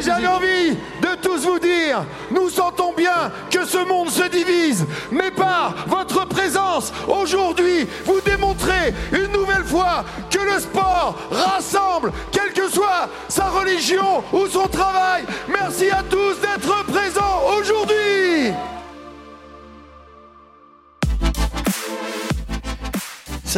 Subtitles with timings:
[0.00, 5.30] J'avais envie de tous vous dire, nous sentons bien que ce monde se divise, mais
[5.30, 12.68] par votre présence aujourd'hui, vous démontrez une nouvelle fois que le sport rassemble, quelle que
[12.70, 15.24] soit sa religion ou son travail.
[15.48, 18.52] Merci à tous d'être présents aujourd'hui.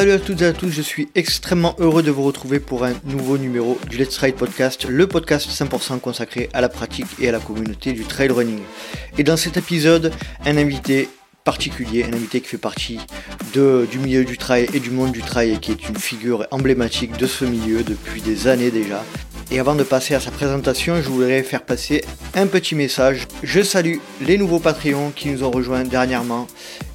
[0.00, 2.94] Salut à toutes et à tous, je suis extrêmement heureux de vous retrouver pour un
[3.04, 7.32] nouveau numéro du Let's Ride Podcast, le podcast 100% consacré à la pratique et à
[7.32, 8.60] la communauté du trail running.
[9.18, 10.10] Et dans cet épisode,
[10.46, 11.10] un invité
[11.44, 12.98] particulier, un invité qui fait partie
[13.52, 16.46] de, du milieu du trail et du monde du trail et qui est une figure
[16.50, 19.04] emblématique de ce milieu depuis des années déjà.
[19.50, 22.02] Et avant de passer à sa présentation, je voudrais faire passer
[22.34, 23.28] un petit message.
[23.42, 26.46] Je salue les nouveaux Patreons qui nous ont rejoints dernièrement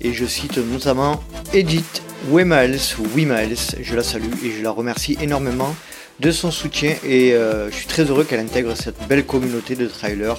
[0.01, 5.75] et je cite notamment Edith Wemals, Wimals, je la salue et je la remercie énormément
[6.19, 9.85] de son soutien et euh, je suis très heureux qu'elle intègre cette belle communauté de
[9.85, 10.37] trailers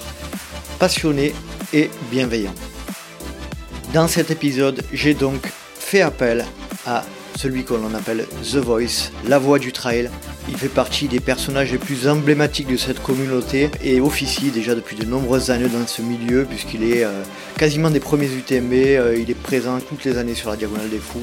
[0.79, 1.33] passionnés
[1.71, 2.53] et bienveillants.
[3.93, 5.47] Dans cet épisode, j'ai donc
[5.79, 6.45] fait appel
[6.85, 7.05] à
[7.37, 10.09] celui qu'on appelle The Voice, la voix du trail.
[10.49, 14.97] Il fait partie des personnages les plus emblématiques de cette communauté et officie déjà depuis
[14.97, 17.23] de nombreuses années dans ce milieu puisqu'il est euh,
[17.57, 20.99] quasiment des premiers UTMB, euh, il est présent toutes les années sur la Diagonale des
[20.99, 21.21] Fous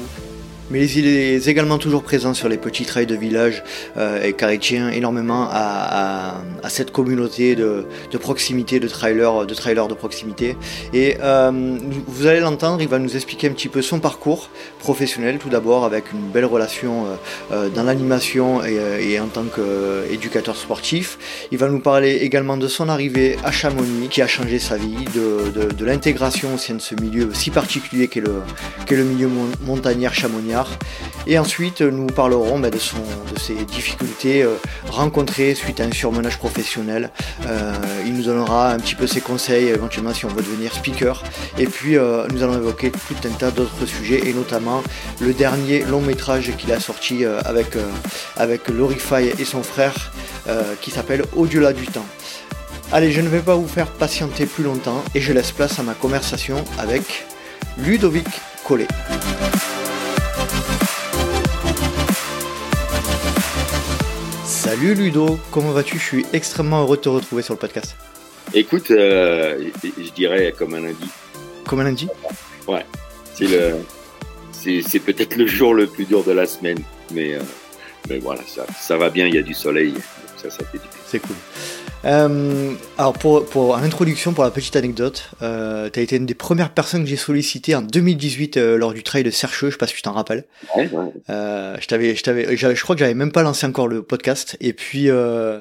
[0.71, 3.63] mais il est également toujours présent sur les petits trails de village
[3.97, 7.85] euh, et car il tient énormément à, cette communauté de,
[8.19, 9.53] proximité de trailers, de
[9.87, 10.57] de proximité.
[10.93, 11.77] Et euh,
[12.07, 14.49] vous allez l'entendre, il va nous expliquer un petit peu son parcours
[14.79, 17.05] professionnel tout d'abord avec une belle relation
[17.51, 21.47] euh, dans l'animation et, en tant qu'éducateur sportif.
[21.51, 25.05] Il va nous parler également de son arrivée à Chamonix qui a changé sa vie,
[25.13, 28.41] de, l'intégration au sein de ce milieu si particulier qu'est le,
[28.87, 29.29] qu'est le milieu
[29.61, 30.55] montagnard chamonix
[31.27, 34.55] et ensuite, nous parlerons bah, de, ses difficultés euh,
[34.89, 37.09] rencontrées suite à un surmenage professionnel.
[37.47, 37.73] Euh,
[38.05, 41.23] il nous donnera un petit peu ses conseils, éventuellement si on veut devenir speaker.
[41.57, 44.83] Et puis, euh, nous allons évoquer tout un tas d'autres sujets, et notamment
[45.19, 47.75] le dernier long métrage qu'il a sorti avec,
[48.37, 50.11] avec Lorify et son frère,
[50.81, 52.05] qui s'appelle Au-delà du temps.
[52.91, 55.83] Allez, je ne vais pas vous faire patienter plus longtemps et je laisse place à
[55.83, 57.25] ma conversation avec
[57.77, 58.27] Ludovic
[58.63, 58.87] Collet.
[64.75, 65.97] Salut Ludo, comment vas-tu?
[65.97, 67.95] Je suis extrêmement heureux de te retrouver sur le podcast.
[68.53, 71.09] Écoute, euh, je dirais comme un lundi.
[71.65, 72.09] Comme un lundi?
[72.67, 72.85] Ouais.
[73.33, 73.77] C'est le,
[74.51, 76.79] c'est, peut-être le jour le plus dur de la semaine,
[77.13, 77.41] mais, euh,
[78.09, 79.27] mais voilà, ça, ça va bien.
[79.27, 79.93] Il y a du soleil,
[80.35, 80.97] ça, ça fait du bien.
[81.07, 81.37] C'est cool.
[82.05, 86.35] Euh, alors pour, pour l'introduction, pour la petite anecdote, euh, tu as été une des
[86.35, 89.77] premières personnes que j'ai sollicité en 2018 euh, lors du trail de Sercheux, je sais
[89.77, 90.45] pas si tu t'en rappelles.
[90.75, 91.11] Ouais, ouais.
[91.29, 94.55] Euh, je t'avais, je t'avais, je crois que j'avais même pas lancé encore le podcast.
[94.61, 95.59] Et puis euh,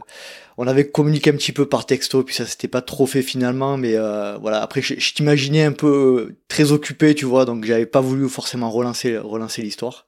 [0.58, 3.78] on avait communiqué un petit peu par texto, puis ça s'était pas trop fait finalement.
[3.78, 7.86] Mais euh, voilà, après je, je t'imaginais un peu très occupé, tu vois, donc j'avais
[7.86, 10.06] pas voulu forcément relancer relancer l'histoire.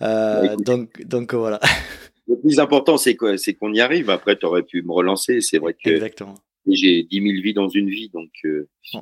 [0.00, 1.60] donc donc voilà.
[2.32, 4.08] Le plus important, c'est qu'on y arrive.
[4.08, 5.42] Après, tu aurais pu me relancer.
[5.42, 6.00] C'est vrai que
[6.66, 8.96] j'ai 10 000 vies dans une vie, donc euh, si,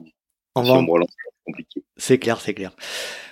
[0.56, 1.82] on, me relance, c'est compliqué.
[1.96, 2.72] C'est clair, c'est clair.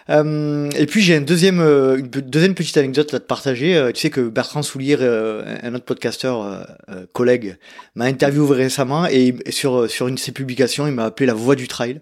[0.08, 3.90] Euh, et puis j'ai deuxième, euh, une deuxième petite anecdote à te partager.
[3.92, 6.66] tu sais que Bertrand Soulier, un autre podcasteur,
[7.12, 7.56] collègue,
[7.96, 11.56] m'a interviewé récemment et, sur sur une de ses publications, il m'a appelé la voix
[11.56, 12.00] du trail.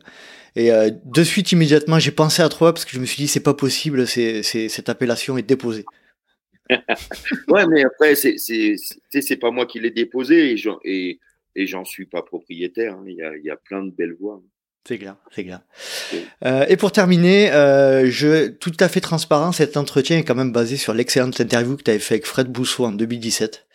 [0.55, 0.71] Et
[1.05, 3.55] de suite, immédiatement, j'ai pensé à toi parce que je me suis dit c'est pas
[3.55, 5.87] possible, c'est cette appellation est déposée.
[7.49, 11.21] ouais, mais après, c'est, c'est, pas moi qui l'ai déposé et j'en, et,
[11.55, 12.95] et j'en suis pas propriétaire.
[12.95, 13.05] Hein.
[13.07, 14.43] Il, y a, il y a plein de belles voix.
[14.87, 15.63] C'est clair, c'est clair.
[16.45, 20.53] Euh, et pour terminer, euh, je tout à fait transparent, cet entretien est quand même
[20.53, 23.67] basé sur l'excellente interview que tu avais fait avec Fred Bousseau en 2017.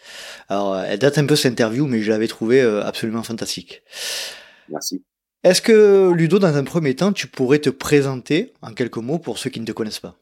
[0.47, 3.83] Alors, elle date un peu cette interview, mais je l'avais trouvé euh, absolument fantastique.
[4.69, 5.03] Merci.
[5.43, 9.37] Est-ce que Ludo, dans un premier temps, tu pourrais te présenter en quelques mots pour
[9.37, 10.15] ceux qui ne te connaissent pas?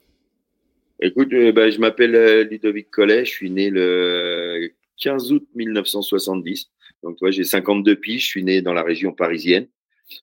[1.02, 6.70] Écoute, euh, bah, je m'appelle euh, Ludovic Collet, je suis né le 15 août 1970.
[7.04, 9.68] Donc, toi, j'ai 52 piges, je suis né dans la région parisienne.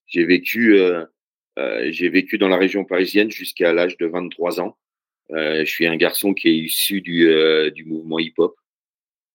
[0.05, 1.03] J'ai vécu, euh,
[1.57, 4.77] euh, j'ai vécu dans la région parisienne jusqu'à l'âge de 23 ans.
[5.31, 7.27] Euh, je suis un garçon qui est issu du,
[7.73, 8.55] du mouvement hip-hop,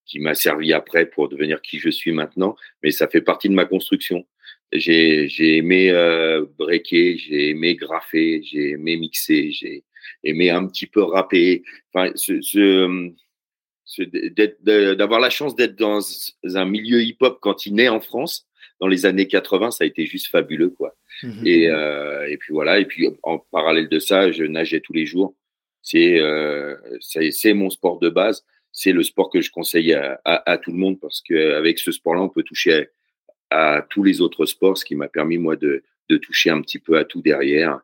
[0.07, 3.55] qui m'a servi après pour devenir qui je suis maintenant, mais ça fait partie de
[3.55, 4.25] ma construction.
[4.73, 9.85] J'ai, j'ai aimé euh, breaker, j'ai aimé graffer, j'ai aimé mixer, j'ai
[10.25, 11.63] aimer un petit peu rapper.
[11.93, 13.13] Enfin, ce, ce,
[14.95, 16.01] d'avoir la chance d'être dans
[16.45, 18.47] un milieu hip-hop quand il naît en France
[18.81, 20.97] dans les années 80, ça a été juste fabuleux, quoi.
[21.23, 22.81] Mmh et, euh, et puis voilà.
[22.81, 25.37] Et puis en parallèle de ça, je nageais tous les jours.
[25.83, 28.45] C'est euh, c'est mon sport de base.
[28.73, 31.93] C'est le sport que je conseille à, à, à tout le monde parce qu'avec ce
[31.93, 32.89] sport-là, on peut toucher
[33.51, 36.79] à tous les autres sports, ce qui m'a permis moi de, de toucher un petit
[36.79, 37.81] peu à tout derrière.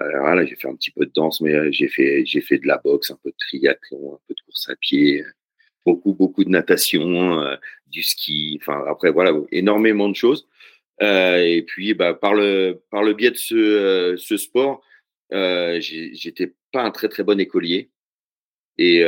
[0.00, 2.58] Euh, voilà, j'ai fait un petit peu de danse, mais euh, j'ai fait j'ai fait
[2.58, 5.22] de la boxe, un peu de triathlon, un peu de course à pied,
[5.84, 7.56] beaucoup beaucoup de natation, euh,
[7.88, 8.58] du ski.
[8.60, 10.48] Enfin après voilà, énormément de choses.
[11.02, 14.82] Euh, et puis bah, par le par le biais de ce ce sport,
[15.30, 17.90] j'étais pas un très très bon écolier.
[18.78, 19.04] Et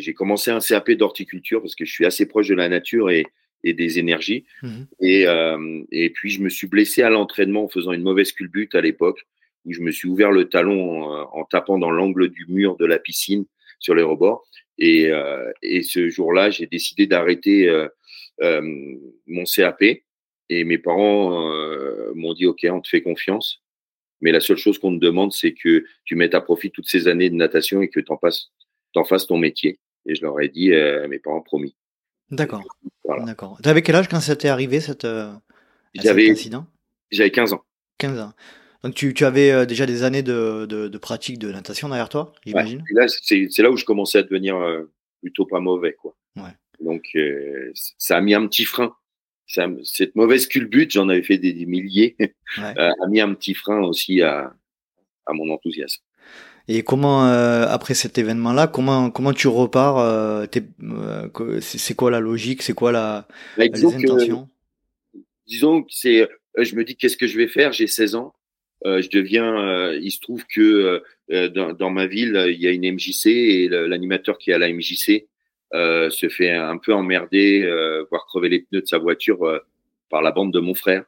[0.00, 3.26] j'ai commencé un CAP d'horticulture parce que je suis assez proche de la nature et,
[3.64, 4.44] et des énergies.
[4.62, 5.26] Mmh et,
[5.90, 9.26] et puis je me suis blessé à l'entraînement en faisant une mauvaise culbute à l'époque
[9.68, 12.98] où je me suis ouvert le talon en, tapant dans l'angle du mur de la
[12.98, 13.44] piscine
[13.78, 14.46] sur les rebords.
[14.78, 17.88] Et, euh, et ce jour-là, j'ai décidé d'arrêter euh,
[18.42, 18.62] euh,
[19.26, 19.82] mon CAP.
[20.50, 21.30] Et mes parents
[22.14, 23.60] m'ont dit, OK, on te fait confiance.
[24.22, 27.06] Mais la seule chose qu'on te demande, c'est que tu mettes à profit toutes ces
[27.06, 29.78] années de natation et que tu en, fasses ton métier.
[30.06, 30.70] Et je leur ai dit,
[31.10, 31.76] mes parents promis.
[32.30, 32.64] D'accord.
[33.04, 33.24] Voilà.
[33.24, 33.58] D'accord.
[33.62, 35.06] T'avais quel âge quand ça t'est arrivé, cette,
[35.94, 36.66] cet incident?
[37.10, 37.62] J'avais 15 ans.
[37.98, 38.32] 15 ans.
[38.84, 42.08] Donc tu, tu avais euh, déjà des années de, de, de, pratique de natation derrière
[42.08, 43.06] toi, j'imagine ouais.
[43.08, 44.88] C'est là où je commençais à devenir euh,
[45.20, 45.94] plutôt pas mauvais.
[45.94, 46.14] Quoi.
[46.36, 46.54] Ouais.
[46.80, 48.94] Donc euh, ça a mis un petit frein.
[49.48, 52.74] Ça, cette mauvaise culbute, j'en avais fait des, des milliers, ouais.
[52.78, 54.54] a mis un petit frein aussi à,
[55.26, 56.02] à mon enthousiasme.
[56.70, 60.46] Et comment, après cet événement-là, comment, comment tu repars
[61.62, 63.26] C'est quoi la logique C'est quoi la,
[63.56, 64.50] bah, les intentions?
[65.46, 66.28] Disons que c'est,
[66.58, 67.72] je me dis qu'est-ce que je vais faire?
[67.72, 68.34] J'ai 16 ans.
[68.86, 69.58] Euh, je deviens.
[69.58, 73.26] Euh, il se trouve que euh, dans, dans, ma ville, il y a une MJC
[73.26, 75.26] et l'animateur qui est à la MJC
[75.72, 77.62] se fait un peu emmerder,
[78.10, 79.60] voire crever les pneus de sa voiture
[80.08, 81.04] par la bande de mon frère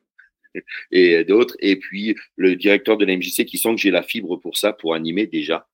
[0.93, 1.57] et d'autres.
[1.61, 4.73] Et puis le directeur de la MJC qui sent que j'ai la fibre pour ça,
[4.75, 5.67] pour animer déjà,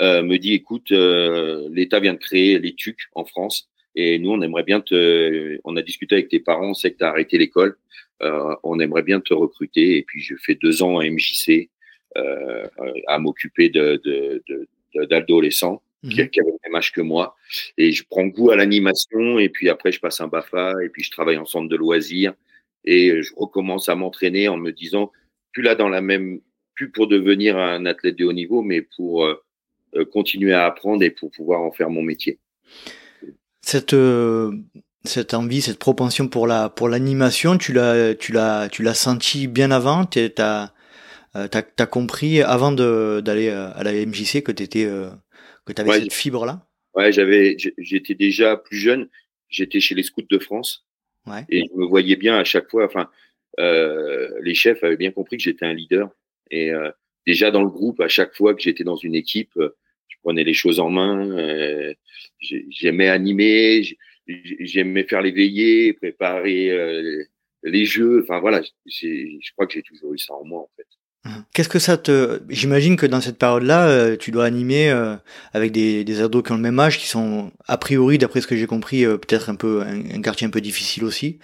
[0.00, 4.62] me dit écoute, l'État vient de créer les TUC en France et nous on aimerait
[4.62, 5.58] bien te.
[5.64, 7.76] On a discuté avec tes parents, on sait que tu as arrêté l'école
[8.22, 9.96] euh, on aimerait bien te recruter.
[9.98, 11.70] Et puis, je fais deux ans à MJC
[12.16, 12.66] euh,
[13.08, 14.00] à m'occuper de,
[14.94, 16.28] d'adolescents mhm.
[16.28, 17.36] qui, avaient le même âge que moi.
[17.78, 19.38] Et je prends goût à l'animation.
[19.38, 20.74] Et puis après, je passe un BAFA.
[20.84, 22.34] Et puis, je travaille en centre de loisirs.
[22.84, 25.10] Et je recommence à m'entraîner en me disant,
[25.52, 26.40] plus là dans la même,
[26.74, 31.10] plus pour devenir un athlète de haut niveau, mais pour euh, continuer à apprendre et
[31.10, 32.38] pour pouvoir en faire mon métier.
[33.62, 33.94] Cette
[35.04, 39.48] cette envie, cette propension pour la pour l'animation, tu l'as tu l'as tu l'as senti
[39.48, 40.72] bien avant, tu as
[41.34, 45.10] euh, as compris avant de d'aller euh, à la MJC que t'étais euh,
[45.64, 46.66] que t'avais cette fibre là.
[46.94, 49.08] Ouais, j'avais j'étais déjà plus jeune,
[49.48, 50.86] j'étais chez les scouts de France.
[51.26, 51.44] Ouais.
[51.48, 53.08] Et je me voyais bien à chaque fois enfin
[53.58, 56.10] euh, les chefs avaient bien compris que j'étais un leader
[56.50, 56.70] et
[57.26, 59.58] déjà dans le groupe à chaque fois que j'étais dans une équipe,
[60.22, 61.94] prenais les choses en main,
[62.40, 63.82] j'aimais animer,
[64.26, 67.24] j'aimais faire les veillées, préparer euh,
[67.62, 68.22] les jeux.
[68.22, 70.86] Enfin voilà, je crois que j'ai toujours eu ça en moi en fait.
[71.24, 71.44] Hein.
[71.54, 72.40] Qu'est-ce que ça te...
[72.48, 75.14] J'imagine que dans cette période-là, euh, tu dois animer euh,
[75.52, 78.48] avec des, des ados qui ont le même âge, qui sont a priori, d'après ce
[78.48, 81.38] que j'ai compris, peut-être un peu un, quartier un peu difficile aussi.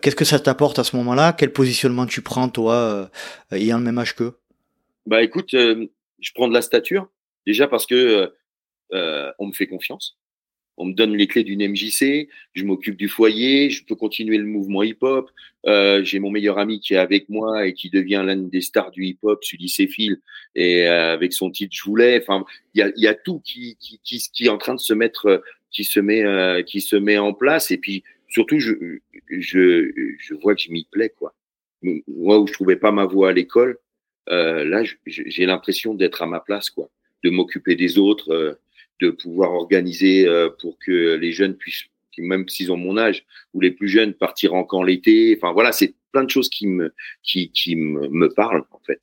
[0.00, 1.34] Qu'est-ce que ça t'apporte à ce moment-là?
[1.38, 3.10] Quel positionnement tu prends toi,
[3.52, 4.38] ayant le même âge qu'eux?
[5.06, 7.08] Bah écoute, je prends de la stature
[7.46, 8.32] déjà parce que
[8.90, 10.16] on me fait confiance
[10.76, 14.44] on me donne les clés d'une MJC, je m'occupe du foyer, je peux continuer le
[14.44, 15.30] mouvement hip-hop.
[15.66, 18.90] Euh, j'ai mon meilleur ami qui est avec moi et qui devient l'un des stars
[18.90, 20.18] du hip-hop, Sully Sefil,
[20.54, 22.20] et euh, avec son titre Je voulais.
[22.20, 24.80] Enfin, il y a, y a, tout qui, qui, qui, qui, est en train de
[24.80, 27.70] se mettre, qui se met, euh, qui se met en place.
[27.70, 28.72] Et puis surtout, je,
[29.30, 31.34] je, je vois que je m'y plais, quoi.
[31.82, 33.78] Moi, où je trouvais pas ma voix à l'école,
[34.30, 36.90] euh, là, j'ai l'impression d'être à ma place, quoi,
[37.22, 38.58] de m'occuper des autres
[39.02, 41.84] de pouvoir organiser euh, pour que les jeunes puissent,
[42.18, 45.36] même s'ils ont mon âge, ou les plus jeunes partir en camp l'été.
[45.36, 49.00] Enfin voilà, c'est plein de choses qui me qui, qui me, me parlent en fait.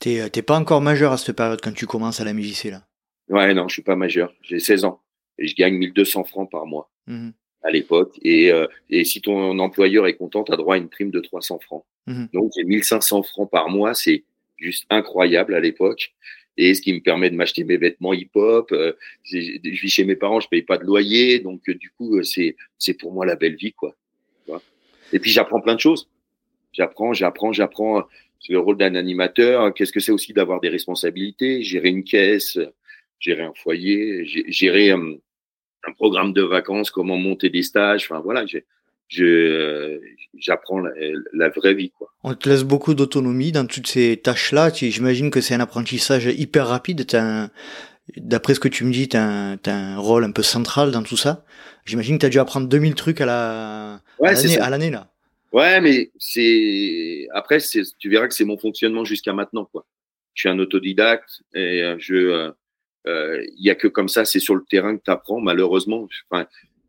[0.00, 2.64] T'es euh, t'es pas encore majeur à cette période quand tu commences à la MJC
[2.64, 2.82] là?
[3.28, 4.34] Ouais non, je suis pas majeur.
[4.42, 5.00] J'ai 16 ans
[5.38, 7.30] et je gagne 1200 francs par mois mmh
[7.62, 8.16] à l'époque.
[8.22, 11.18] Et, euh, et si ton employeur est content, tu as droit à une prime de
[11.18, 11.84] 300 francs.
[12.06, 14.22] Mmh Donc j'ai 1500 francs par mois, c'est
[14.56, 16.14] juste incroyable à l'époque
[16.56, 18.70] et ce qui me permet de m'acheter mes vêtements hip-hop.
[18.72, 18.92] Euh,
[19.24, 22.22] je vis chez mes parents, je paye pas de loyer, donc euh, du coup euh,
[22.22, 23.94] c'est c'est pour moi la belle vie quoi.
[25.12, 26.08] Et puis j'apprends plein de choses.
[26.72, 28.02] J'apprends, j'apprends, j'apprends
[28.48, 29.72] le rôle d'un animateur.
[29.72, 32.58] Qu'est-ce que c'est aussi d'avoir des responsabilités, gérer une caisse,
[33.20, 35.14] gérer un foyer, gérer un,
[35.84, 38.04] un programme de vacances, comment monter des stages.
[38.04, 38.44] Enfin voilà,
[39.08, 40.00] je
[40.38, 40.90] j'apprends la,
[41.32, 42.12] la, vraie vie quoi.
[42.22, 44.70] On te laisse beaucoup d'autonomie dans toutes ces tâches-là.
[44.72, 47.06] J'imagine que c'est un apprentissage hyper rapide.
[48.16, 51.16] D'après ce que tu me dis, tu as, un rôle un peu central dans tout
[51.16, 51.44] ça.
[51.84, 55.08] J'imagine que tu as dû apprendre 2000 trucs à la à l'année là.
[55.52, 57.58] Ouais, mais c'est après,
[57.98, 59.86] tu verras que c'est mon fonctionnement jusqu'à maintenant, quoi.
[60.34, 62.52] Je suis un autodidacte et euh, je,
[63.06, 65.40] il euh, y a que comme ça, c'est sur le terrain que tu apprends.
[65.40, 66.46] Malheureusement, enfin,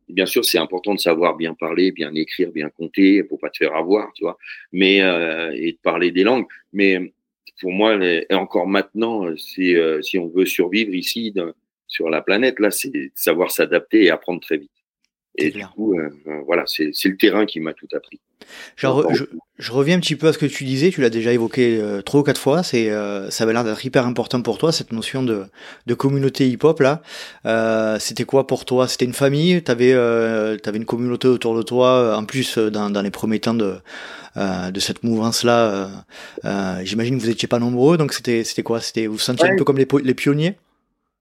[0.10, 3.58] bien sûr, c'est important de savoir bien parler, bien écrire, bien compter, pour pas te
[3.58, 4.38] faire avoir, tu vois.
[4.72, 6.46] Mais et de parler des langues.
[6.74, 7.14] Mais
[7.60, 11.34] pour moi, et encore maintenant, c'est si on veut survivre ici
[11.88, 14.72] sur la planète, là, c'est savoir s'adapter et apprendre très vite.
[15.38, 18.20] Et du coup, euh, euh, voilà, c'est le terrain qui m'a tout appris.
[18.76, 19.26] Genre, je,
[19.60, 22.02] je, reviens un petit peu à ce que tu disais, tu l'as déjà évoqué euh,
[22.02, 22.90] trois ou quatre fois, c'est
[23.30, 25.46] ça avait l'air d'être hyper important pour toi, cette notion de,
[25.86, 27.02] de communauté hip-hop là.
[28.00, 28.88] C'était quoi pour toi?
[28.88, 29.62] C'était une famille?
[29.64, 33.54] Tu avais, avais une communauté autour de toi, en plus dans, dans les premiers temps
[33.54, 33.76] de,
[34.36, 35.92] de cette mouvance-là.
[36.84, 38.82] J'imagine que vous n'étiez pas nombreux, donc c'était quoi?
[38.82, 40.56] C'était Vous vous sentiez un peu comme les, les pionniers?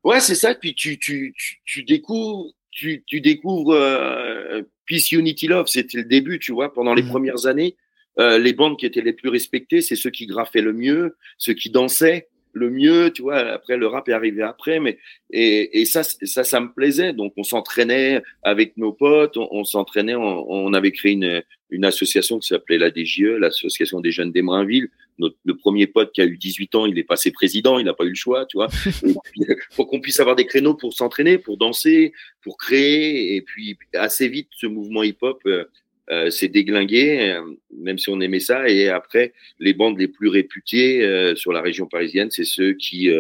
[0.05, 0.55] Ouais, c'est ça.
[0.55, 6.05] Puis tu, tu, tu, tu découvres tu, tu découvres euh, Peace Unity Love, c'était le
[6.05, 7.09] début, tu vois, pendant les mmh.
[7.09, 7.75] premières années.
[8.19, 11.55] Euh, les bandes qui étaient les plus respectées, c'est ceux qui graffaient le mieux, ceux
[11.55, 13.37] qui dansaient le mieux, tu vois.
[13.37, 14.99] Après, le rap est arrivé après, mais
[15.31, 17.13] et, et ça, ça, ça me plaisait.
[17.13, 22.39] Donc, on s'entraînait avec nos potes, on, s'entraînait, on, on, avait créé une, une association
[22.39, 24.89] qui s'appelait la DGE, l'association des jeunes d'Emrainville.
[25.19, 27.95] Notre, le premier pote qui a eu 18 ans, il est passé président, il n'a
[27.95, 28.69] pas eu le choix, tu vois.
[29.77, 33.37] pour qu'on puisse avoir des créneaux pour s'entraîner, pour danser, pour créer.
[33.37, 35.65] Et puis, assez vite, ce mouvement hip-hop euh,
[36.11, 37.43] euh, s'est déglingué, euh,
[37.77, 38.69] même si on aimait ça.
[38.69, 43.11] Et après, les bandes les plus réputées euh, sur la région parisienne, c'est ceux qui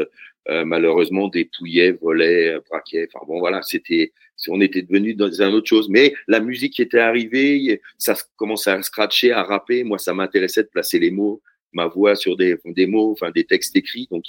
[0.48, 3.08] malheureusement dépouillaient, volaient, braquaient.
[3.12, 4.12] Enfin bon, voilà, c'était,
[4.46, 5.88] on était devenu dans une autre chose.
[5.88, 9.82] Mais la musique qui était arrivée, ça commençait à scratcher, à rapper.
[9.82, 13.42] Moi, ça m'intéressait de placer les mots, ma voix sur des, des mots, enfin des
[13.42, 14.06] textes écrits.
[14.08, 14.22] Donc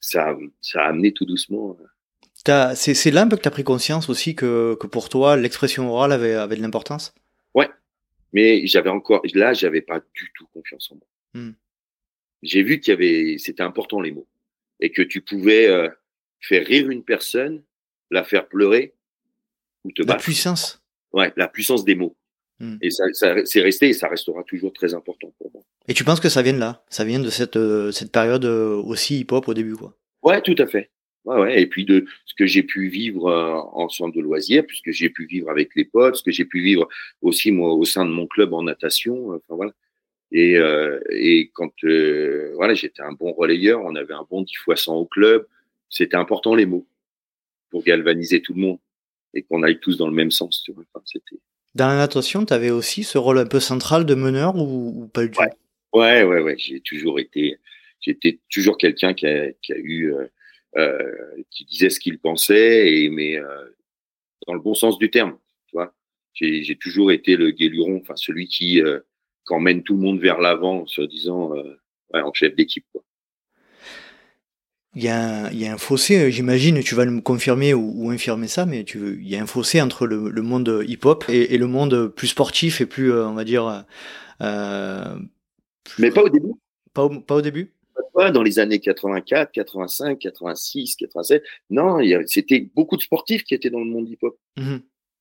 [0.00, 1.76] ça, ça a amené tout doucement.
[2.74, 5.90] C'est là un peu que tu as pris conscience aussi que, que pour toi, l'expression
[5.92, 7.12] orale avait, avait de l'importance?
[8.32, 11.06] Mais j'avais encore, là, j'avais pas du tout confiance en moi.
[11.34, 11.52] Hmm.
[12.42, 14.28] J'ai vu qu'il y avait, c'était important les mots,
[14.80, 15.88] et que tu pouvais euh,
[16.40, 17.62] faire rire une personne,
[18.10, 18.94] la faire pleurer
[19.84, 20.18] ou te battre.
[20.18, 20.82] La puissance.
[21.12, 22.16] Ouais, la puissance des mots.
[22.60, 22.76] Hmm.
[22.80, 25.62] Et ça, ça c'est resté et ça restera toujours très important pour moi.
[25.88, 26.84] Et tu penses que ça vient de là?
[26.88, 29.96] Ça vient de cette, euh, cette période euh, aussi hip-hop au début, quoi?
[30.22, 30.90] Ouais, tout à fait.
[31.24, 31.62] Ouais, ouais.
[31.62, 35.10] Et puis de ce que j'ai pu vivre euh, en centre de loisirs, puisque j'ai
[35.10, 36.88] pu vivre avec les potes, ce que j'ai pu vivre
[37.20, 39.30] aussi moi au sein de mon club en natation.
[39.30, 39.72] Enfin voilà.
[40.32, 44.54] Et, euh, et quand euh, voilà, j'étais un bon relayeur, on avait un bon 10
[44.54, 45.46] fois 100 au club.
[45.88, 46.86] C'était important les mots
[47.70, 48.78] pour galvaniser tout le monde
[49.34, 50.62] et qu'on aille tous dans le même sens.
[50.64, 50.84] Tu vois.
[50.94, 51.40] Enfin, c'était.
[51.74, 55.22] Dans la natation, tu avais aussi ce rôle un peu central de meneur ou, pas
[55.22, 55.40] du tout?
[55.40, 55.52] Ouais.
[55.92, 56.56] ouais, ouais, ouais.
[56.58, 57.58] J'ai toujours été,
[58.00, 60.26] j'étais toujours quelqu'un qui a, qui a eu euh,
[61.50, 63.64] qui disait ce qu'il pensait, et, mais euh,
[64.46, 65.36] dans le bon sens du terme.
[65.66, 65.94] Tu vois,
[66.34, 69.00] j'ai toujours été le guéluron, enfin celui qui, euh,
[69.48, 71.50] emmène tout le monde vers l'avant, se disant
[72.14, 72.86] ouais, en chef d'équipe.
[74.94, 77.92] Il y, a un, il y, a un fossé, j'imagine, tu vas me confirmer ou,
[77.96, 81.24] ou, infirmer ça, mais tu, il y a un fossé entre le, le monde hip-hop
[81.28, 83.84] et, et, le monde plus sportif et plus, on va dire.
[84.40, 85.16] Euh,
[85.84, 86.52] plus, mais pas au début.
[86.92, 87.72] Pas au, pas au début?
[88.32, 91.42] Dans les années 84, 85, 86, 87.
[91.70, 94.38] Non, c'était beaucoup de sportifs qui étaient dans le monde hip-hop.
[94.56, 94.78] Mmh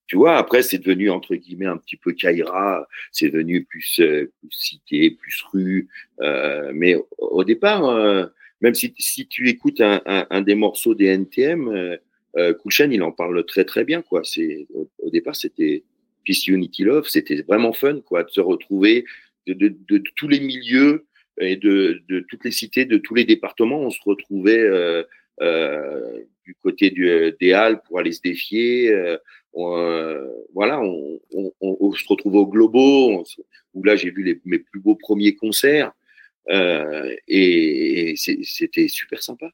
[0.10, 4.32] tu vois, après, c'est devenu, entre guillemets, un petit peu Kaira, c'est devenu plus, euh,
[4.40, 5.88] plus cité, plus rue.
[6.20, 8.26] Euh, mais au départ, euh,
[8.60, 11.68] même si, si tu écoutes un, un, un, des morceaux des NTM,
[12.38, 12.54] euh,
[12.92, 14.02] il en parle très très bien.
[14.02, 14.24] quoi.
[14.24, 15.84] C'est Au, départ, c'était
[16.26, 19.06] Peace Unity Love, c'était vraiment fun quoi, de se retrouver
[19.46, 21.06] de, de, de tous les milieux,
[21.40, 25.04] et de, toutes les cités, de tous les départements, on se retrouvait euh,
[25.42, 28.92] euh, du côté des Halles pour aller se défier.
[28.92, 29.18] Euh,
[30.54, 33.24] voilà, on, se retrouve au Globo,
[33.74, 35.92] où là j'ai vu mes plus beaux premiers concerts,
[37.28, 39.50] et, c'était super sympa.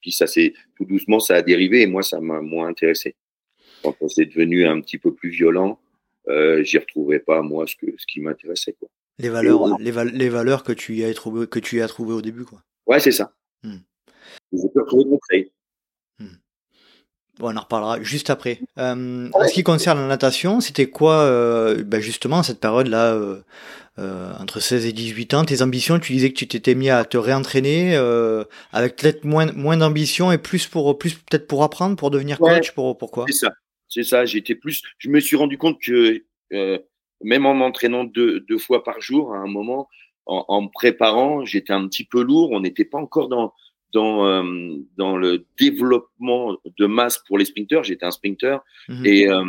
[0.00, 3.16] Puis ça c'est tout doucement ça a dérivé et moi ça m'a moins intéressé.
[3.82, 5.78] Quand c'est devenu un petit peu plus violent,
[6.28, 8.76] euh, j'y retrouvais pas moi ce que ce qui m'intéressait.
[9.20, 12.22] Les valeurs, les, les, valeurs que tu y as trouvé, que tu as trouvé au
[12.22, 12.62] début, quoi.
[12.86, 13.32] Ouais, c'est ça.
[13.62, 13.78] Hmm.
[16.18, 16.26] Hmm.
[17.38, 18.60] Bon, on en reparlera juste après.
[18.78, 23.40] Euh, en ce qui concerne la natation, c'était quoi, euh, ben justement, cette période-là, euh,
[23.98, 27.04] euh, entre 16 et 18 ans, tes ambitions, tu disais que tu t'étais mis à
[27.04, 31.96] te réentraîner, euh, avec peut-être moins, moins d'ambition et plus pour, plus peut-être pour apprendre,
[31.96, 33.26] pour devenir coach, pour, pourquoi?
[33.28, 33.52] C'est ça.
[33.88, 34.24] C'est ça.
[34.24, 36.24] J'étais plus, je me suis rendu compte que,
[37.22, 39.88] même en m'entraînant deux, deux, fois par jour, à un moment,
[40.26, 42.50] en, en me préparant, j'étais un petit peu lourd.
[42.52, 43.52] On n'était pas encore dans,
[43.92, 47.82] dans euh, dans le développement de masse pour les sprinters.
[47.84, 48.58] J'étais un sprinter
[48.88, 49.06] Mhm.
[49.06, 49.44] et euh,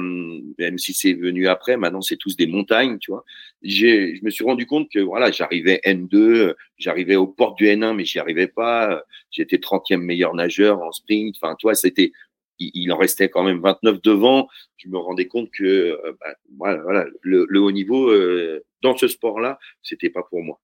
[0.57, 3.23] même si c'est venu après, maintenant c'est tous des montagnes, tu vois.
[3.61, 7.95] J'ai, je me suis rendu compte que voilà, j'arrivais N2, j'arrivais aux portes du N1,
[7.95, 9.03] mais j'y arrivais pas.
[9.29, 11.35] J'étais 30e meilleur nageur en sprint.
[11.41, 12.11] Enfin, toi, c'était,
[12.73, 14.47] il, en restait quand même 29 devant.
[14.77, 19.59] Je me rendais compte que euh, bah, voilà, le, haut niveau euh, dans ce sport-là,
[19.81, 20.59] c'était pas pour moi.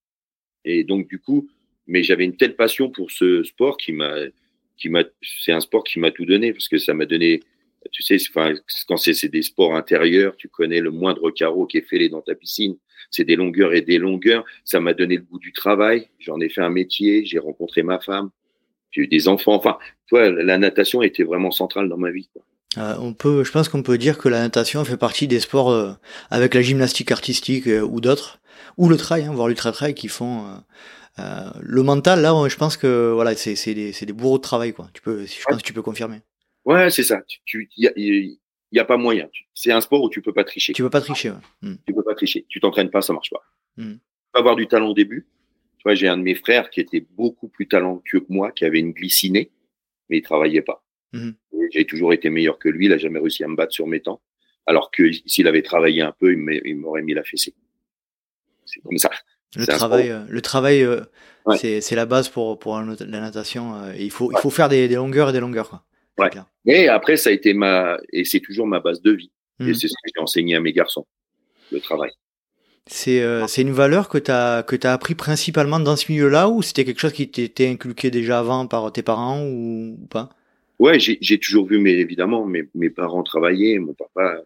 [0.65, 1.49] Et donc du coup,
[1.87, 4.15] mais j'avais une telle passion pour ce sport qui m'a,
[4.77, 7.41] qui m'a, c'est un sport qui m'a tout donné parce que ça m'a donné
[7.91, 8.53] tu sais, enfin,
[8.87, 12.35] quand c'est des sports intérieurs, tu connais le moindre carreau qui est fêlé dans ta
[12.35, 12.77] piscine.
[13.11, 14.45] C'est des longueurs et des longueurs.
[14.65, 16.09] Ça m'a donné le goût du travail.
[16.19, 17.25] J'en ai fait un métier.
[17.25, 18.29] J'ai rencontré ma femme.
[18.91, 19.53] J'ai eu des enfants.
[19.53, 19.77] Enfin,
[20.07, 22.29] toi, la natation était vraiment centrale dans ma vie.
[22.33, 22.43] Quoi.
[22.77, 25.71] Euh, on peut, je pense qu'on peut dire que la natation fait partie des sports
[25.71, 25.93] euh,
[26.29, 28.39] avec la gymnastique artistique euh, ou d'autres,
[28.77, 30.45] ou le trail, hein, voire l'ultra trail, qui font
[31.17, 32.21] le mental.
[32.21, 34.87] Là, je pense que voilà, c'est des, bourreaux de travail, quoi.
[34.93, 36.21] Tu peux, je pense que tu peux confirmer.
[36.65, 37.21] Ouais, c'est ça.
[37.27, 38.39] Tu, tu, y a, y,
[38.71, 39.27] y a pas moyen.
[39.53, 40.73] C'est un sport où tu peux pas tricher.
[40.73, 41.31] Tu peux pas tricher.
[41.31, 41.69] Ouais.
[41.69, 41.75] Mm.
[41.87, 42.45] Tu peux pas tricher.
[42.49, 43.41] Tu t'entraînes pas, ça marche pas.
[43.77, 43.93] Mm.
[43.93, 43.99] Tu
[44.33, 45.27] peux avoir du talent au début.
[45.95, 48.91] J'ai un de mes frères qui était beaucoup plus talentueux que moi, qui avait une
[48.91, 49.51] glycinée,
[50.09, 50.83] mais il travaillait pas.
[51.13, 51.35] Mhm.
[51.53, 52.85] Et J'ai toujours été meilleur que lui.
[52.85, 54.21] Il a jamais réussi à me battre sur mes temps.
[54.65, 57.53] Alors que s'il avait travaillé un peu, il m'aurait- mis la fessée.
[58.65, 59.09] C'est comme ça.
[59.55, 61.01] Le travail, euh, le travail, euh,
[61.45, 61.57] Ouais.
[61.81, 63.75] c'est la base pour la natation.
[63.75, 65.83] euh, et il faut il faut faire des, des longueurs et des longueurs,
[66.17, 66.29] Ouais.
[66.65, 69.31] Mais après, ça a été ma, et c'est toujours ma base de vie.
[69.59, 69.69] Mhm.
[69.69, 71.05] Et c'est ce que j'ai enseigné à mes garçons.
[71.71, 72.11] Le travail.
[72.89, 76.49] C'est euh, c'est une valeur que tu as que as appris principalement dans ce milieu-là
[76.49, 80.29] ou c'était quelque chose qui t'était inculqué déjà avant par tes parents ou, ou pas?
[80.79, 83.79] Ouais, j'ai j'ai toujours vu, mais évidemment, mes, mes parents travaillaient.
[83.79, 84.41] Mon papa,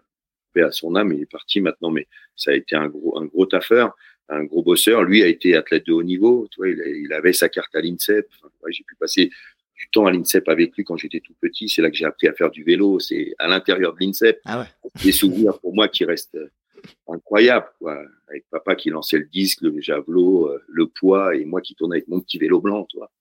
[0.56, 3.46] à son âme, il est parti maintenant, mais ça a été un gros, un gros
[3.46, 3.96] taffeur,
[4.30, 5.04] un gros bosseur.
[5.04, 6.48] Lui a été athlète de haut niveau.
[6.52, 8.28] Tu vois, il, a- il avait sa carte à l'INSEP.
[8.38, 9.30] Enfin, ouais, j'ai pu passer
[9.76, 11.68] du temps à l'INSEP avec lui quand j'étais tout petit.
[11.70, 13.00] C'est là que j'ai appris à faire du vélo.
[13.00, 14.40] C'est à l'intérieur de l'INSEP.
[14.46, 14.66] Ah ouais.
[15.04, 16.38] Des souvenirs pour moi qui restent
[17.08, 18.02] incroyables, quoi.
[18.30, 21.98] Avec papa qui lançait le disque, le javelot, euh, le poids, et moi qui tournais
[21.98, 23.12] avec mon petit vélo blanc, tu vois.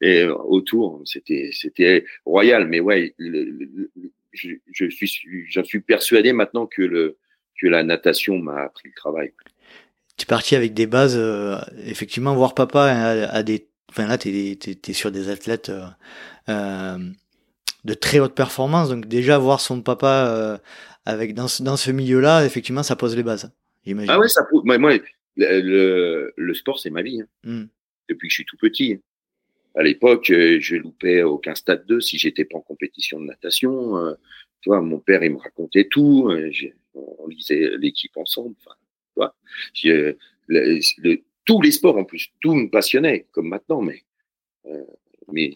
[0.00, 2.66] Et euh, autour, c'était, c'était royal.
[2.66, 7.18] Mais ouais, je, suis, j'en suis persuadé maintenant que le,
[7.60, 9.32] que la natation m'a appris le travail.
[10.16, 14.18] Tu es parti avec des bases euh, effectivement voir papa à, à des enfin là
[14.18, 15.72] t'es t'es sur des athlètes
[16.46, 20.60] de très haute performance donc déjà voir son papa
[21.10, 23.50] avec dans ce, dans ce milieu-là effectivement ça pose les bases.
[24.08, 24.92] Ah ouais, ça, prouve- moi, moi,
[25.36, 27.20] le, le, le sport, c'est ma vie.
[27.22, 27.26] hein.
[27.44, 27.64] Mm.
[28.08, 29.00] depuis que je suis tout petit.
[29.76, 33.96] À l'époque, euh, je loupais aucun stade 2 si j'étais pas en compétition de natation.
[33.98, 34.14] euh,
[34.60, 36.28] Tu vois, mon père, il me racontait tout.
[36.30, 36.50] euh,
[36.94, 38.54] On lisait l'équipe ensemble.
[38.60, 39.34] Enfin, tu vois,
[39.72, 40.16] j'ai-
[40.48, 43.80] le- le- tous les sports en plus, tout me passionnait comme maintenant.
[43.80, 44.02] Mais,
[44.66, 44.82] euh,
[45.32, 45.54] mais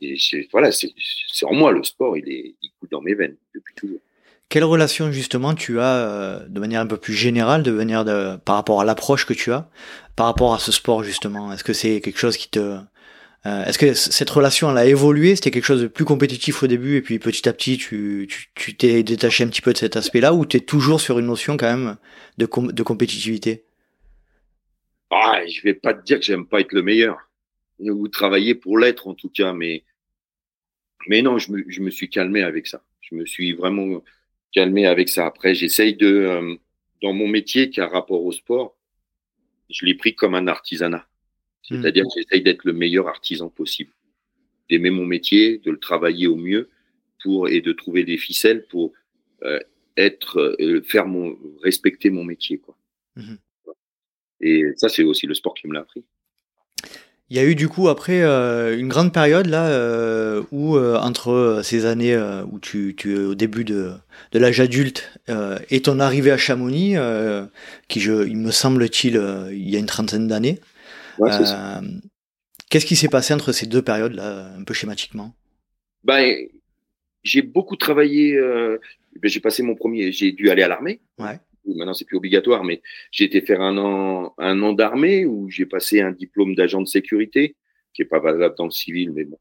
[0.53, 0.93] voilà, c'est
[1.33, 2.17] c'est en moi le sport.
[2.17, 4.01] Il est, il coule dans mes veines depuis toujours.
[4.49, 8.37] Quelle relation justement tu as euh, de manière un peu plus générale, de manière de
[8.37, 9.69] par rapport à l'approche que tu as
[10.17, 11.53] par rapport à ce sport justement?
[11.53, 12.79] Est-ce que c'est quelque chose qui te
[13.47, 15.37] euh, est-ce que cette relation elle a évolué?
[15.37, 18.51] C'était quelque chose de plus compétitif au début et puis petit à petit tu tu
[18.55, 21.27] tu t'es détaché un petit peu de cet aspect-là ou tu es toujours sur une
[21.27, 21.97] notion quand même
[22.39, 23.65] de de compétitivité?
[25.11, 27.19] Ah, je vais pas te dire que j'aime pas être le meilleur
[27.81, 29.85] ou travailler pour l'être en tout cas, mais
[31.07, 32.83] mais non, je me, je me suis calmé avec ça.
[33.01, 34.03] Je me suis vraiment
[34.55, 35.27] calmé avec ça.
[35.27, 36.55] Après, j'essaye de euh,
[37.03, 38.77] dans mon métier qui a rapport au sport,
[39.69, 41.07] je l'ai pris comme un artisanat.
[41.63, 43.91] C'est-à-dire que j'essaye d'être le meilleur artisan possible,
[44.69, 46.69] d'aimer mon métier, de le travailler au mieux
[47.23, 48.93] pour et de trouver des ficelles pour
[49.43, 49.59] euh,
[49.97, 52.77] être euh, faire mon respecter mon métier quoi.
[53.17, 53.39] Mhm.
[54.41, 56.05] Et ça c'est aussi le sport qui me l'a appris.
[57.31, 60.99] Il y a eu du coup après euh, une grande période là euh, où euh,
[60.99, 62.17] entre ces années
[62.51, 63.93] où tu, tu es au début de,
[64.33, 65.19] de l'âge adulte
[65.71, 66.97] et ton arrivée à Chamonix,
[67.89, 69.15] qui je, il me semble-t-il
[69.51, 70.61] il y a une trentaine d'années,
[71.19, 71.31] Ouais,
[72.69, 75.33] qu'est-ce qui s'est passé entre ces deux périodes là, un peu schématiquement?
[76.03, 76.35] Ben,
[77.23, 78.37] j'ai beaucoup travaillé.
[78.37, 78.79] ben,
[79.23, 80.13] j'ai passé mon premier.
[80.13, 81.01] J'ai dû aller à l'armée.
[81.19, 81.39] Ouais.
[81.67, 85.67] Maintenant, c'est plus obligatoire, mais j'ai été faire un an, un an d'armée où j'ai
[85.67, 87.57] passé un diplôme d'agent de sécurité
[87.95, 89.39] qui est pas valable dans le civil, mais bon.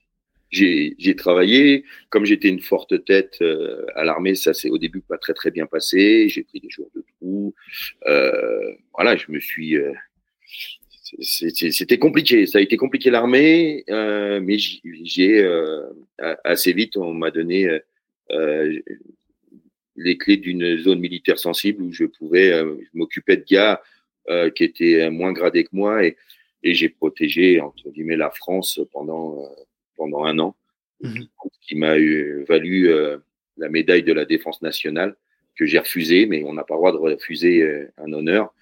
[0.54, 1.84] J'ai, travaillé.
[2.10, 5.50] Comme j'étais une forte tête euh, à l'armée, ça s'est au début pas très très
[5.50, 6.30] bien passé.
[6.30, 7.56] J'ai pris des jours de trou.
[8.06, 9.76] Euh, voilà, je me suis.
[9.78, 9.92] euh,
[11.20, 12.46] c'était compliqué.
[12.46, 15.82] Ça a été compliqué l'armée, euh, mais j'ai- euh,
[16.44, 17.68] assez vite on m'a donné
[18.32, 18.80] euh,
[19.96, 23.82] les clés d'une zone militaire sensible où je pouvais euh, je m'occupais de gars
[24.30, 26.18] euh, qui étaient moins gradés que moi et,
[26.64, 29.48] et j'ai protégé entre guillemets la France pendant euh,
[29.96, 30.56] pendant un an,
[31.02, 31.22] mmh
[31.62, 31.96] qui m'a
[32.46, 32.90] valu
[33.56, 35.16] la médaille de la défense nationale
[35.56, 38.54] que j'ai refusée, mais on n'a pas le droit de refuser un honneur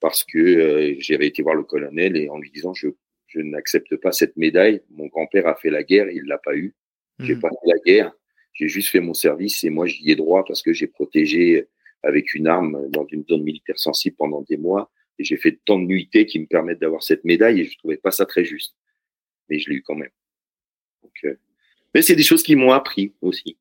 [0.00, 2.88] parce que j'avais été voir le colonel et en lui disant je,
[3.28, 4.82] je n'accepte pas cette médaille.
[4.90, 6.74] Mon grand-père a fait la guerre, il l'a pas eu.
[7.20, 7.40] J'ai mmh.
[7.40, 8.12] pas fait la guerre,
[8.52, 11.68] j'ai juste fait mon service et moi j'y ai droit parce que j'ai protégé
[12.02, 15.78] avec une arme dans une zone militaire sensible pendant des mois et j'ai fait tant
[15.78, 18.74] de nuitées qui me permettent d'avoir cette médaille et je trouvais pas ça très juste.
[19.48, 20.10] Mais je l'ai eu quand même.
[21.02, 21.38] Donc, euh,
[21.94, 23.56] Mais c'est des choses qui m'ont appris aussi.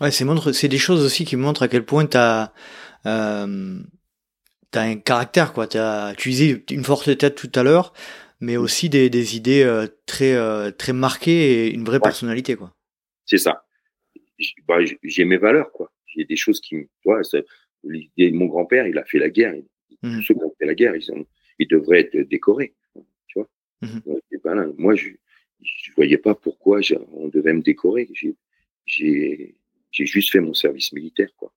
[0.00, 2.52] Ouais, c'est montre, c'est des choses aussi qui montrent à quel point t'as,
[3.06, 3.78] euh,
[4.70, 5.66] t'as un caractère quoi.
[5.66, 7.92] T'as utilisé une forte tête tout à l'heure,
[8.40, 12.74] mais aussi des, des idées euh, très euh, très marquées et une vraie personnalité quoi.
[13.26, 13.64] C'est ça.
[14.66, 15.92] Bah, j'ai mes valeurs quoi.
[16.06, 17.20] J'ai des choses qui, toi,
[18.18, 19.54] mon grand-père, il a fait la guerre.
[20.02, 20.22] Mmh.
[20.22, 21.26] Ceux qui ont fait la guerre, ils, ont,
[21.58, 22.74] ils devraient être décorés.
[23.26, 23.48] Tu vois
[23.82, 24.74] mmh.
[24.78, 26.80] Moi, je ne voyais pas pourquoi
[27.12, 28.08] on devait me décorer.
[28.86, 29.54] J'ai
[29.90, 31.30] juste fait mon service militaire.
[31.36, 31.52] Quoi.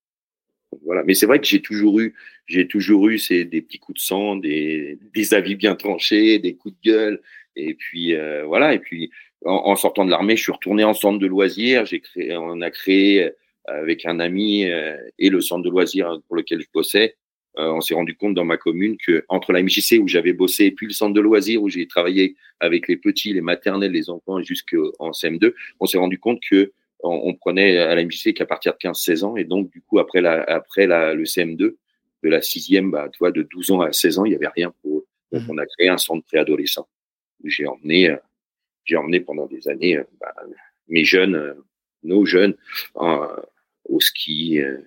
[0.84, 1.04] voilà.
[1.04, 4.04] Mais c'est vrai que j'ai toujours eu, j'ai toujours eu ces, des petits coups de
[4.04, 7.22] sang, des, des avis bien tranchés, des coups de gueule.
[7.56, 8.74] Et puis euh, voilà.
[8.74, 9.12] Et puis
[9.46, 11.86] en, sortant de l'armée, je suis retourné en centre de loisirs.
[11.86, 13.32] J'ai créé, on a créé
[13.68, 17.16] avec un ami euh, et le centre de loisirs pour lequel je bossais,
[17.60, 20.66] euh, on s'est rendu compte dans ma commune que entre la MJC où j'avais bossé
[20.66, 24.10] et puis le centre de loisirs où j'ai travaillé avec les petits, les maternelles, les
[24.10, 26.72] enfants jusqu'en CM2, on s'est rendu compte que
[27.04, 30.20] on, prenait à la MJC qu'à partir de 15-16 ans et donc du coup après
[30.20, 31.76] la, après la, le CM2 de
[32.24, 34.74] la sixième, bah, tu vois, de 12 ans à 16 ans, il y avait rien
[34.82, 35.06] pour eux.
[35.32, 35.52] Donc mmh.
[35.52, 36.88] on a créé un centre préadolescent
[37.44, 38.16] où j'ai emmené, euh,
[38.88, 40.34] j'ai emmené pendant des années bah,
[40.88, 41.56] mes jeunes,
[42.04, 42.56] nos jeunes,
[43.88, 44.78] au ski, euh,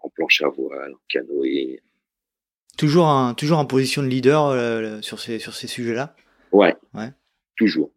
[0.00, 1.80] en planche à voile, en canoë.
[2.78, 6.14] Toujours, en, toujours en position de leader euh, sur ces, sur ces sujets-là?
[6.52, 6.74] Ouais.
[6.94, 7.10] ouais.
[7.56, 7.90] Toujours.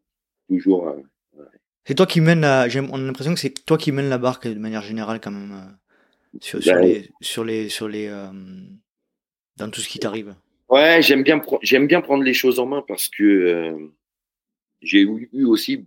[0.47, 0.88] Toujours.
[0.88, 1.43] Euh,
[1.85, 2.67] c'est toi qui mène la.
[2.91, 5.77] On a l'impression que c'est toi qui mène la barque de manière générale, quand même.
[6.39, 7.69] sur, sur, ben les, sur les.
[7.69, 8.07] Sur les
[9.57, 10.35] dans tout ce qui t'arrive.
[10.69, 13.91] Ouais, j'aime bien, j'aime bien prendre les choses en main parce que
[14.82, 15.86] j'ai eu aussi,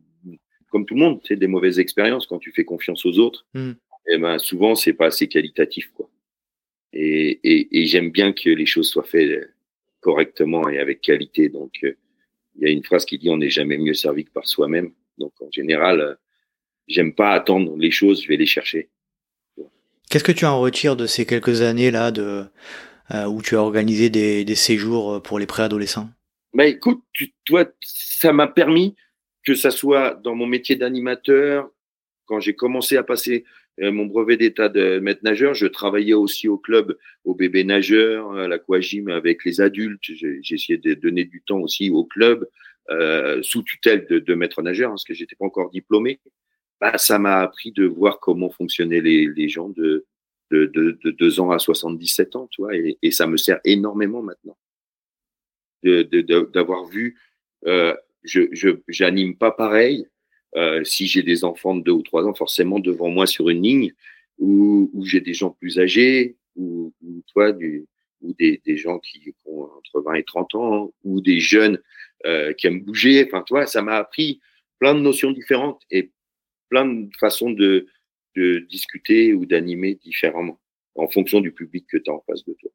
[0.71, 3.47] comme tout le monde, des mauvaises expériences quand tu fais confiance aux autres.
[3.55, 3.73] Mmh
[4.07, 6.11] eh ben souvent c'est pas assez qualitatif quoi.
[6.93, 9.51] Et, et, et j'aime bien que les choses soient faites
[10.01, 11.49] correctement et avec qualité.
[11.49, 11.97] Donc euh,
[12.57, 14.93] il y a une phrase qui dit on n'est jamais mieux servi que par soi-même.
[15.19, 16.15] Donc en général, euh,
[16.89, 18.91] j'aime pas attendre les choses, je vais les chercher.
[20.11, 22.45] Qu'est-ce que tu en retires de ces quelques années là de
[23.15, 26.11] euh, où tu as organisé des, des séjours pour les préadolescents?
[26.55, 28.95] Bah écoute, tu, toi, ça m'a permis
[29.45, 31.71] que ça soit dans mon métier d'animateur,
[32.27, 33.45] quand j'ai commencé à passer
[33.81, 35.55] euh, mon brevet d'état de maître nageur.
[35.55, 40.05] Je travaillais aussi au club, au bébé nageur, à l'aquagym avec les adultes.
[40.11, 42.47] Essayé de donner du temps aussi au club,
[42.91, 46.21] euh, sous tutelle de, maître nageur, hein, parce que j'étais pas encore diplômé.
[46.81, 50.05] Bah, ça m'a appris de voir comment fonctionnaient les, les gens de,
[50.51, 54.57] de 2 ans à 77 ans, tu vois, et, et ça me sert énormément maintenant
[55.83, 57.19] d'avoir vu.
[57.67, 58.43] Euh, je
[58.89, 60.07] j'anime pas pareil,
[60.57, 63.63] euh, si j'ai des enfants de deux ou trois ans, forcément devant moi sur une
[63.63, 63.93] ligne,
[64.39, 66.93] ou, j'ai des gens plus âgés, ou,
[67.33, 67.87] toi, du,
[68.21, 71.81] ou des, des, gens qui ont entre 20 et 30 ans, ou des jeunes
[72.27, 73.25] euh, qui aiment bouger.
[73.25, 74.41] Enfin, toi, ça m'a appris
[74.79, 76.11] plein de notions différentes et
[76.69, 77.87] plein de façons de,
[78.37, 80.61] de discuter ou d'animer différemment
[80.95, 82.71] en fonction du public que tu as en face de toi.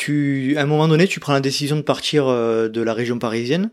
[0.00, 3.18] Tu, à un moment donné, tu prends la décision de partir euh, de la région
[3.18, 3.70] parisienne?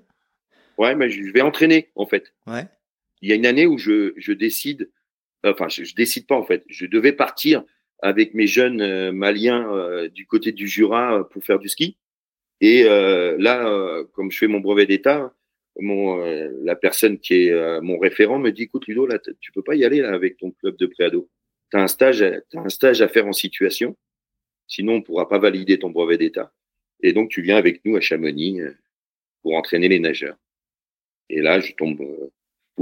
[0.78, 2.34] Ouais, mais je vais entraîner en fait.
[2.46, 2.68] Ouais
[3.22, 4.90] il y a une année où je, je décide,
[5.44, 6.64] enfin, je, je, décide pas en fait.
[6.68, 7.64] Je devais partir
[8.00, 11.98] avec mes jeunes euh, Maliens euh, du côté du Jura euh, pour faire du ski.
[12.60, 15.32] Et là, comme je fais mon brevet d'état,
[15.80, 16.18] mon
[16.64, 19.86] la personne qui est mon référent me dit écoute Ludo, là, tu peux pas y
[19.86, 21.30] aller là avec ton club de préado.
[21.70, 23.96] Tu as un stage, as un stage à faire en situation.
[24.68, 26.52] Sinon, on pourra pas valider ton brevet d'état.
[27.02, 28.60] Et donc, tu viens avec nous à Chamonix
[29.42, 30.38] pour entraîner les nageurs.
[31.30, 32.02] Et là, je tombe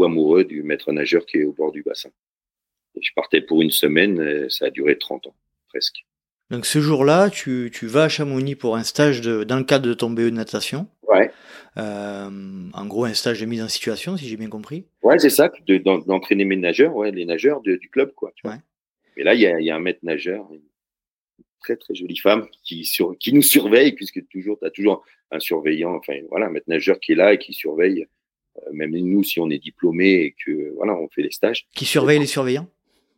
[0.03, 2.09] amoureux du maître nageur qui est au bord du bassin.
[2.95, 5.35] Et je partais pour une semaine, ça a duré 30 ans,
[5.69, 6.05] presque.
[6.51, 9.87] Donc ce jour-là, tu, tu, vas à Chamonix pour un stage de, dans le cadre
[9.87, 10.87] de ton BE de natation.
[11.07, 11.31] Ouais.
[11.77, 12.29] Euh,
[12.73, 14.85] en gros, un stage de mise en situation, si j'ai bien compris.
[15.01, 15.51] Ouais, c'est ça,
[16.05, 18.31] d'entraîner mes nageurs, ouais, les nageurs de, du club, quoi.
[18.35, 18.57] Tu vois.
[19.17, 20.47] Et là, il y a, y a, un maître nageur,
[21.65, 25.39] très très jolie femme qui, sur, qui nous surveille, puisque toujours, tu as toujours un
[25.39, 28.06] surveillant, enfin voilà, un maître nageur qui est là et qui surveille
[28.58, 31.67] euh, même nous, si on est diplômé et que voilà, on fait les stages.
[31.73, 32.69] Qui surveille les surveillants?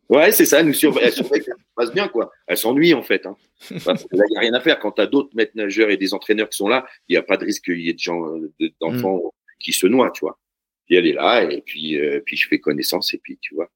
[0.08, 2.32] Ouais, c'est ça, nous surveille, elle surveille ça passe bien, quoi.
[2.46, 3.26] Elle s'ennuie, en fait.
[3.26, 3.36] Hein.
[3.70, 4.78] là, il n'y a rien à faire.
[4.78, 7.22] Quand tu as d'autres maîtres nageurs et des entraîneurs qui sont là, il n'y a
[7.22, 9.30] pas de risque qu'il y ait des gens, euh, d'enfants mmh.
[9.60, 10.38] qui se noient, tu vois.
[10.86, 13.70] puis elle est là, et puis, euh, puis je fais connaissance, et puis tu vois.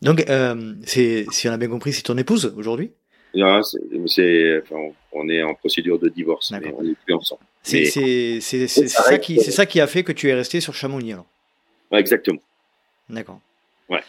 [0.00, 2.92] Donc, euh, si on a bien compris, c'est ton épouse aujourd'hui?
[3.34, 3.62] Non,
[4.06, 4.76] c'est, enfin,
[5.12, 7.42] on est en procédure de divorce, mais on n'est plus ensemble.
[7.62, 10.60] C'est, c'est, c'est, c'est ça, qui, c'est ça qui a fait que tu es resté
[10.60, 11.26] sur Chamonix alors
[11.90, 12.40] ouais, Exactement.
[13.08, 13.40] D'accord.
[13.88, 14.00] Ouais.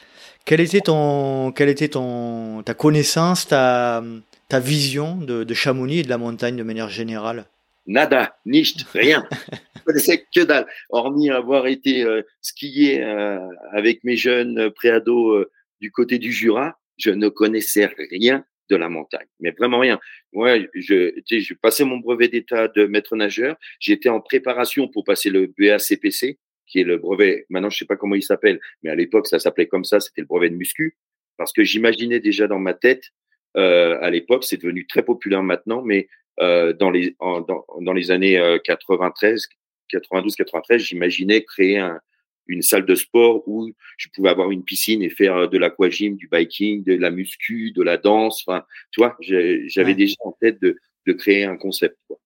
[0.46, 4.04] Quelle était, ton, quelle était ton, ta connaissance, ta,
[4.50, 7.46] ta vision de, de Chamonix et de la montagne de manière générale?
[7.88, 9.28] Nada, nicht, rien.
[9.76, 13.40] je connaissais que dalle, hormis avoir été euh, skié euh,
[13.72, 15.46] avec mes jeunes euh, préados
[15.82, 20.00] du côté du Jura, je ne connaissais rien de la montagne, mais vraiment rien.
[20.34, 23.56] Moi, je, j'ai passé mon brevet d'état de maître nageur.
[23.80, 27.46] J'étais en préparation pour passer le BACPC, qui est le brevet.
[27.50, 30.00] Maintenant, je sais pas comment il s'appelle, mais à l'époque, ça s'appelait comme ça.
[30.00, 30.98] C'était le brevet de muscu,
[31.38, 33.12] parce que j'imaginais déjà dans ma tête.
[33.58, 36.08] Euh, à l'époque, c'est devenu très populaire maintenant, mais
[36.42, 39.48] euh, dans les dans, dans, les années 93,
[39.90, 42.02] 92, 93, j'imaginais créer un,
[42.48, 46.28] une salle de sport où je pouvais avoir une piscine et faire de l'aquagym, du
[46.28, 48.44] biking, de la muscu, de la danse.
[48.46, 52.18] Enfin, tu vois, j'avais déjà en tête de, de créer un concept quoi,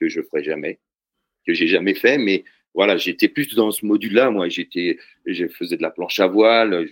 [0.00, 0.80] que je ferai jamais,
[1.46, 4.30] que j'ai jamais fait, mais voilà, j'étais plus dans ce module-là.
[4.30, 6.88] Moi, j'étais, je faisais de la planche à voile.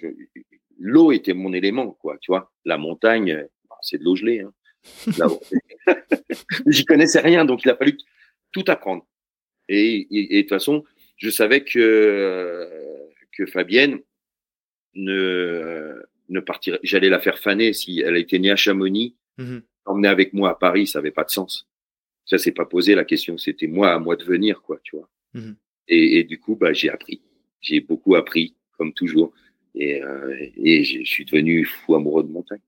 [0.78, 2.18] L'eau était mon élément, quoi.
[2.20, 4.40] Tu vois, la montagne, bah, c'est de l'eau gelée.
[4.40, 4.52] Hein.
[6.66, 7.96] J'y connaissais rien, donc il a fallu
[8.52, 9.06] tout apprendre.
[9.68, 10.84] Et, et, de toute façon,
[11.16, 12.68] je savais que,
[13.32, 14.00] que Fabienne
[14.94, 16.80] ne, ne partirait.
[16.82, 19.14] J'allais la faire faner si elle était née à Chamonix.
[19.38, 21.68] Mmh Emmener avec moi à Paris, ça n'avait pas de sens.
[22.24, 23.38] Ça s'est pas posé la question.
[23.38, 25.08] C'était moi à moi de venir, quoi, tu vois.
[25.34, 25.52] Mmh
[25.88, 27.22] et, et, du coup, bah, j'ai appris.
[27.60, 29.32] J'ai beaucoup appris, comme toujours.
[29.76, 32.58] Et, euh, et je suis devenu fou amoureux de montagne.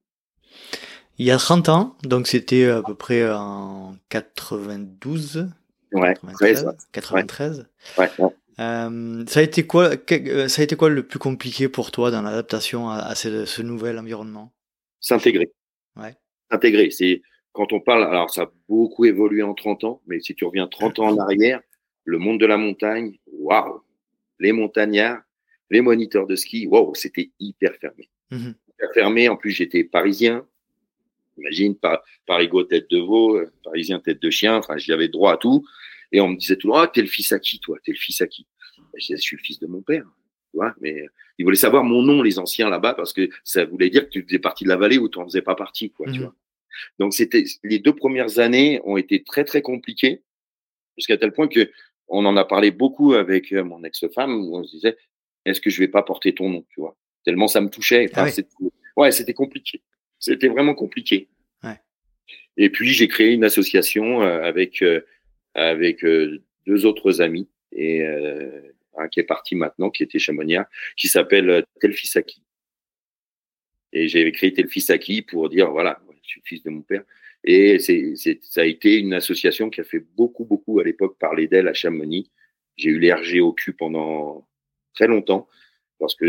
[1.17, 5.49] Il y a 30 ans, donc c'était à peu près en 92.
[5.91, 6.67] Ouais, 93.
[6.91, 7.67] 93.
[7.97, 8.09] Ouais.
[8.59, 12.11] Euh, ça a été quoi euh, Ça a été quoi le plus compliqué pour toi
[12.11, 14.53] dans l'adaptation à, ce, nouvel environnement?
[14.99, 15.51] S'intégrer.
[15.95, 16.15] Ouais.
[16.51, 17.21] S'intégrer, c'est
[17.53, 18.03] quand on parle.
[18.03, 21.17] Alors ça a beaucoup évolué en 30 ans, mais si tu reviens 30 ans en
[21.19, 21.61] arrière,
[22.03, 23.81] le monde de la montagne, waouh
[24.39, 25.21] Les montagnards,
[25.69, 28.09] les moniteurs de ski, waouh, c'était hyper fermé.
[28.31, 29.29] Mmh hyper fermé.
[29.29, 30.45] En plus, j'étais parisien.
[31.39, 34.57] Imagine, par, Parigo tête de veau, euh, parisien tête de chien.
[34.57, 35.65] Enfin, j'avais droit à tout.
[36.11, 37.77] Et on me disait tout le temps, ah, t'es le fils à qui, toi?
[37.83, 38.47] T'es le fils à qui?
[38.95, 40.05] Je disais, je suis le fils de mon père.
[40.51, 41.05] Tu vois, mais
[41.37, 44.23] ils voulaient savoir mon nom, les anciens là-bas, parce que ça voulait dire que tu
[44.23, 46.35] faisais partie de la vallée ou tu n'en faisais pas partie, quoi, tu mmh vois.
[46.97, 50.23] Donc c'était, les deux premières années ont été très, très compliquées,
[50.97, 51.69] jusqu'à tel point que
[52.07, 54.97] on en a parlé beaucoup avec euh, mon ex-femme, où on se disait,
[55.45, 56.97] est-ce que je vais pas porter ton nom, tu vois?
[57.23, 58.09] Tellement ça me touchait.
[58.11, 58.61] Enfin, ah
[58.97, 59.81] ouais, c'était compliqué.
[60.19, 61.27] C'était vraiment compliqué.
[62.57, 65.01] Et puis j'ai créé une association euh, avec euh,
[65.55, 66.05] avec
[66.67, 68.05] deux autres amis et
[68.97, 72.43] un qui est parti maintenant, qui était chamoniard, qui s'appelle Telfisaki.
[73.93, 77.03] Et j'ai créé Telfisaki pour dire voilà, je suis fils de mon père.
[77.43, 81.47] Et c'est, ça a été une association qui a fait beaucoup, beaucoup à l'époque parler
[81.47, 82.29] d'elle à Chamonix.
[82.75, 84.47] J'ai eu les RG au cul pendant
[84.93, 85.47] très longtemps
[85.99, 86.25] parce que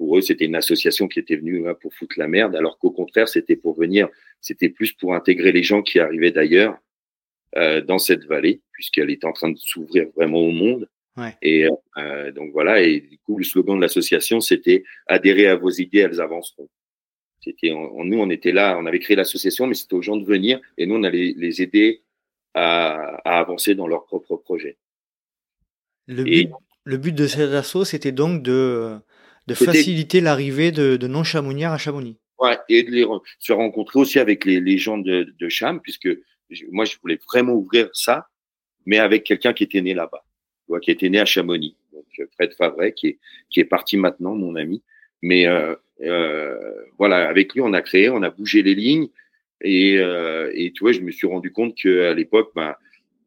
[0.00, 2.90] pour eux, c'était une association qui était venue hein, pour foutre la merde, alors qu'au
[2.90, 4.08] contraire, c'était pour venir,
[4.40, 6.78] c'était plus pour intégrer les gens qui arrivaient d'ailleurs
[7.58, 10.88] euh, dans cette vallée, puisqu'elle était en train de s'ouvrir vraiment au monde.
[11.18, 11.36] Ouais.
[11.42, 15.68] Et euh, donc voilà, et du coup, le slogan de l'association, c'était adhérer à vos
[15.68, 16.70] idées, elles avanceront.
[17.44, 20.62] C'était, nous, on était là, on avait créé l'association, mais c'était aux gens de venir
[20.78, 22.04] et nous, on allait les aider
[22.54, 24.78] à, à avancer dans leur propre projet.
[26.06, 26.50] Le, but,
[26.84, 28.98] le but de cet assaut, c'était donc de,
[29.50, 32.16] de faciliter l'arrivée de, de non-chamonières à Chamonix.
[32.38, 33.06] Ouais, et de les
[33.38, 36.08] se rencontrer aussi avec les, les gens de, de Cham, puisque
[36.70, 38.26] moi, je voulais vraiment ouvrir ça,
[38.86, 40.24] mais avec quelqu'un qui était né là-bas,
[40.80, 41.76] qui était né à Chamonix.
[41.92, 43.18] Donc, Fred Favret, qui est,
[43.50, 44.82] qui est parti maintenant, mon ami.
[45.22, 46.56] Mais euh, euh,
[46.98, 49.08] voilà, avec lui, on a créé, on a bougé les lignes.
[49.60, 52.74] Et, euh, et tu vois, je me suis rendu compte qu'à l'époque, ben,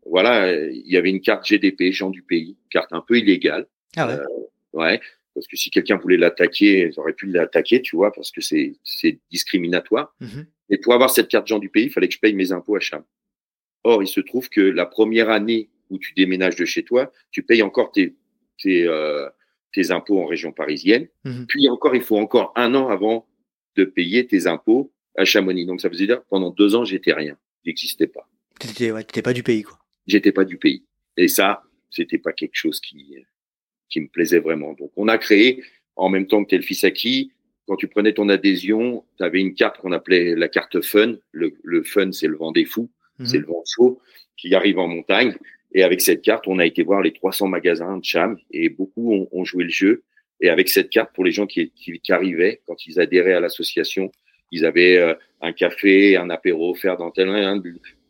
[0.05, 3.67] voilà, il y avait une carte GDP, gens du pays, carte un peu illégale.
[3.95, 4.13] Ah ouais.
[4.13, 4.25] Euh,
[4.73, 5.01] ouais
[5.33, 9.19] parce que si quelqu'un voulait l'attaquer, ils auraient pu l'attaquer, tu vois, parce que c'est
[9.31, 10.15] discriminatoire.
[10.69, 12.75] Et pour avoir cette carte gens du pays, il fallait que je paye mes impôts
[12.75, 13.03] à Cham.
[13.83, 17.43] Or, il se trouve que la première année où tu déménages de chez toi, tu
[17.43, 18.15] payes encore tes,
[18.57, 19.27] tes, euh,
[19.73, 21.07] tes impôts en région parisienne.
[21.25, 23.27] Mmh Puis encore, il faut encore un an avant
[23.75, 25.65] de payer tes impôts à Chamonix.
[25.65, 28.29] Donc ça faisait dire pendant deux ans, j'étais rien, j'existais pas.
[28.59, 29.77] T'étais ouais, pas du pays, quoi.
[30.07, 30.85] J'étais pas du pays.
[31.17, 33.15] Et ça, c'était pas quelque chose qui
[33.93, 34.73] qui me plaisait vraiment.
[34.73, 35.63] Donc on a créé
[35.95, 37.31] en même temps que tel fils acquis.
[37.67, 41.15] Quand tu prenais ton adhésion, tu avais une carte qu'on appelait la carte fun.
[41.31, 44.01] Le, le fun, c'est le vent des fous, mmh c'est le vent chaud
[44.35, 45.35] qui arrive en montagne.
[45.73, 49.27] Et avec cette carte, on a été voir les 300 magasins de Cham et beaucoup
[49.31, 50.03] ont, joué le jeu.
[50.41, 54.11] Et avec cette carte, pour les gens qui, qui, arrivaient, quand ils adhéraient à l'association,
[54.51, 57.63] ils avaient euh, un café, un apéro offert dans tel 20%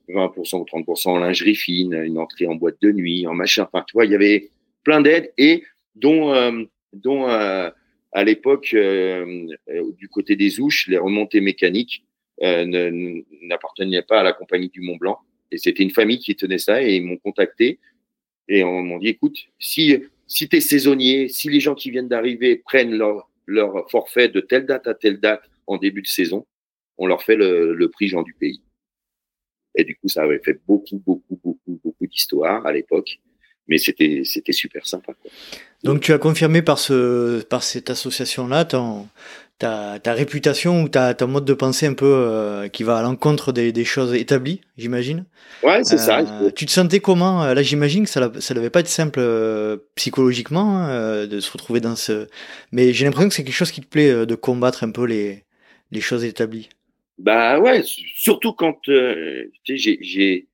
[0.10, 3.68] ou 30% en lingerie fine, une entrée en boîte de nuit, en machin.
[3.72, 4.50] Enfin, tu vois, il y avait
[4.84, 5.64] plein d'aides et
[5.96, 7.70] dont, euh, dont euh,
[8.12, 12.06] à l'époque, du côté des ouches, les remontées mécaniques
[12.40, 15.20] n'appartenaient pas à la compagnie du Mont Blanc.
[15.52, 17.80] Et c'était une famille qui tenait ça et ils m'ont contacté
[18.48, 22.08] et on m'ont dit, écoute, si, si tu es saisonnier, si les gens qui viennent
[22.08, 26.46] d'arriver prennent leur, leur forfait de telle date à telle date en début de saison,
[26.98, 28.62] on leur fait le, le prix Jean du pays.
[29.76, 33.20] Et du coup, ça avait fait beaucoup, beaucoup, beaucoup, beaucoup d'histoires à l'époque,
[33.68, 35.14] mais c'était, c'était super sympa.
[35.22, 35.32] Quoi.
[35.84, 39.08] Donc, tu as confirmé par ce, par cette association-là ton,
[39.60, 43.02] ta, ta réputation ou ta, ton mode de pensée un peu euh, qui va à
[43.02, 45.26] l'encontre des, des, choses établies, j'imagine?
[45.62, 46.20] Ouais, c'est ça.
[46.20, 47.46] Euh, tu te sentais comment?
[47.46, 51.80] Là, j'imagine que ça ne devait pas être simple euh, psychologiquement hein, de se retrouver
[51.82, 52.28] dans ce.
[52.72, 55.44] Mais j'ai l'impression que c'est quelque chose qui te plaît de combattre un peu les,
[55.92, 56.70] les choses établies.
[57.18, 58.80] Bah ouais, surtout quand
[59.66, 60.48] j'ai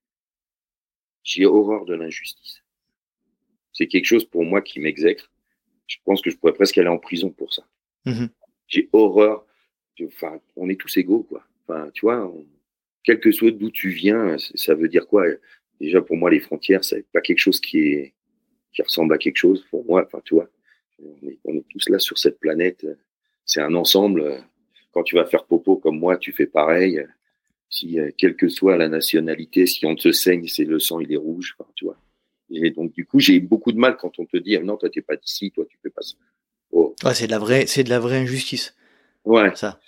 [1.24, 2.59] j'ai horreur de l'injustice.
[3.80, 5.32] C'est quelque chose pour moi qui m'exècre.
[5.88, 7.64] Je pense que je pourrais presque aller en prison pour ça.
[8.06, 8.26] Mmh
[8.68, 9.48] j'ai horreur.
[10.04, 11.44] Enfin, on est tous égaux, quoi.
[11.64, 12.32] Enfin, tu vois,
[13.04, 15.26] quel que soit d'où tu viens, ça veut dire quoi?
[15.80, 18.14] Déjà, pour moi, les frontières, c'est pas quelque chose qui est
[18.74, 19.66] qui ressemble à quelque chose.
[19.72, 20.50] Pour moi, enfin, tu vois,
[21.00, 22.86] on est, on est tous là sur cette planète.
[23.46, 24.44] C'est un ensemble.
[24.92, 27.04] Quand tu vas faire popo comme moi, tu fais pareil.
[27.70, 31.18] Si, quelle que soit la nationalité, si on te saigne, c'est le sang, il est
[31.18, 31.56] rouge.
[31.58, 31.98] Enfin, tu vois.
[32.52, 35.02] Et donc, du coup, j'ai beaucoup de mal quand on te dit, non, toi, t'es
[35.02, 36.16] pas d'ici, toi, tu fais pas ça.
[36.72, 36.96] Oh.
[37.14, 38.76] c'est de la vraie, c'est de la vraie injustice.
[39.26, 39.56] Ouais.
[39.56, 39.80] Ça.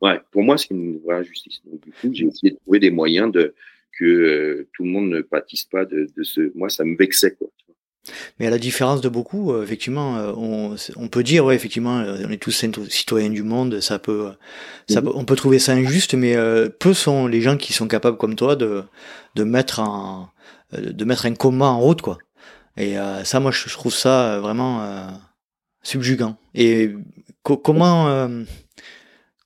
[0.00, 0.20] Ouais.
[0.30, 1.62] Pour moi, c'est une vraie injustice.
[1.64, 3.54] Donc, du coup, j'ai essayé de trouver des moyens de
[3.98, 6.52] que euh, tout le monde ne pâtisse pas de, de ce.
[6.54, 7.48] Moi, ça me vexait quoi.
[8.40, 12.02] Mais à la différence de beaucoup, euh, effectivement, euh, on, on, peut dire, ouais, effectivement,
[12.04, 14.32] on est tous citoyens du monde, ça peut,
[14.88, 15.12] ça mhm.
[15.14, 16.34] on peut trouver ça injuste, mais
[16.80, 18.82] peu sont les gens qui sont capables, comme toi, de,
[19.36, 20.32] de mettre un,
[20.72, 22.18] de mettre un combat en route, quoi.
[22.76, 25.10] Et ça, moi, je, trouve ça vraiment
[25.82, 26.36] subjugant.
[26.54, 26.94] Et
[27.42, 28.44] comment euh,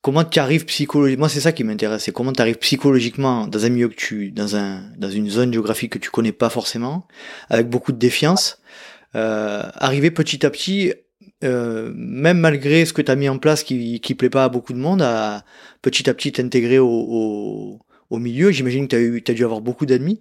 [0.02, 2.04] comment tu arrives psychologiquement Moi, c'est ça qui m'intéresse.
[2.04, 5.52] C'est comment tu arrives psychologiquement dans un milieu que tu dans un dans une zone
[5.52, 7.06] géographique que tu connais pas forcément,
[7.48, 8.60] avec beaucoup de défiance.
[9.14, 10.92] Euh, arriver petit à petit,
[11.42, 14.48] euh, même malgré ce que tu as mis en place qui qui plaît pas à
[14.48, 15.44] beaucoup de monde, à
[15.82, 17.78] petit à petit t'intégrer au, au,
[18.10, 18.50] au milieu.
[18.50, 20.20] J'imagine que tu as as dû avoir beaucoup d'ennemis.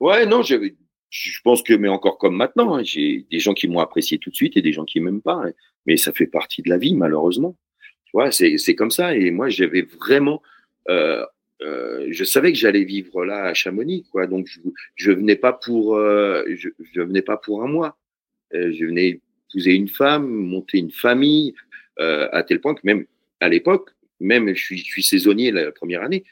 [0.00, 0.74] Ouais, non, j'avais
[1.10, 4.30] je pense que, mais encore comme maintenant, hein, j'ai des gens qui m'ont apprécié tout
[4.30, 5.42] de suite et des gens qui m'aiment pas.
[5.46, 5.52] Hein.
[5.86, 7.56] mais ça fait partie de la vie, malheureusement.
[8.04, 9.14] Tu vois, c'est comme ça.
[9.14, 10.42] Et moi, j'avais vraiment,
[10.88, 11.24] euh,
[11.62, 14.26] euh, je savais que j'allais vivre là à Chamonix, quoi.
[14.26, 14.60] Donc, je,
[14.94, 17.98] je venais pas pour, euh, je, je, venais pas pour un mois.
[18.52, 21.54] Je venais épouser une femme, monter une famille,
[21.98, 23.04] à tel point que même
[23.40, 26.24] à l'époque, même je suis, je suis saisonnier la première année,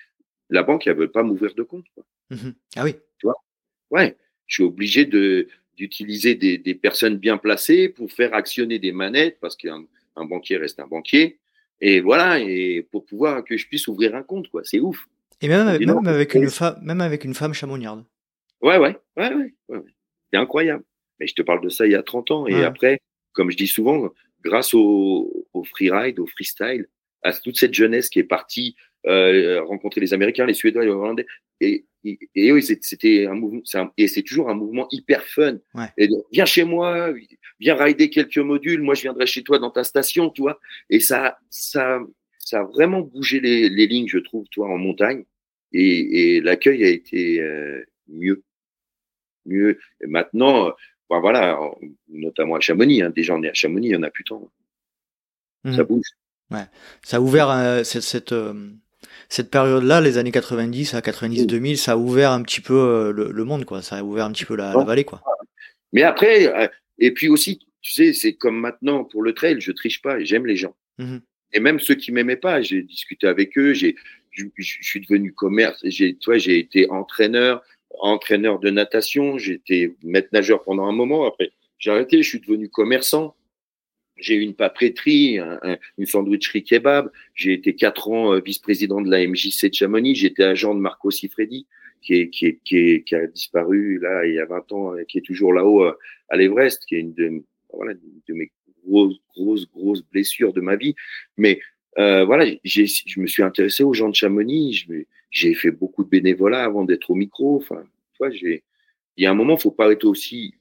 [0.48, 1.84] la banque, elle veut pas m'ouvrir de compte.
[1.94, 2.04] Quoi.
[2.30, 2.94] Mmh ah oui.
[3.18, 3.36] Tu vois?
[3.90, 8.92] Ouais je suis obligé de d'utiliser des, des, personnes bien placées pour faire actionner des
[8.92, 9.84] manettes parce qu'un
[10.16, 11.38] un banquier reste un banquier.
[11.82, 14.62] Et voilà, et pour pouvoir que je puisse ouvrir un compte, quoi.
[14.64, 15.06] C'est ouf.
[15.42, 18.06] Et même, avec, même avec une femme, même avec une femme chamonniarde.
[18.62, 19.80] Ouais, ouais, ouais, ouais, ouais.
[20.32, 20.82] C'est incroyable.
[21.20, 22.46] Mais je te parle de ça il y a 30 ans.
[22.46, 22.98] Et après,
[23.32, 24.08] comme je dis souvent,
[24.42, 26.86] grâce au, au freeride, au freestyle,
[27.22, 31.26] à toute cette jeunesse qui est partie euh, rencontrer les Américains, les Suédois, les Hollandais.
[31.60, 33.60] Et, et, et c'était un mouvement,
[33.96, 35.58] et c'est toujours un mouvement hyper fun.
[35.98, 37.12] Et viens chez moi,
[37.60, 38.82] viens rider quelques modules.
[38.82, 40.60] Moi, je viendrai chez toi dans ta station, tu vois.
[40.90, 42.00] Et ça, ça,
[42.38, 45.24] ça a vraiment bougé les, les lignes, je trouve, toi, en montagne.
[45.72, 48.42] Et, et l'accueil a été euh, mieux,
[49.44, 49.78] mieux.
[50.02, 50.72] Et maintenant,
[51.10, 51.58] ben voilà,
[52.08, 53.02] notamment à Chamonix.
[53.02, 54.50] Hein, déjà, on est à Chamonix, il y en a plus tant.
[55.64, 55.86] Ça mmh.
[55.86, 56.06] bouge.
[56.52, 56.66] Ouais.
[57.02, 58.32] Ça a ouvert euh, cette, cette,
[59.28, 63.44] cette période-là, les années 90 à 90-2000, ça a ouvert un petit peu euh, le,
[63.44, 63.82] monde, quoi.
[63.82, 65.22] Ça a ouvert un petit peu la, vallée, quoi.
[65.92, 69.72] Mais après, euh, et puis aussi, tu sais, c'est comme maintenant pour le trail, je
[69.72, 70.74] triche pas, j'aime les gens.
[70.98, 71.18] Mmh
[71.52, 73.94] et même ceux qui m'aimaient pas, j'ai discuté avec eux, j'ai,
[74.30, 77.62] je, suis devenu commerce, j'ai, toi, j'ai été entraîneur,
[78.00, 81.24] entraîneur de natation, j'ai été maître nageur pendant un moment.
[81.24, 83.35] Après, j'ai arrêté, je suis devenu commerçant.
[84.16, 85.38] J'ai eu une papeterie,
[85.98, 87.10] une sandwicherie kebab.
[87.34, 90.14] J'ai été quatre ans euh, vice-président de la MJC de Chamonix.
[90.14, 91.66] J'étais agent de Marco Sifredi,
[92.02, 95.18] qui, est, qui, est, qui, qui, a disparu là il y a 20 ans, qui
[95.18, 95.98] est toujours là-haut euh,
[96.28, 97.42] à l'Everest, qui est une de,
[97.72, 98.50] voilà, de mes
[98.86, 100.94] grosses, grosses, grosses blessures de ma vie.
[101.36, 101.60] Mais
[101.98, 104.86] euh, voilà, je me suis intéressé aux gens de Chamonix.
[105.30, 107.56] J'ai fait beaucoup de bénévolat avant d'être au micro.
[107.56, 108.60] Enfin, tu vois, il
[109.16, 110.54] y a un moment, faut pas être aussi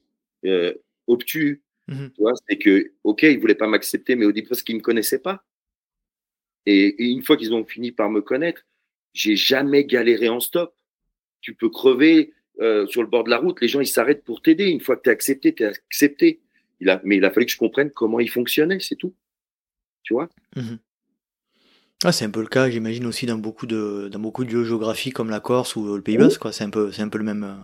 [0.44, 0.74] euh,
[1.06, 1.62] obtus.
[1.88, 2.10] Mhm.
[2.14, 4.80] Tu vois, c'est que, ok, ils voulaient pas m'accepter, mais au début parce qu'ils me
[4.80, 5.44] connaissaient pas.
[6.66, 8.62] Et, et une fois qu'ils ont fini par me connaître,
[9.12, 10.74] j'ai jamais galéré en stop.
[11.40, 14.42] Tu peux crever euh, sur le bord de la route, les gens ils s'arrêtent pour
[14.42, 14.66] t'aider.
[14.66, 16.40] Une fois que tu es accepté, tu es accepté.
[16.80, 19.14] Il a, mais il a fallu que je comprenne comment il fonctionnait, c'est tout.
[20.02, 20.28] Tu vois?
[20.56, 20.78] Mhm.
[22.04, 24.64] Ah, c'est un peu le cas, j'imagine aussi dans beaucoup de dans beaucoup de lieux
[24.64, 26.52] géographiques comme la Corse ou le Pays Basque.
[26.52, 27.54] C'est un peu un peu le même, euh,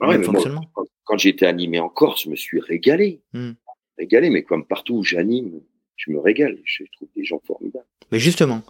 [0.00, 0.72] Ah ouais, même mais moi, fonctionnement.
[1.06, 3.22] Quand, j'étais animé en Corse, je me suis régalé.
[3.32, 3.52] Hmm.
[3.98, 5.60] Régalé, mais comme partout où j'anime,
[5.96, 6.58] je me régale.
[6.64, 7.86] Je trouve des gens formidables.
[8.12, 8.62] Mais justement,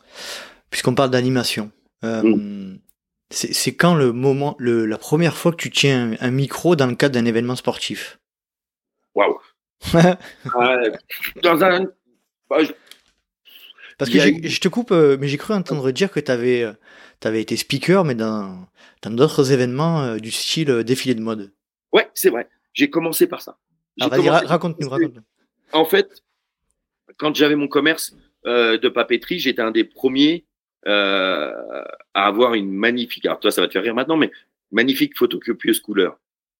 [0.70, 1.70] puisqu'on parle d'animation,
[2.04, 2.78] euh, Mm.
[3.30, 6.86] c'est quand le moment, le, la première fois que tu tiens un, un micro dans
[6.86, 8.18] le cadre d'un événement sportif?
[9.14, 9.38] Waouh
[9.94, 10.90] Euh,
[11.42, 11.86] Dans un.
[12.48, 12.72] bah, je-
[13.98, 16.64] Parce que a je te coupe, euh, mais j'ai cru entendre dire que tu avais,
[17.40, 18.66] été speaker, mais dans
[19.04, 21.52] d'autres événements euh, du style euh, défilé de mode.
[21.92, 22.48] Ouais, c'est vrai.
[22.72, 23.56] J'ai commencé par ça.
[24.00, 25.22] Commencé- raconte-nous, raconte-nous.
[25.72, 26.22] En fait,
[27.16, 28.14] quand j'avais mon commerce
[28.46, 30.44] euh, de papeterie, j'étais un des premiers
[30.86, 31.52] euh,
[32.14, 33.26] à avoir une magnifique.
[33.26, 34.30] Alors toi, ça va te faire rire maintenant, mais
[34.70, 36.18] magnifique photocopieuse couleur.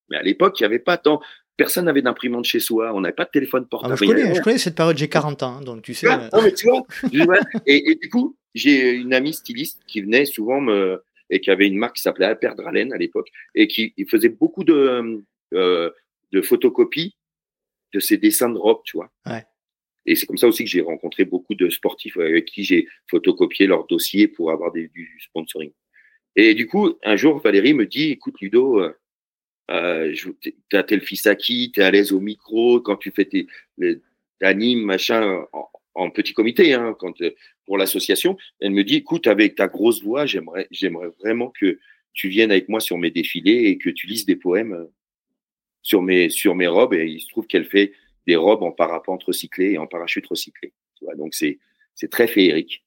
[0.09, 1.21] Mais à l'époque, il n'y avait pas tant.
[1.57, 2.93] Personne n'avait d'imprimante chez soi.
[2.95, 3.97] On n'avait pas de téléphone Ah, portable.
[3.99, 4.35] je connais, rien.
[4.35, 6.07] je connais cette période, j'ai 40 ans, hein, donc tu sais.
[6.07, 7.41] Vois euh, non, mais tu vois, je- ouais.
[7.67, 11.67] et, et du coup, j'ai une amie styliste qui venait souvent me et qui avait
[11.67, 15.23] une marque qui s'appelait Alper Dralen à l'époque et qui il faisait beaucoup de
[15.55, 15.91] euh,
[16.33, 17.17] de photocopies
[17.93, 19.11] de ses dessins de robe, tu vois.
[19.27, 19.45] Ouais.
[20.07, 23.67] Et c'est comme ça aussi que j'ai rencontré beaucoup de sportifs avec qui j'ai photocopié
[23.67, 25.73] leur dossier pour avoir des, du sponsoring.
[26.37, 28.93] Et du coup, un jour, Valérie me dit, écoute Ludo, euh,
[29.71, 30.15] euh,
[30.71, 33.47] t'as tel fils acquis, t'es à l'aise au micro, quand tu fais tes,
[34.39, 37.35] t'animes, machin, en, en petit comité, hein, quand, euh,
[37.65, 38.37] pour l'association.
[38.61, 41.79] Elle me dit, écoute, avec ta grosse voix, j'aimerais, j'aimerais vraiment que
[42.13, 44.85] tu viennes avec moi sur mes défilés et que tu lises des poèmes euh,
[45.83, 46.95] sur mes, sur mes robes.
[46.95, 47.93] Et il se trouve qu'elle fait
[48.27, 50.73] des robes en parapente recyclé et en parachute recyclé.
[51.17, 51.59] Donc c'est,
[51.95, 52.85] c'est très féerique.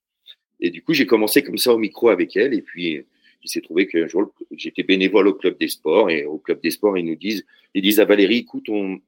[0.60, 2.54] Et du coup, j'ai commencé comme ça au micro avec elle.
[2.54, 3.02] Et puis,
[3.42, 6.10] il s'est trouvé qu'un jour, j'étais bénévole au club des sports.
[6.10, 9.00] Et au club des sports, ils nous disent, ils disent à Valérie, écoute, on,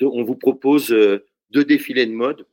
[0.00, 2.46] on, vous propose euh, deux défilés de mode.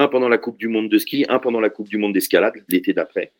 [0.00, 2.54] Un pendant la Coupe du Monde de ski, un pendant la Coupe du Monde d'escalade,
[2.70, 3.32] l'été d'après.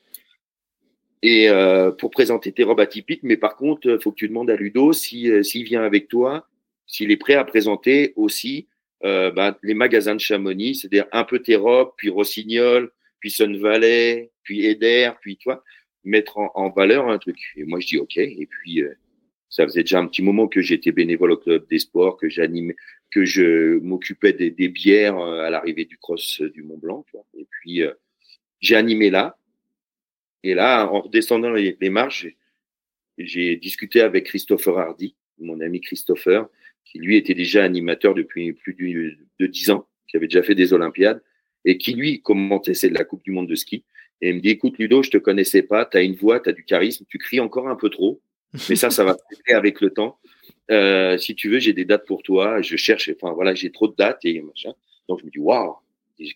[1.22, 4.50] Et euh, pour présenter tes robes atypiques, mais par contre, il faut que tu demandes
[4.50, 6.46] à Ludo si euh, s'il vient avec toi,
[6.86, 8.68] s'il est prêt à présenter aussi
[9.04, 12.90] euh, bah, les magasins de Chamonix, c'est-à-dire un peu tes robes, puis Rossignol,
[13.20, 15.64] puis Sun Valley, puis Eder, puis toi,
[16.04, 17.38] mettre en, valeur un truc.
[17.56, 18.18] Et moi, je dis OK.
[18.18, 18.92] Et puis, euh,
[19.48, 22.76] ça faisait déjà un petit moment que j'étais bénévole au club des sports, que j'animais,
[23.10, 27.04] que je m'occupais des, des bières euh, à l'arrivée du cross euh, du Mont Blanc.
[27.06, 27.26] tu vois.
[27.36, 27.92] Et puis, euh,
[28.60, 29.36] j'ai animé là.
[30.42, 32.26] Et là, en redescendant les, les marches,
[33.18, 36.48] j'ai- discuté avec Christopher Hardy, mon ami Christopher,
[36.84, 38.74] qui lui était déjà animateur depuis plus
[39.38, 41.22] de, 10 ans, qui avait déjà fait des Olympiades,
[41.64, 43.84] et qui lui commentait de la Coupe du Monde de ski.
[44.20, 46.48] Et il me dit, écoute Ludo, je te connaissais pas, tu as une voix, tu
[46.48, 48.20] as du charisme, tu cries encore un peu trop,
[48.68, 50.18] mais ça, ça va se avec le temps.
[50.70, 53.88] Euh, si tu veux, j'ai des dates pour toi, je cherche, enfin voilà, j'ai trop
[53.88, 54.72] de dates et machin.
[55.08, 55.74] Donc je me dis, waouh,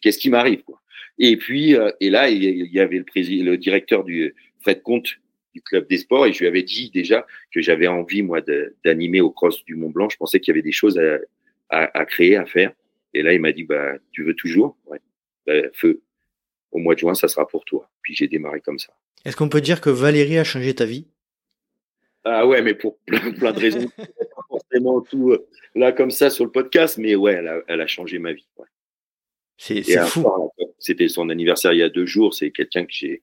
[0.03, 0.81] qu'est-ce qui m'arrive quoi?
[1.19, 5.09] Et puis, euh, et là, il y- avait le, président, le directeur du Fred Comte
[5.55, 8.41] du club des sports et je lui avais dit déjà que j'avais envie moi
[8.85, 10.09] d'animer au cross du Mont Blanc.
[10.09, 11.19] Je pensais qu'il y avait des choses à,
[11.69, 12.73] à, à créer, à faire.
[13.13, 14.77] Et là, il m'a dit, bah, tu veux toujours?
[14.87, 14.99] Ouais.
[15.47, 16.03] Bah, Feu.
[16.73, 17.89] Au mois de juin, ça sera pour toi.
[18.03, 18.93] Puis j'ai démarré comme ça.
[19.25, 21.07] Est-ce qu'on peut dire que Valérie a changé ta vie?
[22.25, 23.89] Ah ouais, mais pour plein, plein de raisons.
[24.75, 27.87] Forcément tout euh, là comme ça sur le podcast, mais ouais, elle a, elle a
[27.87, 28.47] changé ma vie.
[28.59, 28.67] ouais.
[29.57, 30.27] C'est fou.
[30.79, 32.35] C'était son anniversaire il y a deux jours.
[32.35, 33.23] C'est quelqu'un que j'ai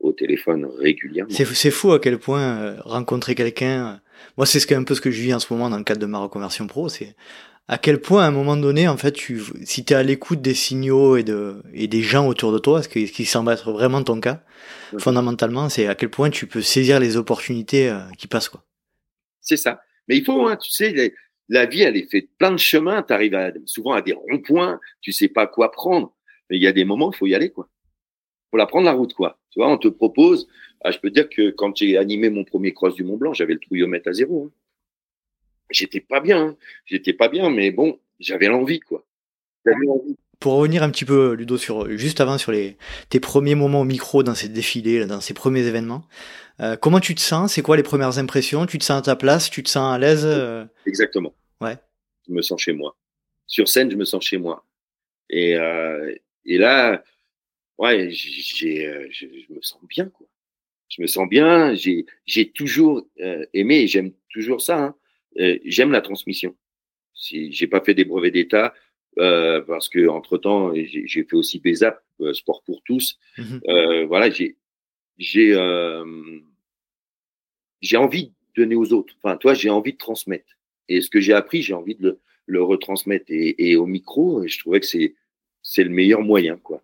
[0.00, 1.32] au téléphone régulièrement.
[1.32, 3.86] C'est fou à quel point euh, rencontrer quelqu'un.
[3.86, 3.96] euh,
[4.36, 6.00] moi, c'est ce un peu ce que je vis en ce moment dans le cadre
[6.00, 6.88] de ma reconversion pro.
[6.88, 7.16] C'est
[7.66, 10.42] à quel point, à un moment donné, en fait, tu, si tu es à l'écoute
[10.42, 13.50] des signaux et, de, et des gens autour de toi, ce qui, ce qui semble
[13.50, 14.42] être vraiment ton cas,
[14.98, 18.50] fondamentalement, c'est à quel point tu peux saisir les opportunités euh, qui passent.
[18.50, 18.62] Quoi.
[19.40, 19.80] C'est ça.
[20.08, 21.14] Mais il faut, hein, tu sais,
[21.48, 23.02] la vie, elle est faite plein de chemins.
[23.02, 23.36] Tu arrives
[23.66, 24.80] souvent à des ronds-points.
[25.00, 26.14] Tu sais pas quoi prendre.
[26.50, 27.68] Mais il y a des moments, il faut y aller, quoi.
[28.50, 29.38] Faut la prendre la route, quoi.
[29.50, 30.48] Tu vois, on te propose.
[30.82, 33.54] Ah, je peux dire que quand j'ai animé mon premier cross du Mont Blanc, j'avais
[33.54, 34.46] le trouillomètre à zéro.
[34.46, 34.52] hein.
[35.70, 36.48] J'étais pas bien.
[36.48, 36.56] hein.
[36.84, 39.04] J'étais pas bien, mais bon, j'avais l'envie, quoi.
[39.64, 40.16] J'avais envie.
[40.40, 42.76] Pour revenir un petit peu, Ludo, sur, juste avant sur les,
[43.08, 46.04] tes premiers moments au micro dans ces défilés, dans ces premiers événements,
[46.60, 47.52] euh, comment tu te sens?
[47.52, 48.66] C'est quoi les premières impressions?
[48.66, 49.50] Tu te sens à ta place?
[49.50, 50.64] Tu te sens à l'aise euh?
[50.86, 51.34] Exactement.
[51.60, 51.76] Ouais.
[52.28, 52.96] Je me sens chez moi.
[53.46, 54.64] Sur scène, je me sens chez moi.
[55.30, 56.14] Et, euh,
[56.44, 57.02] et là,
[57.78, 60.26] ouais, j'ai, euh, je, je me sens bien, quoi.
[60.88, 61.74] Je me sens bien.
[61.74, 64.94] J'ai, j'ai toujours euh, aimé, et j'aime toujours ça, hein,
[65.64, 66.54] j'aime la transmission.
[67.14, 68.74] Si j'ai pas fait des brevets d'État,
[69.18, 73.18] euh, parce que entre temps j'ai fait aussi BESAP, euh, sport pour tous.
[73.38, 74.56] Mmh euh, voilà, j'ai
[75.18, 75.54] j'ai
[77.80, 79.14] j'ai envie de donner aux autres.
[79.22, 80.56] Enfin, toi, j'ai envie de transmettre.
[80.88, 83.26] Et ce que j'ai appris, j'ai envie de le, le retransmettre.
[83.28, 85.14] Et, et, au micro, je trouvais que c'est
[85.62, 86.82] c'est le meilleur moyen, quoi,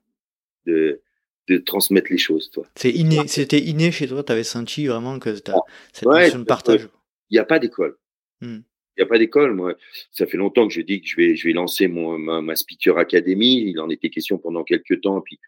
[0.66, 1.01] de
[1.49, 2.64] de transmettre les choses, toi.
[2.76, 4.22] C'est inné, c'était inné chez toi.
[4.22, 5.61] Tu avais senti vraiment que as,
[5.93, 6.89] cette notion de partage.
[7.31, 7.97] Il n'y a pas d'école.
[8.41, 8.59] Mmh.
[9.01, 9.55] N'y a pas d'école.
[9.55, 9.76] Moi,
[10.11, 12.98] ça fait longtemps que je dis que je vais, je vais lancer mon, ma, Speaker
[12.98, 13.62] Academy.
[13.70, 15.22] Il en était question pendant quelques temps.
[15.22, 15.40] Puis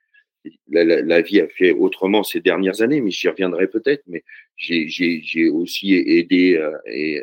[0.68, 4.04] la, vie a fait autrement ces dernières années, mais j'y reviendrai peut-être.
[4.06, 4.24] Mais
[4.56, 7.22] j'ai aussi aidé euh, et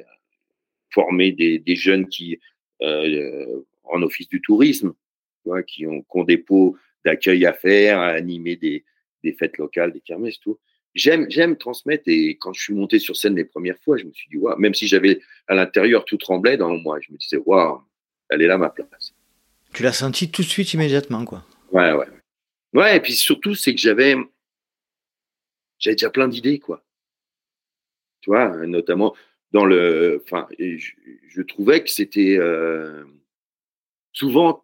[0.91, 2.39] formé des, jeunes qui,
[2.83, 4.93] euh, en office du tourisme,
[5.65, 8.85] qui, ont, qui ont des pots d'accueil à faire, à animer des,
[9.23, 10.59] des fêtes locales, des kermesses, tout
[10.95, 14.11] j'aime j'aime transmettre et quand je suis monté sur scène les premières fois je me
[14.11, 17.37] suis dit waouh même si j'avais à l'intérieur tout tremblait dans moi je me disais
[17.37, 17.81] waouh
[18.29, 19.13] elle est là ma place.
[19.73, 21.43] Tu l'as senti tout de suite immédiatement quoi.
[21.71, 22.07] Ouais ouais.
[22.73, 24.15] Ouais et puis surtout c'est que j'avais
[25.77, 26.83] j'avais déjà plein d'idées quoi.
[28.21, 29.15] Tu vois notamment
[29.51, 33.03] dans le enfin je, trouvais que c'était euh,
[34.11, 34.63] souvent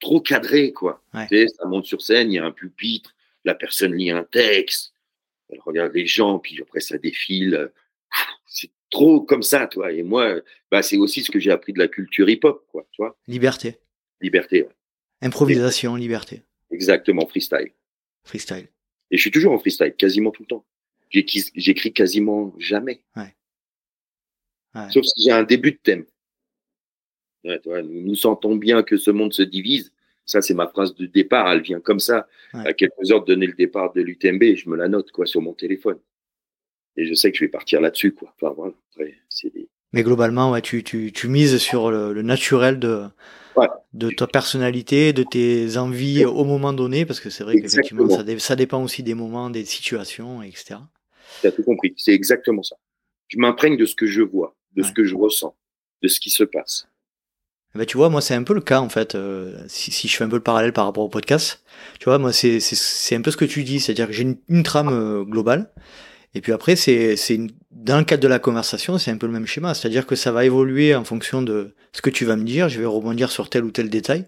[0.00, 1.02] trop cadré quoi.
[1.28, 3.14] Tu sais, ça monte sur scène il y a un pupitre
[3.44, 4.93] la personne lit un texte
[5.48, 7.70] elle regarde les gens, puis après ça défile.
[8.46, 9.92] C'est trop comme ça, toi.
[9.92, 10.40] Et moi,
[10.70, 13.18] bah, c'est aussi ce que j'ai appris de la culture hip-hop, quoi, tu vois.
[13.26, 13.78] Liberté.
[14.20, 14.66] Liberté,
[15.20, 16.42] Improvisation, liberté.
[16.70, 17.72] Exactement, freestyle.
[18.24, 18.68] Freestyle.
[19.10, 20.64] Et je suis toujours en freestyle, quasiment tout le temps.
[21.10, 23.02] J'écris quasiment jamais.
[23.16, 23.34] Ouais.
[24.90, 26.04] Sauf si j'ai un début de thème.
[27.44, 29.92] nous sentons bien que ce monde se divise.
[30.26, 31.50] Ça, c'est ma phrase de départ.
[31.50, 32.26] Elle vient comme ça.
[32.52, 35.40] À quelques heures de donner le départ de l'UTMB, je me la note quoi sur
[35.40, 35.98] mon téléphone.
[36.96, 38.12] Et je sais que je vais partir là-dessus.
[38.12, 38.32] quoi.
[38.40, 39.14] Enfin, voilà, après,
[39.52, 39.68] des...
[39.92, 43.04] Mais globalement, ouais, tu, tu, tu mises sur le, naturel de,
[43.92, 48.24] de ta personnalité, de tes envies au moment donné, parce que c'est vrai qu'effectivement, ça,
[48.38, 50.76] ça dépend aussi des moments, des situations, etc.
[51.40, 51.94] Tu as tout compris.
[51.96, 52.76] C'est exactement ça.
[53.28, 55.56] Je m'imprègne de ce que je vois, de ce que je ressens,
[56.02, 56.88] de ce qui se passe.
[57.74, 60.16] Bah, tu vois, moi, c'est un peu le cas, en fait, euh, si, si, je
[60.16, 61.64] fais un peu le parallèle par rapport au podcast.
[61.98, 64.62] Tu vois, moi, c'est, c'est, un peu ce que tu dis, c'est-à-dire que j'ai une,
[64.62, 65.72] trame euh, globale.
[66.36, 67.40] Et puis après, c'est, c'est
[67.72, 69.74] dans le cadre de la conversation, c'est un peu le même schéma.
[69.74, 72.68] C'est-à-dire que ça va évoluer en fonction de ce que tu vas me dire.
[72.68, 74.26] Je vais rebondir sur tel ou tel détail.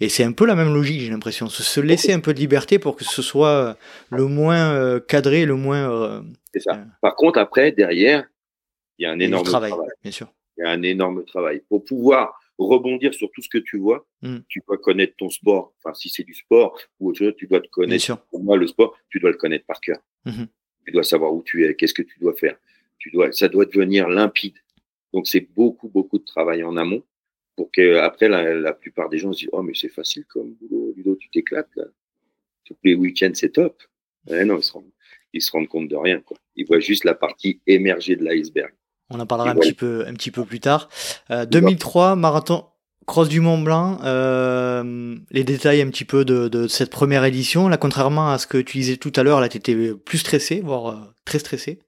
[0.00, 1.48] Et c'est un peu la même logique, j'ai l'impression.
[1.48, 3.76] Se, laisser un peu de liberté pour que ce soit
[4.10, 6.22] le moins euh, cadré, le moins.
[6.52, 6.84] c'est ça.
[7.00, 8.24] Par contre, après, derrière,
[8.98, 9.88] il y a un énorme travail, travail.
[10.02, 10.28] Bien sûr.
[10.58, 11.62] Il y a un énorme travail.
[11.68, 14.06] Pour pouvoir rebondir sur tout ce que tu vois.
[14.22, 14.38] Hmm.
[14.48, 15.74] Tu dois connaître ton sport.
[15.78, 18.26] Enfin, si c'est du sport ou autre chose, tu dois te connaître.
[18.30, 19.98] Pour moi, le sport, tu dois le connaître par cœur.
[20.24, 20.46] Mhm.
[20.84, 22.56] Tu dois savoir où tu es, qu'est-ce que tu dois faire.
[22.98, 24.56] Tu dois, ça doit devenir limpide.
[25.12, 27.02] Donc, c'est beaucoup, beaucoup de travail en amont
[27.56, 30.54] pour que après la, la plupart des gens se disent oh mais c'est facile comme
[30.54, 31.84] boulot, Ludo, tu t'éclates là.
[32.64, 33.82] Tous les week-ends c'est top.
[34.28, 34.90] non, ils se, rendent,
[35.32, 36.36] ils se rendent compte de rien quoi.
[36.56, 38.72] Ils voient juste la partie émergée de l'iceberg.
[39.12, 40.88] On en parlera un petit peu un petit peu plus tard.
[41.30, 42.64] 2003 euh, marathon
[43.06, 43.98] Cross du Mont Blanc.
[44.04, 47.68] Euh, les détails un petit peu de, cette première édition.
[47.68, 50.60] Là, contrairement à ce que tu disais tout à l'heure, là, tu étais plus stressé,
[50.60, 51.80] voire euh, très stressé.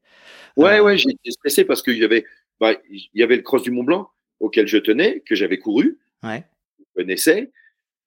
[0.56, 2.24] Ouais, ouais, j'étais stressé parce qu'il y avait,
[2.60, 4.08] bah, il y avait le Cross du Mont Blanc
[4.40, 6.44] auquel je tenais, que j'avais couru, ouais.
[6.78, 7.50] je connaissais.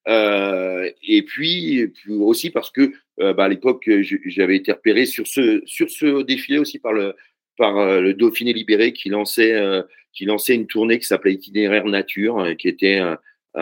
[0.08, 3.90] et puis, aussi parce que bah, à l'époque,
[4.26, 7.16] j'avais été repéré sur ce, sur ce défilé aussi par le,
[7.58, 9.82] par euh, le Dauphiné libéré qui lançait, euh,
[10.14, 13.18] qui lançait une tournée qui s'appelait Itinéraire Nature, euh, qui était un,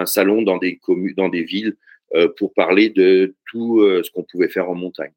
[0.06, 1.78] salon dans des communes, dans des villes,
[2.38, 5.14] pour parler de tout ce qu'on pouvait faire en montagne,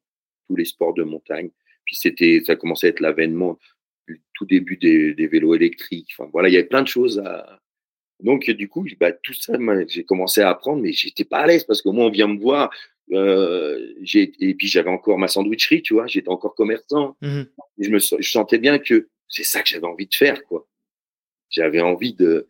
[0.47, 1.49] tous les sports de montagne.
[1.83, 3.59] Puis c'était, ça commençait à être l'avènement,
[4.33, 6.13] tout début des, vélos électriques.
[6.17, 7.59] Enfin voilà, il y avait plein de choses à.
[8.21, 9.57] Donc du coup, bah, tout ça,
[9.89, 12.39] j'ai commencé à apprendre, mais j'étais pas à l'aise parce que moi, on vient me
[12.39, 12.69] voir,
[13.11, 17.15] euh, et puis j'avais encore ma sandwicherie, tu vois, j'étais encore commerçant.
[17.21, 17.43] Mmh
[17.81, 20.67] je me je sentais bien que c'est ça que j'avais envie de faire, quoi.
[21.49, 22.47] J'avais envie de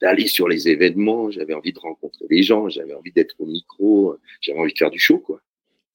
[0.00, 4.16] d'aller sur les événements, j'avais envie de rencontrer les gens, j'avais envie d'être au micro,
[4.40, 5.40] j'avais envie de faire du show, quoi.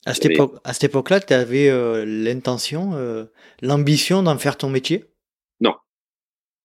[0.06, 3.26] À cette, époque, à cette époque-là, tu avais euh, l'intention, euh,
[3.62, 5.06] l'ambition d'en faire ton métier?
[5.60, 5.76] Non.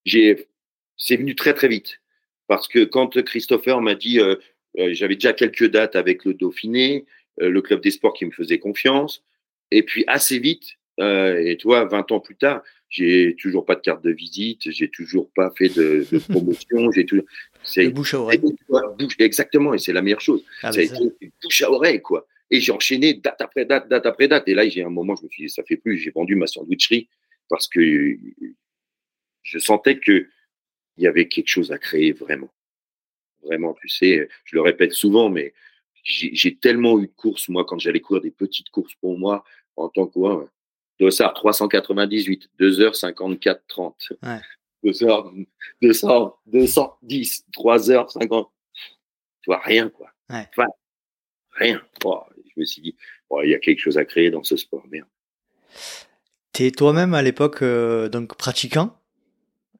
[0.06, 0.48] J'ai,
[0.96, 2.00] c'est venu très très vite.
[2.46, 4.36] Parce que quand Christopher m'a dit euh,
[4.76, 7.06] j'avais déjà quelques dates avec le Dauphiné,
[7.40, 9.22] euh, le club des sports qui me faisait confiance.
[9.70, 13.80] Et puis assez vite, euh, et toi, 20 ans plus tard, j'ai toujours pas de
[13.80, 17.26] carte de visite, j'ai toujours pas fait de, de promotion, j'ai toujours.
[17.62, 18.40] C'est bouche à oreille.
[19.18, 20.44] exactement, et c'est la meilleure chose.
[20.62, 22.26] Ah, ça a été bouche à oreille, quoi.
[22.50, 24.46] Et j'ai enchaîné date après date, date après date.
[24.46, 25.98] Et là, j'ai un moment, je me suis dit, ça fait plus.
[25.98, 27.08] J'ai vendu ma sandwicherie
[27.48, 28.16] parce que
[29.42, 30.28] je sentais que
[30.96, 32.50] il y avait quelque chose à créer vraiment.
[33.46, 35.54] Vraiment, tu sais, je le répète souvent, mais
[36.04, 39.44] j'ai tellement eu de courses, moi, quand j'allais courir des petites courses pour moi,
[39.76, 40.48] en tant que
[41.00, 44.12] Dossard 398, 2h54, 30.
[44.22, 44.40] Ouais.
[44.84, 45.46] 2h,
[45.82, 48.48] 200, 210, 3h50.
[49.42, 50.10] Tu vois, rien, quoi.
[50.30, 50.46] Ouais.
[50.50, 50.68] Enfin,
[51.52, 51.82] rien.
[52.04, 52.96] Oh, je me suis dit,
[53.28, 55.08] oh, il y a quelque chose à créer dans ce sport, merde.
[56.52, 58.96] Tu es toi-même à l'époque euh, donc pratiquant?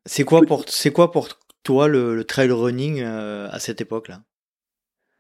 [0.05, 1.29] C'est quoi pour c'est quoi pour
[1.67, 4.23] toi le, trail running euh, à cette époque-là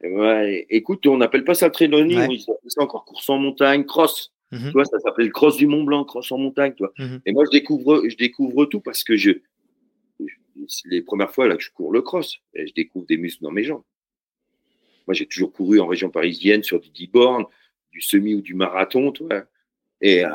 [0.04, 4.32] Ouais, écoute, on n'appelle pas ça trail running, on ça encore course en montagne, cross.
[4.52, 6.92] Tu vois, ça s'appelle cross du Mont Blanc, cross en montagne, tu vois.
[6.98, 9.32] Mmh Et moi, je découvre, je découvre tout parce que je,
[10.84, 13.50] les premières fois là que je cours le cross, et je découvre des muscles dans
[13.50, 13.82] mes jambes.
[15.08, 17.44] Moi, j'ai toujours couru en région parisienne sur du 10 bornes,
[17.90, 19.44] du semi ou du marathon, tu vois.
[20.00, 20.30] Et, euh,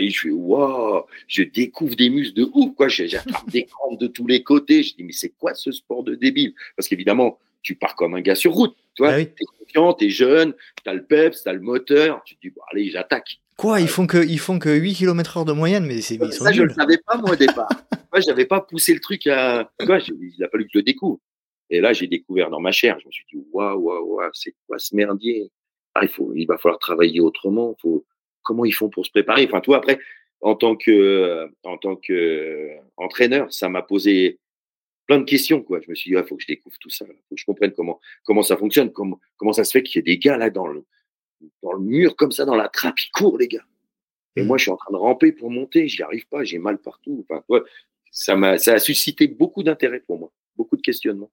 [0.00, 2.88] je fais, waouh, je découvre des muscles de ouf, quoi.
[2.88, 4.82] J'attrape des crampes de tous les côtés.
[4.82, 6.54] Je dis, mais c'est quoi ce sport de débile?
[6.76, 9.12] Parce qu'évidemment, tu pars comme un gars sur route, tu vois.
[9.12, 9.26] Ah oui.
[9.26, 10.54] T'es confiant, t'es jeune,
[10.84, 12.22] t'as le peps, t'as le moteur.
[12.24, 13.40] Tu te dis, bon, allez, j'attaque.
[13.56, 16.52] Quoi Ils font que ils font que 8 km heure de moyenne, mais c'est ça.
[16.52, 17.68] Je ne le savais pas moi au départ.
[18.12, 19.70] moi, j'avais pas poussé le truc à.
[19.86, 21.20] Quoi, il a fallu que je le découvre.
[21.70, 22.98] Et là, j'ai découvert dans ma chair.
[23.00, 25.50] Je me suis dit, waouh, waouh, waouh, c'est quoi ce merdier?
[25.94, 27.76] Ah, il faut, il va falloir travailler autrement.
[27.80, 28.04] Faut,
[28.44, 29.98] comment ils font pour se préparer Enfin, toi, après,
[30.40, 34.38] en tant que, en tant que entraîneur, ça m'a posé
[35.06, 35.62] plein de questions.
[35.62, 35.80] Quoi.
[35.80, 37.04] Je me suis dit, il ah, faut que je découvre tout ça.
[37.08, 38.92] Il faut que je comprenne comment, comment ça fonctionne.
[38.92, 40.84] Comment, comment ça se fait qu'il y ait des gars là dans le,
[41.62, 43.00] dans le mur, comme ça, dans la trappe.
[43.00, 43.64] Ils courent, les gars.
[44.36, 44.46] Et mmh.
[44.46, 45.88] moi, je suis en train de ramper pour monter.
[45.88, 46.44] J'y arrive pas.
[46.44, 47.24] J'ai mal partout.
[47.28, 47.42] Enfin,
[48.10, 50.32] ça, m'a, ça a suscité beaucoup d'intérêt pour moi.
[50.56, 51.30] Beaucoup de questionnements.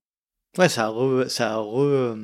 [0.58, 2.16] Ouais, ça a, ça, a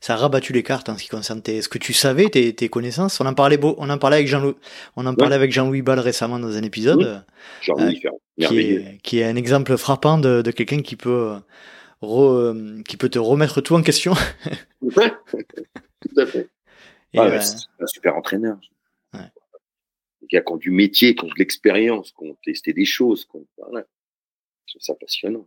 [0.00, 2.68] ça a rabattu les cartes en ce qui concerne ce que tu savais, tes, tes
[2.68, 3.20] connaissances.
[3.20, 4.54] On en parlait, beau, on en parlait avec Jean-Louis,
[4.96, 7.24] on en parlait avec Jean-Louis Ball récemment dans un épisode.
[7.62, 11.34] Jean-Louis, euh, qui, est, qui est un exemple frappant de, de quelqu'un qui peut,
[12.02, 12.54] re,
[12.86, 14.14] qui peut te remettre tout en question.
[14.82, 15.10] Ouais,
[16.02, 16.50] tout à fait.
[17.16, 18.58] Euh, c'est un super entraîneur.
[19.14, 19.20] Ouais.
[20.20, 23.26] Les gars qui ont du métier, qui ont de l'expérience, qui ont testé des choses.
[23.56, 23.86] Voilà.
[24.66, 25.46] C'est ça passionnant.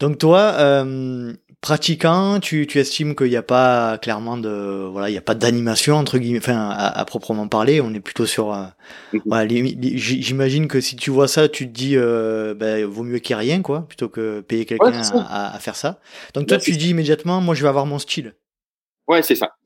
[0.00, 5.12] Donc toi, euh, pratiquant, tu, tu estimes qu'il n'y a pas clairement de voilà, il
[5.12, 8.52] n'y a pas d'animation entre guillemets, enfin à, proprement parler, on est plutôt sur.
[8.52, 8.64] Euh,
[9.12, 9.96] mm-hmm.
[9.96, 13.42] J'imagine que si tu vois ça, tu te dis, euh, ben, vaut mieux qu'il n'y
[13.42, 16.00] ait rien quoi, plutôt que payer quelqu'un à, à, faire ça.
[16.34, 18.34] Donc toi, tu dis immédiatement, moi je vais avoir mon style.
[19.08, 19.56] Ouais, c'est ça.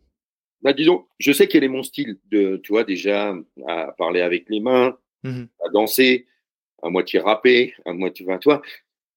[0.62, 3.34] Bah, disons, je sais quel est mon style de, tu vois, déjà
[3.66, 6.26] à parler avec les mains, mmh à danser,
[6.82, 8.62] à moitié rapper, à moitié, enfin, toi,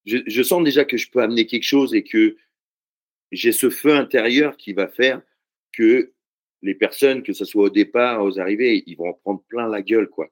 [0.06, 2.38] je, sens déjà que je peux amener quelque chose et que
[3.32, 5.22] j'ai ce feu intérieur qui va faire
[5.74, 6.12] que
[6.62, 9.82] les personnes, que ce soit au départ, aux arrivées, ils vont en prendre plein la
[9.82, 10.30] gueule, quoi.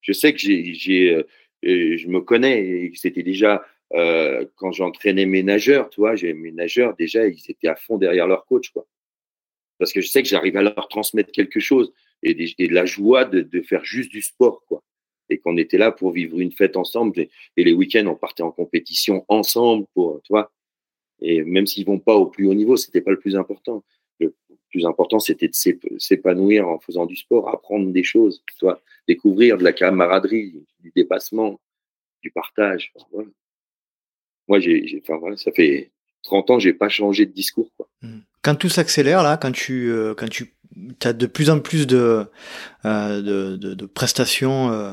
[0.00, 1.22] Je sais que j'ai, euh,
[1.62, 3.64] je me connais et c'était déjà
[3.94, 8.46] euh, quand j'entraînais mes nageurs, tu mes nageurs déjà, ils étaient à fond derrière leur
[8.46, 8.86] coach, quoi.
[9.78, 11.92] Parce que je sais que j'arrive à leur transmettre quelque chose
[12.22, 14.82] et, de la joie de, de, faire juste du sport, quoi
[15.30, 17.18] et qu'on était là pour vivre une fête ensemble.
[17.56, 20.52] Et, les week-ends, on partait en compétition ensemble pour, tu vois.
[21.20, 23.84] Et même s'ils vont pas au plus haut niveau, c'était pas le plus important.
[24.20, 24.34] Le
[24.70, 25.54] plus important, c'était de
[25.98, 30.92] s'épanouir en faisant du sport, apprendre des choses, tu vois, découvrir de la camaraderie, du
[30.94, 31.60] dépassement,
[32.22, 32.92] du partage.
[34.48, 37.88] Moi, j'ai, enfin, voilà, ça fait 30 ans, j'ai pas changé de discours, quoi.
[38.02, 38.18] Mmh.
[38.42, 40.53] Quand tout s'accélère, là, quand tu, euh, quand tu
[41.00, 42.24] tu as de plus en plus de,
[42.84, 44.90] euh, de, de, de, prestations euh,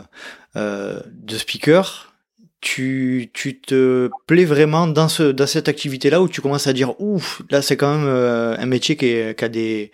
[0.55, 2.13] euh, de speaker,
[2.59, 6.99] tu, tu te plais vraiment dans, ce, dans cette activité-là où tu commences à dire
[7.01, 9.91] ouf, là c'est quand même un métier qui, est, qui a des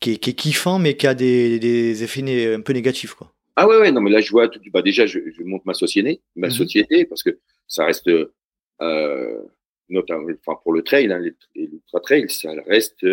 [0.00, 3.32] qui est, qui est, kiffant mais qui a des, des effets un peu négatifs quoi.
[3.54, 5.74] Ah ouais ouais non mais là je vois tout, bah déjà je, je monte ma
[5.74, 6.54] société ma mhm.
[6.54, 7.38] société parce que
[7.68, 8.10] ça reste
[9.88, 11.20] notamment enfin pour le trail hein,
[11.54, 13.04] l'ultra trail ça reste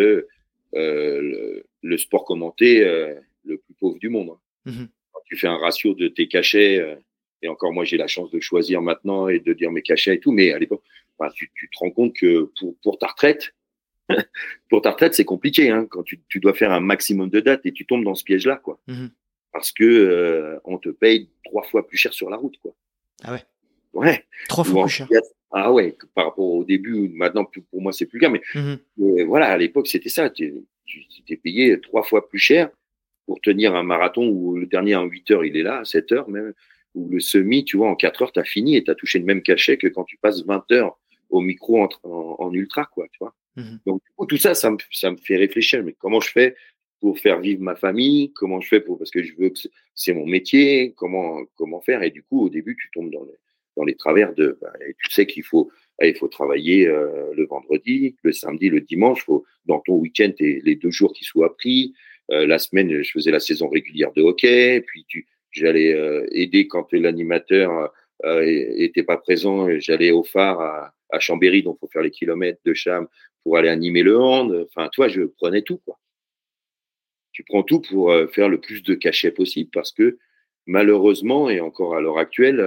[0.72, 3.14] le, le sport commenté euh,
[3.44, 4.30] le plus pauvre du monde.
[4.30, 4.70] Hein.
[4.70, 6.96] Mmh Quand tu fais un ratio de tes cachets, euh,
[7.42, 10.20] et encore moi j'ai la chance de choisir maintenant et de dire mes cachets et
[10.20, 10.82] tout, mais à l'époque,
[11.34, 13.54] tu, tu, te rends compte que pour, pour ta retraite,
[14.68, 17.66] pour ta retraite c'est compliqué hein, quand tu, tu, dois faire un maximum de dates
[17.66, 18.80] et tu tombes dans ce piège-là, quoi.
[18.86, 19.06] Mmh
[19.52, 22.74] Parce que euh, on te paye trois fois plus cher sur la route, quoi.
[23.22, 23.42] Ah ouais.
[23.92, 24.24] Ouais.
[24.48, 25.08] Trois fois plus cher.
[25.52, 29.24] Ah ouais, par rapport au début, maintenant pour moi c'est plus cas, mais, mmh mais
[29.24, 30.64] voilà, à l'époque c'était ça tu
[31.26, 32.70] t'es payé trois fois plus cher
[33.26, 36.12] pour tenir un marathon où le dernier en 8 heures, il est là, à 7
[36.12, 36.52] heures même,
[36.94, 39.20] ou le semi, tu vois, en 4 heures, tu as fini et tu as touché
[39.20, 43.18] le même cachet que quand tu passes 20 heures au micro en, ultra, quoi, tu
[43.20, 43.34] vois.
[43.56, 43.78] Mhm.
[43.86, 46.56] Donc, tout ça, ça me, ça me fait réfléchir, mais comment je fais
[47.00, 49.60] pour faire vivre ma famille, comment je fais pour, parce que je veux que
[49.94, 53.38] c'est mon métier, comment, comment faire, et du coup, au début, tu tombes dans les,
[53.76, 54.58] dans les travers de.
[54.60, 55.70] Bah, tu sais qu'il faut,
[56.02, 59.24] il faut travailler euh, le vendredi, le samedi, le dimanche.
[59.24, 61.94] Faut, dans ton week-end, les deux jours qui soient pris.
[62.30, 64.82] Euh, la semaine, je faisais la saison régulière de hockey.
[64.86, 65.04] Puis
[65.50, 67.92] j'allais euh, aider quand l'animateur
[68.24, 69.68] était pas présent.
[69.78, 73.06] J'allais au phare à, à Chambéry, donc faut faire les kilomètres de Cham
[73.42, 74.66] pour aller animer le hand.
[74.68, 75.98] Enfin, toi, je prenais tout quoi.
[77.32, 80.18] Tu prends tout pour faire le plus de cachets possible parce que
[80.66, 82.60] malheureusement et encore à l'heure actuelle,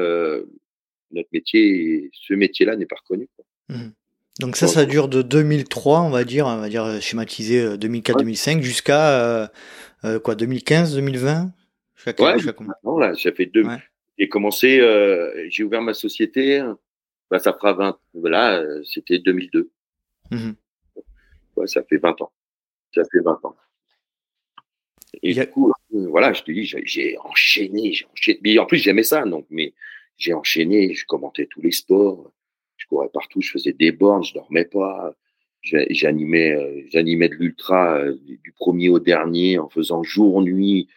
[1.14, 3.30] notre métier, ce métier-là n'est pas reconnu.
[3.70, 3.89] Mmh.
[4.39, 9.51] Donc ça, ça dure de 2003, on va dire, on va dire schématisé 2004-2005 jusqu'à
[10.05, 11.51] euh, quoi 2015, 2020
[12.20, 12.36] Ouais,
[12.84, 13.64] non, là, ça fait deux.
[14.18, 16.61] J'ai commencé, euh, j'ai ouvert ma société,
[17.32, 19.70] bah, ça fera 20, voilà, c'était 2002.
[20.32, 20.51] Mmh
[21.55, 22.32] ouais, ça fait 20 ans.
[22.93, 23.55] Ça fait 20 ans.
[25.22, 28.39] Et du coup, euh, voilà, je te dis, j'ai enchaîné, j'ai enchaîné.
[28.43, 29.74] Mais en plus, j'aimais ça, donc, mais
[30.18, 32.32] j'ai enchaîné, je commentais tous les sports,
[32.78, 35.16] je courais partout, je faisais des bornes, je dormais pas,
[35.61, 40.88] j'animais, euh, j'animais de l'ultra euh, du premier au dernier en faisant jour nuit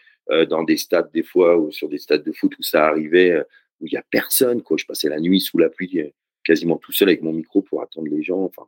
[0.51, 3.41] dans des stades des fois ou sur des stades de foot où ça arrivait
[3.81, 4.77] où il y a personne quoi.
[4.77, 6.03] Je passais la nuit sous la pluie
[6.47, 8.45] quasiment tout seul avec mon micro pour attendre les gens.
[8.45, 8.67] Enfin,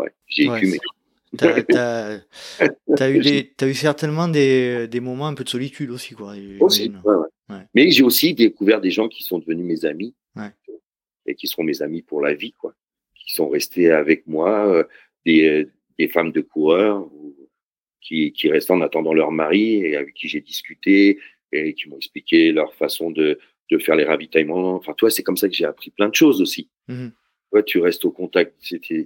[0.00, 0.78] ouais, j'ai écumé.
[1.36, 1.54] T'as
[3.00, 6.34] as, eu, as eu certainement des, des, moments un peu de solitude aussi, quoi.
[6.60, 7.14] Aussi, ouais,
[7.74, 10.14] Mais j'ai aussi découvert des gens qui sont devenus mes amis
[11.26, 12.74] et qui seront mes amis pour la vie, quoi.
[13.14, 14.84] Qui sont restés avec moi, euh,
[15.24, 15.66] des,
[15.98, 17.08] des femmes de coureurs
[18.02, 21.18] qui, qui restent en attendant leur mari et avec qui j'ai discuté
[21.52, 23.38] et qui m'ont expliqué leur façon de,
[23.70, 24.74] de faire les ravitaillements.
[24.74, 26.68] Enfin, toi, c'est comme ça que j'ai appris plein de choses aussi.
[26.88, 27.08] Mmh
[27.50, 28.52] toi, tu restes au contact.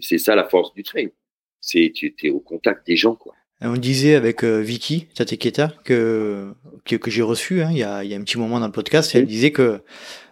[0.00, 1.12] C'est ça la force du trail
[1.60, 3.34] c'est tu es au contact des gens quoi.
[3.60, 6.52] On disait avec euh, Vicky Tateketa que
[6.84, 8.66] que, que j'ai reçu hein, il, y a, il y a un petit moment dans
[8.66, 9.80] le podcast, elle disait que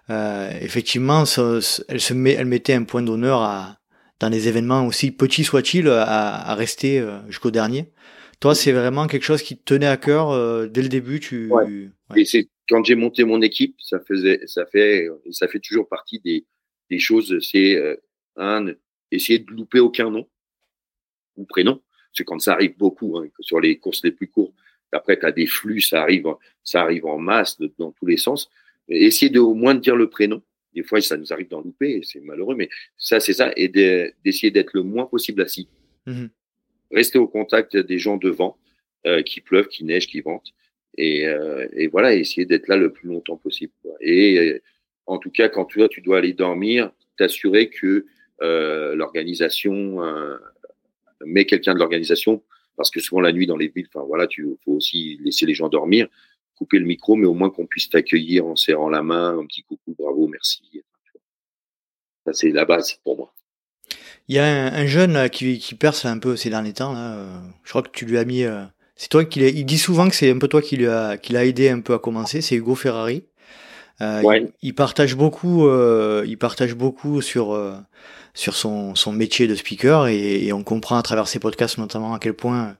[0.08, 1.24] euh, effectivement
[1.88, 3.78] elle se met, elle mettait un point d'honneur à
[4.20, 7.92] dans les événements aussi petits soient-ils à, à, rester euh, jusqu'au dernier.
[8.40, 11.20] Toi, c'est vraiment quelque chose qui te tenait à cœur euh, dès le début.
[11.20, 11.90] Tu ouais.
[12.14, 16.20] et c'est quand j'ai monté mon équipe, ça faisait ça fait ça fait toujours partie
[16.20, 16.46] des
[16.88, 17.36] des choses.
[17.40, 17.98] C'est
[18.36, 18.72] un
[19.10, 20.26] essayer de louper aucun nom
[21.36, 21.82] ou prénom.
[22.16, 24.54] C'est quand ça arrive beaucoup, hein, sur les courses les plus courtes.
[24.92, 26.26] Après, tu as des flux, ça arrive,
[26.64, 28.50] ça arrive en masse dans tous les sens.
[28.88, 30.42] Essayer de au moins de dire le prénom.
[30.74, 34.50] Des fois, ça nous arrive d'en louper, c'est malheureux, mais ça, c'est ça, et d'essayer
[34.50, 35.68] d'être le moins possible assis.
[36.06, 36.26] Mmh
[36.92, 38.58] Rester au contact des gens devant,
[39.06, 40.52] euh, qui pleuvent, qui neige, qui vente,
[40.96, 43.72] et, euh, et voilà, essayer d'être là le plus longtemps possible.
[43.82, 43.94] Quoi.
[44.00, 44.62] Et euh,
[45.06, 48.06] en tout cas, quand tu, tu dois aller dormir, t'assurer que
[48.40, 49.98] l'organisation
[51.24, 52.42] mais quelqu'un de l'organisation,
[52.76, 55.54] parce que souvent la nuit dans les villes, enfin voilà, tu faut aussi laisser les
[55.54, 56.08] gens dormir,
[56.54, 59.62] couper le micro, mais au moins qu'on puisse t'accueillir en serrant la main, un petit
[59.62, 60.82] coucou, bravo, merci.
[62.24, 63.32] Ça c'est la base pour moi.
[64.28, 66.92] Il y a un, jeune qui, qui, perce un peu ces derniers temps.
[66.92, 67.14] Là.
[67.14, 68.42] Euh, je crois que tu lui as mis.
[68.42, 68.64] Euh,
[68.96, 71.44] c'est toi qui il dit souvent que c'est un peu toi qui l'a qui l'a
[71.44, 72.40] aidé un peu à commencer.
[72.40, 73.24] C'est Hugo Ferrari.
[74.00, 74.50] Euh, ouais.
[74.62, 75.70] il, partage beaucoup.
[76.24, 77.54] il partage beaucoup sur
[78.36, 82.18] sur son, son métier de speaker et, on comprend à travers ses podcasts notamment à
[82.18, 82.76] quel point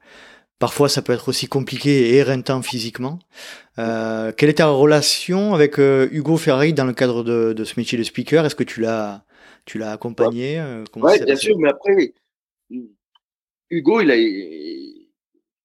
[0.59, 3.19] parfois ça peut être aussi compliqué et éreintant physiquement.
[3.79, 7.81] Euh, quelle est ta relation avec euh, Hugo Ferrari dans le cadre de, de ce
[7.81, 8.45] métier de speaker?
[8.45, 9.25] Est-ce que tu l'as
[9.65, 12.13] tu l'as accompagné euh, Oui, bien sûr, mais après
[13.71, 14.15] Hugo, il a,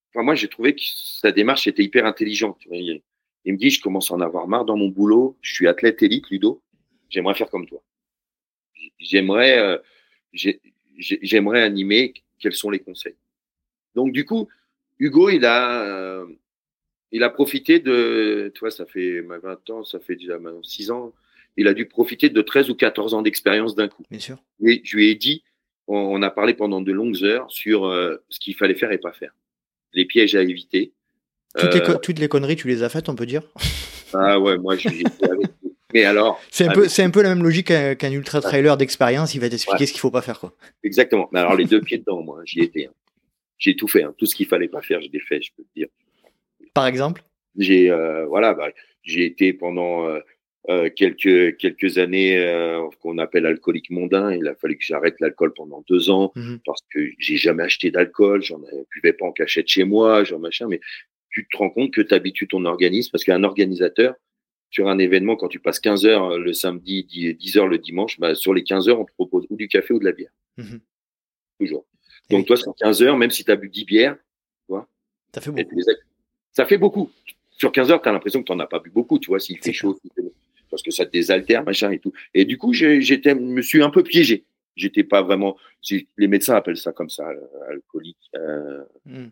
[0.09, 2.57] enfin moi j'ai trouvé que sa démarche était hyper intelligente.
[2.71, 3.01] Il,
[3.43, 5.37] il me dit, je commence à en avoir marre dans mon boulot.
[5.41, 6.61] Je suis athlète élite, Ludo.
[7.09, 7.81] J'aimerais faire comme toi
[9.01, 9.77] j'aimerais euh,
[10.97, 13.15] j'aimerais animer quels sont les conseils.
[13.95, 14.47] Donc du coup,
[14.99, 16.25] Hugo, il a euh,
[17.11, 21.13] il a profité de, tu vois, ça fait 20 ans, ça fait déjà 6 ans,
[21.57, 24.03] il a dû profiter de 13 ou 14 ans d'expérience d'un coup.
[24.09, 24.37] Bien sûr.
[24.65, 25.43] Et je lui ai dit,
[25.87, 29.11] on, a parlé pendant de longues heures sur euh, ce qu'il fallait faire et pas
[29.11, 29.35] faire,
[29.93, 30.93] les pièges à éviter.
[31.57, 33.43] Toutes, les, toutes les conneries, tu les as faites, on peut dire.
[34.13, 35.50] Ah ouais, moi, j'ai avec
[35.93, 36.41] mais alors.
[36.49, 39.33] C'est un, peu, c'est un peu la même logique qu'un, ultra trailer d'expérience.
[39.35, 40.53] Il va t'expliquer ce qu'il faut pas faire, quoi.
[40.83, 41.29] Exactement.
[41.31, 42.85] Mais alors, les deux pieds dedans, moi, j'y étais.
[42.85, 42.93] Hein.
[43.57, 44.03] J'ai tout fait.
[44.03, 44.13] Hein.
[44.17, 45.87] Tout ce qu'il fallait pas faire, j'ai fait, je peux te dire.
[46.73, 47.23] Par exemple?
[47.57, 48.69] J'ai, euh, voilà, bah,
[49.03, 50.19] j'ai été pendant euh,
[50.69, 52.39] euh, quelques, quelques années
[53.01, 54.33] qu'on appelle alcoolique mondain.
[54.33, 57.91] Il a fallu que j'arrête l'alcool pendant deux ans mmh parce que j'ai jamais acheté
[57.91, 58.41] d'alcool.
[58.41, 58.59] J'en
[58.95, 60.67] buvais pas en cachette chez moi, genre machin.
[60.67, 60.79] Mais
[61.29, 64.15] tu te rends compte que tu habitues ton organisme parce qu'un organisateur,
[64.71, 67.03] sur un événement, quand tu passes 15 heures le samedi,
[67.37, 69.93] 10 heures le dimanche, bah, sur les 15 heures, on te propose ou du café
[69.93, 70.31] ou de la bière.
[70.57, 70.79] Mhm.
[71.59, 71.85] Toujours.
[72.29, 74.87] Donc, toi, sur 15 heures, même si tu as bu 10 bières, tu vois,
[75.35, 75.81] ça fait beaucoup.
[76.53, 77.11] Ça fait beaucoup.
[77.51, 79.39] Sur 15 heures, tu as l'impression que tu n'en as pas bu beaucoup, tu vois,
[79.39, 79.99] s'il fait chaud.
[80.69, 82.13] parce que ça te désaltère, machin et tout.
[82.33, 84.45] Et du coup, j'étais, me suis un peu piégé.
[84.77, 85.57] J'étais pas vraiment,
[86.17, 87.29] les médecins appellent ça comme ça,
[87.69, 88.31] alcoolique.
[88.37, 89.27] Euh, hmm.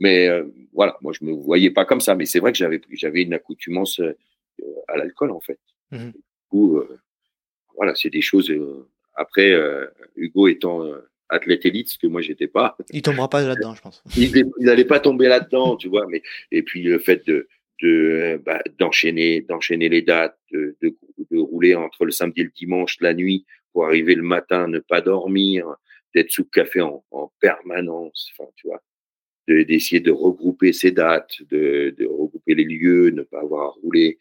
[0.00, 2.14] Mais euh, voilà, moi je me voyais pas comme ça.
[2.14, 4.16] Mais c'est vrai que j'avais, j'avais une accoutumance euh,
[4.88, 5.58] à l'alcool en fait.
[5.90, 6.10] Hmm.
[6.10, 6.82] Du coup,
[7.76, 8.52] voilà, c'est des choses.
[9.14, 9.54] après,
[10.16, 10.84] Hugo étant
[11.28, 12.76] athlète élite, ce que moi j'étais pas.
[12.90, 14.02] Il tombera pas là-dedans, je pense.
[14.16, 16.06] il n'allait pas tomber là-dedans, tu vois.
[16.08, 17.48] Mais et puis le fait de
[17.82, 20.96] de bah, d'enchaîner d'enchaîner les dates, de, de,
[21.30, 24.78] de, rouler entre le samedi et le dimanche la nuit pour arriver le matin, ne
[24.78, 25.66] pas dormir,
[26.14, 28.82] d'être sous café en, en permanence, enfin tu vois,
[29.48, 34.18] d'essayer de, regrouper ces dates, de, de, regrouper les lieux, ne pas avoir à rouler,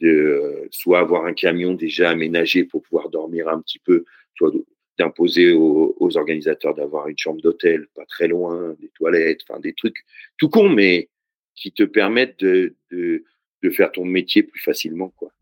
[0.00, 4.04] de soit avoir un camion déjà aménagé pour pouvoir dormir un petit peu,
[4.36, 4.52] soit
[4.98, 9.72] d'imposer aux, aux, organisateurs d'avoir une chambre d'hôtel pas très loin, des toilettes, enfin des
[9.72, 10.04] trucs
[10.38, 11.08] tout con, mais
[11.54, 13.24] qui te permettent de, de,
[13.62, 15.10] de faire ton métier plus facilement.
[15.16, 15.32] Quoi,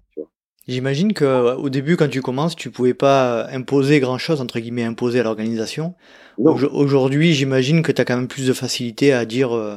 [0.68, 4.60] J'imagine que euh, au début, quand tu commences, tu pouvais pas imposer grand chose, entre
[4.60, 5.94] guillemets, imposer à l'organisation.
[6.38, 9.52] Aujourd'hui, j'imagine que tu as quand même plus de facilité à dire.
[9.52, 9.76] Euh,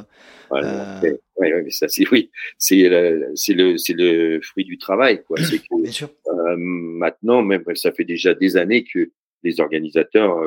[0.52, 1.00] euh...
[1.36, 5.36] Oui, mais ça, c'est oui, c'est le, le, le fruit du travail, quoi.
[5.42, 6.08] C'est que Bien sûr.
[6.28, 9.10] Euh, maintenant, même ça fait déjà des années que
[9.42, 10.38] les organisateurs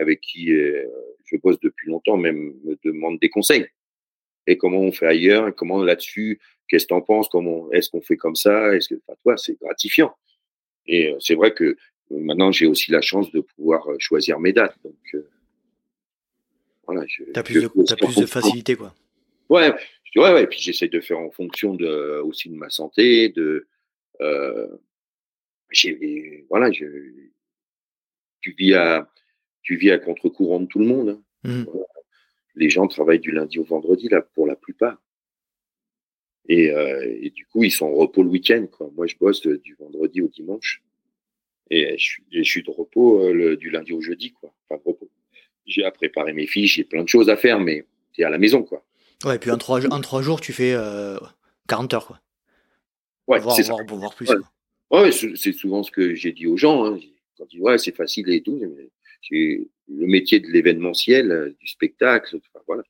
[0.00, 3.66] avec qui je bosse depuis longtemps, même me demandent des conseils
[4.46, 7.90] et comment on fait ailleurs, et comment là-dessus, qu'est-ce que tu en penses, comment est-ce
[7.90, 10.14] qu'on fait comme ça, est-ce que, enfin, toi, c'est gratifiant.
[10.86, 11.76] Et euh, c'est vrai que euh,
[12.10, 14.76] maintenant, j'ai aussi la chance de pouvoir euh, choisir mes dates.
[14.84, 15.16] Donc,
[16.86, 17.04] voilà.
[17.06, 18.94] Tu as plus, de, plus de facilité, quoi.
[19.48, 19.72] Ouais,
[20.16, 20.42] ouais, ouais.
[20.42, 23.66] Et puis j'essaie de faire en fonction de, aussi de ma santé, de.
[24.20, 24.68] Euh,
[26.50, 26.84] voilà, je,
[28.40, 29.10] tu vis à,
[29.62, 31.08] tu vis à contre-courant de tout le monde.
[31.10, 31.22] Hein.
[31.44, 31.64] Mmh
[32.56, 34.96] les gens travaillent du lundi au vendredi, là, pour la plupart.
[36.48, 38.66] Et, euh, et du coup, ils sont en repos le week-end.
[38.70, 38.90] Quoi.
[38.94, 40.82] Moi, je bosse du vendredi au dimanche.
[41.70, 44.52] Et je suis, je suis de repos euh, le, du lundi au jeudi, quoi.
[44.68, 45.08] Enfin, de repos.
[45.66, 48.30] J'ai à préparer mes fiches, j'ai plein de choses à faire, mais tu es à
[48.30, 48.84] la maison, quoi.
[49.24, 51.16] Ouais, et puis en trois, en trois jours, tu fais euh,
[51.68, 52.20] 40 heures, quoi.
[53.26, 53.74] Ouais, c'est ça.
[53.86, 54.28] Pour voir plus.
[54.28, 54.36] Ouais,
[54.90, 56.84] ouais c'est souvent ce que j'ai dit aux gens.
[56.84, 56.98] Hein.
[57.38, 58.60] Quand ils disent, ouais, c'est facile et tout.
[58.60, 58.90] Mais
[59.30, 62.38] le métier de l'événementiel, euh, du spectacle.
[62.66, 62.82] voilà.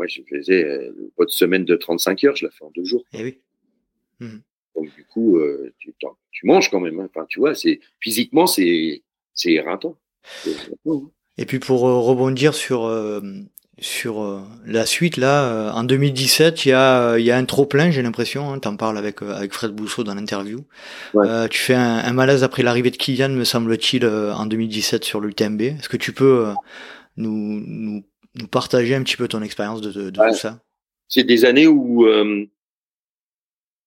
[0.00, 3.04] Ouais, je faisais euh, votre semaine de 35 heures, je la fais en deux jours.
[3.12, 3.38] Et eh oui.
[4.20, 4.38] Mmh.
[4.74, 5.94] Donc du coup, euh, tu,
[6.30, 6.98] tu, manges quand même.
[7.00, 7.08] Hein.
[7.14, 9.02] Enfin, tu vois, c'est physiquement, c'est
[9.34, 9.98] c'est éreintant.
[11.38, 12.86] Et puis pour rebondir sur
[13.80, 17.44] sur euh, la suite là euh, en 2017 il y a il y a un
[17.46, 20.66] trop plein j'ai l'impression hein, t'en parles avec euh, avec Fred Bousseau dans l'interview
[21.50, 25.88] tu fais un, malaise après l'arrivée de Kylian me semble-t-il en 2017 sur l'UTMB est-ce
[25.88, 26.52] que tu peux
[27.16, 30.62] nous, nous, nous partager un petit peu ton expérience de, de, tout ça
[31.08, 32.06] c'est des années où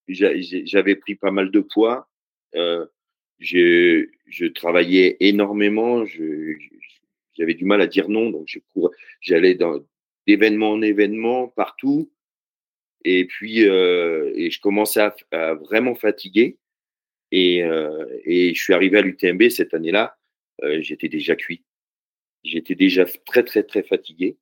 [0.07, 2.09] j'avais pris pas mal de poids
[2.53, 6.05] je, je travaillais énormément
[7.35, 8.47] j'avais du mal à dire non, donc
[9.21, 9.57] j'allais
[10.27, 12.11] d'événement en événement partout,
[13.03, 16.57] et puis euh, et je commençais à, vraiment fatiguer,
[17.31, 20.15] et, euh, et, je suis arrivé à l'UTMB cette année-là,
[20.63, 21.63] euh, j'étais déjà cuit,
[22.43, 24.37] j'étais déjà très très très fatigué,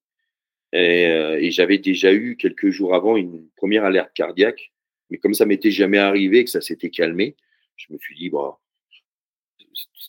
[0.73, 4.71] et, et j'avais déjà eu quelques jours avant une première alerte cardiaque,
[5.09, 7.35] mais comme ça m'était jamais arrivé, que ça s'était calmé,
[7.75, 8.53] je me suis dit bon,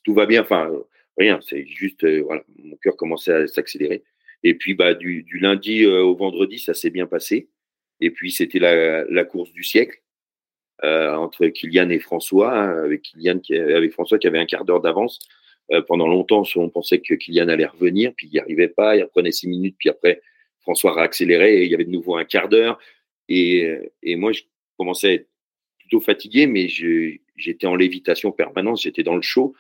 [0.05, 0.71] tout va bien, enfin
[1.19, 4.03] rien, c'est juste, euh, voilà, mon cœur commençait à s'accélérer.
[4.43, 7.49] Et puis, bah, du, lundi euh, au vendredi, ça s'est bien passé.
[8.01, 10.01] Et puis, c'était la, course du siècle
[10.83, 14.65] euh, entre Kylian et François, hein, avec Kylian qui, avec François qui avait un quart
[14.65, 15.21] d'heure d'avance.
[15.71, 19.03] Euh, pendant longtemps, on pensait que Kylian allait revenir, puis il n'y arrivait pas, il
[19.05, 20.21] reprenait six minutes, puis après,
[20.61, 22.79] François réaccélérait et il y avait de nouveau un quart d'heure.
[23.29, 23.67] Et,
[24.03, 24.43] et moi, je
[24.77, 25.29] commençais à être
[25.79, 29.55] plutôt fatigué, mais j'étais en lévitation permanente, j'étais dans le chaud.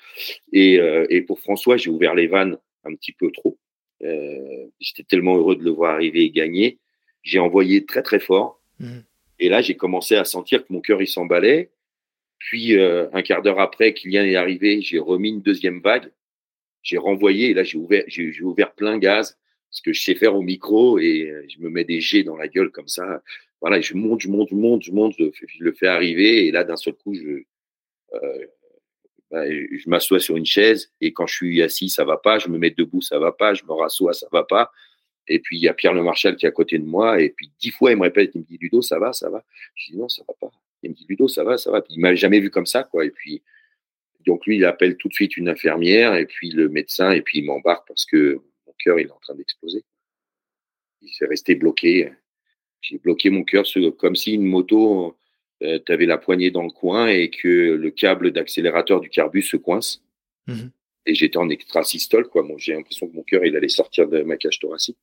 [0.52, 3.58] Et, euh, et pour François, j'ai ouvert les vannes un petit peu trop.
[4.02, 6.78] Euh, j'étais tellement heureux de le voir arriver et gagner.
[7.22, 8.60] J'ai envoyé très très fort.
[8.80, 8.98] Mmh.
[9.38, 11.70] Et là, j'ai commencé à sentir que mon cœur il s'emballait.
[12.48, 16.10] Puis euh, un quart d'heure après, Kylian est arrivé, j'ai remis une deuxième vague.
[16.82, 19.38] J'ai renvoyé et là j'ai ouvert, j'ai ouvert plein gaz,
[19.70, 22.48] ce que je sais faire au micro et je me mets des jets dans la
[22.48, 23.22] gueule comme ça.
[23.60, 25.30] Voilà, je monte, je monte, je monte, je monte, je,
[25.60, 27.44] le fais arriver et là d'un seul coup, je,
[28.14, 28.46] euh,
[29.30, 32.40] bah, je m'assois sur une chaise et quand je suis assis, ça va pas.
[32.40, 33.54] Je me mets debout, ça va pas.
[33.54, 34.72] Je me rassois, ça va pas.
[35.28, 37.30] Et puis il y a Pierre Le Marchal qui est à côté de moi et
[37.30, 39.44] puis dix fois il me répète, il me dit Ludo, ça va, ça va.
[39.76, 40.50] Je dis non, ça va pas.
[40.82, 41.82] Il me dit Ludo, ça va, ça va.
[41.90, 43.04] il m'a jamais vu comme ça, quoi.
[43.04, 43.42] Et puis
[44.26, 47.38] donc lui, il appelle tout de suite une infirmière et puis le médecin et puis
[47.38, 49.84] il m'embarque parce que mon cœur il est en train d'exploser.
[51.00, 52.12] Il s'est resté bloqué.
[52.80, 53.64] J'ai bloqué mon cœur
[53.98, 55.16] comme si une moto
[55.62, 59.42] euh, tu avais la poignée dans le coin et que le câble d'accélérateur du carbus
[59.42, 60.02] se coince.
[60.48, 60.70] Mhm.
[61.06, 62.42] Et j'étais en extrasystole, quoi.
[62.42, 64.98] Bon, j'ai l'impression que mon cœur, il allait sortir de ma cage thoracique.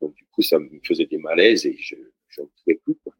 [0.00, 1.96] Donc, du coup, ça me faisait des malaises et je
[2.38, 3.12] n'en pouvais plus, quoi.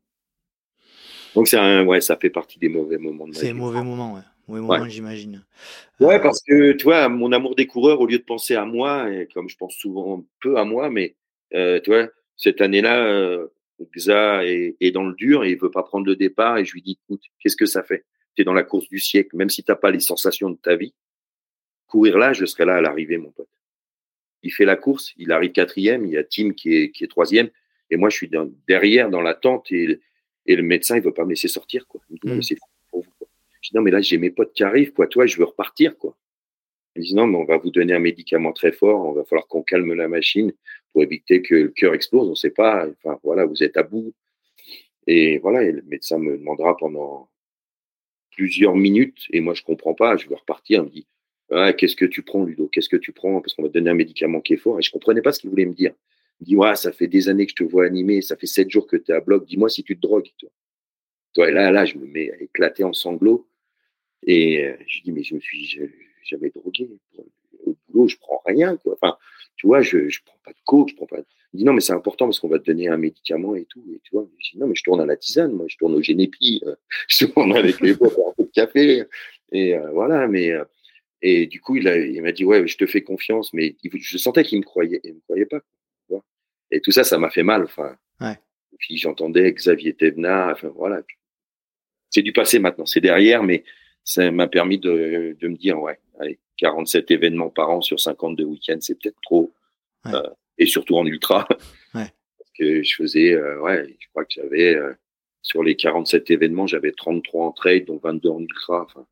[1.35, 4.14] Donc, c'est un, ouais, ça fait partie des mauvais moments de ma C'est mauvais moment,
[4.14, 4.20] ouais.
[4.49, 5.45] Mauvais moment, j'imagine.
[6.01, 8.64] Ouais, Euh, parce que, tu vois, mon amour des coureurs, au lieu de penser à
[8.64, 11.14] moi, et comme je pense souvent peu à moi, mais,
[11.55, 13.47] euh, tu vois, cette année-là, euh,
[13.97, 16.72] Xa est, est dans le dur et il veut pas prendre le départ et je
[16.72, 18.05] lui dis, écoute, qu'est-ce que ça fait?
[18.35, 20.74] Tu es dans la course du siècle, même si t'as pas les sensations de ta
[20.76, 20.95] vie.
[21.87, 23.49] Courir là, je serai là à l'arrivée, mon pote.
[24.43, 27.09] Il fait la course, il arrive quatrième, il y a Tim qui est, qui est
[27.09, 27.51] troisième,
[27.91, 30.01] et moi, je suis dans- derrière dans l'attente et,
[30.47, 32.01] et le médecin, il veut pas me laisser sortir, quoi.
[32.11, 32.36] Il me dit, non, Mm.
[32.36, 33.28] mais c'est fou pour vous, quoi.
[33.61, 35.07] Je dis, non, mais là, j'ai mes potes qui arrivent, quoi.
[35.07, 36.16] Toi, je veux repartir, quoi.
[36.97, 39.47] Il dit, non, mais on va vous donner un médicament très fort, on va falloir
[39.47, 40.53] qu'on calme la machine
[40.93, 42.88] pour éviter que le cœur explose, on sait pas.
[42.88, 44.12] Enfin, voilà, vous êtes à bout.
[45.07, 47.28] Et voilà, et le médecin me demandera pendant
[48.32, 50.80] plusieurs minutes, et moi, je comprends pas, je veux repartir.
[50.82, 51.07] Il me dit,
[51.53, 52.68] ah, qu'est-ce que tu prends, Ludo?
[52.68, 53.41] Qu'est-ce que tu prends?
[53.41, 54.78] Parce qu'on va te donner un médicament qui est fort.
[54.78, 55.93] Et je comprenais pas ce qu'il voulait me dire.
[56.41, 58.86] Dit, ouais, ça fait des années que je te vois animé, ça fait sept jours
[58.86, 60.49] que tu es à bloc, dis-moi si tu te drogues, toi.
[61.34, 63.47] Toi, et là, là, je me mets à éclater en sanglots.
[64.26, 65.82] Et euh, je dis, mais je me suis ja-
[66.24, 66.88] jamais drogué.
[67.66, 68.95] Au boulot, je prends rien, quoi.
[69.01, 69.16] Enfin,
[69.57, 71.18] tu vois, je, je prends pas de coke, je prends pas.
[71.53, 73.84] Il dit, non, mais c'est important parce qu'on va te donner un médicament et tout.
[73.95, 75.95] Et tu vois, je dis, non, mais je tourne à la tisane, moi, je tourne
[75.95, 76.74] au génépi, euh,
[77.09, 79.05] je tourne avec les potes un peu de café.
[79.53, 80.51] Et euh, voilà, mais.
[80.53, 80.64] euh,
[81.22, 84.18] et du coup, il a- il m'a dit, ouais, je te fais confiance, mais je
[84.18, 85.61] sentais qu'il me croyait, il me croyait pas.
[86.71, 87.64] Et tout ça, ça m'a fait mal.
[87.64, 88.39] Enfin, Ouais.
[88.79, 90.53] Puis j'entendais Xavier Thévenard.
[90.53, 91.03] Enfin voilà.
[92.11, 93.62] C'est du passé maintenant, c'est derrière, mais
[94.05, 98.45] ça m'a permis de, de me dire, ouais, allez, 47 événements par an sur 52
[98.45, 99.53] week-ends, c'est peut-être trop.
[100.05, 100.14] Ouais.
[100.14, 100.23] Euh,
[100.59, 101.47] et surtout en ultra.
[101.95, 102.09] Ouais.
[102.39, 104.93] Parce que je faisais, euh, ouais, je crois que j'avais, euh,
[105.43, 108.83] sur les 47 événements, j'avais 33 en trade, dont 22 en ultra.
[108.83, 109.07] Enfin,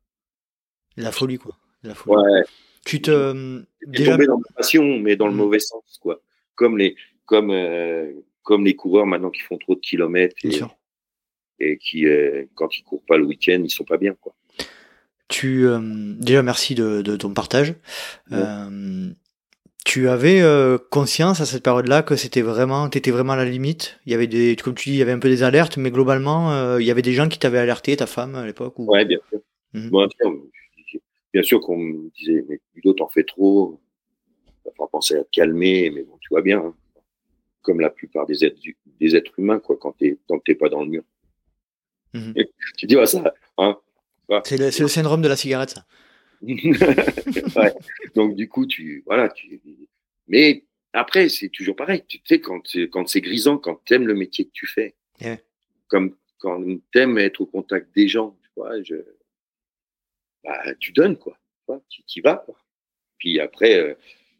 [0.97, 1.55] La folie, quoi.
[1.83, 2.15] La folie.
[2.21, 2.43] ouais,
[2.85, 3.61] Tu te.
[3.85, 4.11] Déjà.
[4.13, 5.37] tombé dans ma passion, mais dans le Mhm.
[5.37, 6.21] mauvais sens, quoi.
[6.55, 6.95] Comme les,
[7.29, 8.11] comme, euh,
[8.41, 10.35] comme les coureurs maintenant qui font trop de kilomètres
[11.59, 14.33] et, qui, euh, quand ils courent pas le week-end, ils sont pas bien, quoi.
[15.27, 15.79] Tu, euh,
[16.17, 17.75] déjà, merci de, de ton partage.
[19.85, 20.41] Tu avais
[20.89, 23.99] conscience à cette période-là que c'était vraiment, t'étais vraiment à la limite?
[24.05, 25.91] Il y avait des, comme tu dis, il y avait un peu des alertes, mais
[25.91, 28.77] globalement, il y avait des gens qui t'avaient alerté, ta femme à l'époque.
[28.79, 28.85] Ou...
[28.85, 29.39] Ouais, bien sûr.
[29.91, 30.07] Bon,
[31.33, 33.79] bien sûr, qu'on me disait, mais Ludo, t'en fais trop.
[34.65, 36.59] Il va penser à te calmer, mais bon, tu vois bien.
[36.59, 36.73] hein.
[37.69, 38.59] Comme la plupart des êtres,
[38.99, 41.03] des êtres humains, quoi, quand t'es, tant que t'es pas dans le mur.
[42.15, 42.33] Mhm.
[42.79, 43.79] tu dis, ouais, ça, hein.
[44.43, 45.85] C'est le, c'est le syndrome de la cigarette, ça.
[46.41, 47.73] ouais.
[48.15, 49.61] Donc du coup, tu voilà, tu.
[50.27, 50.63] Mais
[50.93, 52.03] après, c'est toujours pareil.
[52.07, 55.43] Tu sais, quand c'est quand c'est grisant, quand t'aimes le métier que tu fais, Ouais.
[55.89, 56.59] comme quand
[56.91, 58.95] t'aimes être au contact des gens, tu vois, je,
[60.43, 61.37] bah, tu donnes quoi.
[61.87, 62.55] Tu y vas quoi.
[63.19, 63.93] Puis après, euh,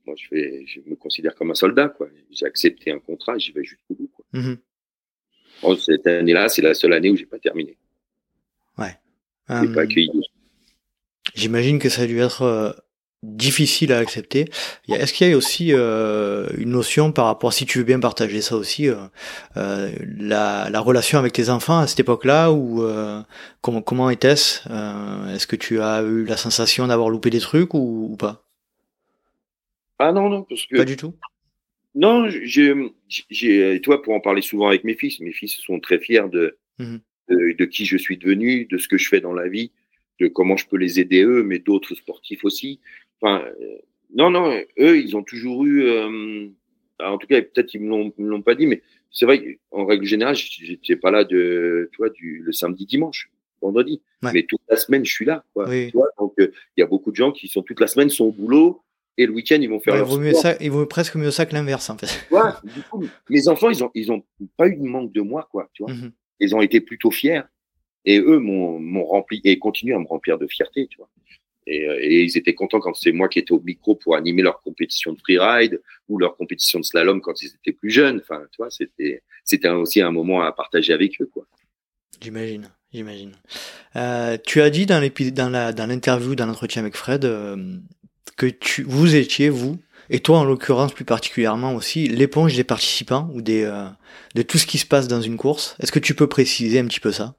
[0.10, 2.08] moi, je fais, je me considère comme un soldat quoi.
[2.32, 4.26] J'ai accepté un contrat, j'y vais jusqu'au bout quoi.
[4.34, 4.58] Mhm.
[5.62, 7.78] Bon, cette année-là, c'est la seule année où j'ai pas terminé.
[9.52, 10.12] Euh, pas accueilli.
[11.36, 12.72] J'imagine que ça a dû être euh,
[13.24, 14.50] difficile à accepter.
[14.88, 18.42] Est-ce qu'il y a aussi euh, une notion par rapport, si tu veux bien partager
[18.42, 18.96] ça aussi, euh,
[19.58, 23.22] euh, la, la relation avec tes enfants à cette époque-là ou euh,
[23.62, 27.74] comment, comment était-ce Euh, Est-ce que tu as eu la sensation d'avoir loupé des trucs
[27.74, 28.49] ou, ou pas?
[30.00, 31.14] Ah non non, parce que Pas du tout.
[31.96, 36.30] Non, j'ai, toi, pour en parler souvent avec mes fils, mes fils sont très fiers
[36.32, 37.00] de, Mhm.
[37.30, 39.72] de, de qui je suis devenu, de ce que je fais dans la vie,
[40.20, 42.80] de comment je peux les aider eux, mais d'autres sportifs aussi.
[43.22, 43.78] Enfin, euh,
[44.16, 46.48] non, non, eux, ils ont toujours eu, euh,
[47.00, 48.82] en tout cas, peut-être ils me l'ont, pas dit, mais
[49.12, 53.30] c'est vrai qu'en règle générale, j'étais pas là de, tu vois, du, le samedi, dimanche,
[53.62, 54.32] vendredi, Ouais.
[54.34, 55.68] mais toute la semaine, je suis là, quoi.
[55.68, 55.88] Oui.
[55.88, 58.10] Tu vois, donc, euh, il y a beaucoup de gens qui sont toute la semaine
[58.10, 58.82] sont au boulot
[59.18, 60.42] et le week-end, ils vont faire Ouais, il, leur vaut mieux sport.
[60.42, 62.08] ça, il vaut presque mieux ça que l'inverse en fait.
[62.32, 64.24] Ouais, du coup, mes enfants, ils ont, ils ont
[64.58, 65.94] pas eu de manque de moi, quoi, tu vois.
[65.94, 66.12] Mhm.
[66.40, 67.42] Ils ont été plutôt fiers.
[68.06, 71.10] Et eux m'ont, rempli, et continuent à me remplir de fierté, tu vois.
[71.68, 74.42] Et, euh, et ils étaient contents quand c'est moi qui étais au micro pour animer
[74.42, 78.22] leur compétition de freeride ou leur compétition de slalom quand ils étaient plus jeunes.
[78.24, 81.46] Enfin, tu vois, c'était, c'était aussi un moment à partager avec eux, quoi.
[82.22, 83.34] J'imagine, j'imagine.
[83.96, 87.78] Euh, tu as dit dans l'interview, dans l'entretien avec Fred, euh,
[88.32, 89.78] que tu vous étiez vous
[90.10, 93.86] et toi en l'occurrence plus particulièrement aussi l'éponge des participants ou des euh,
[94.36, 95.76] de tout ce qui se passe dans une course.
[95.80, 97.36] Est-ce que tu peux préciser un petit peu ça?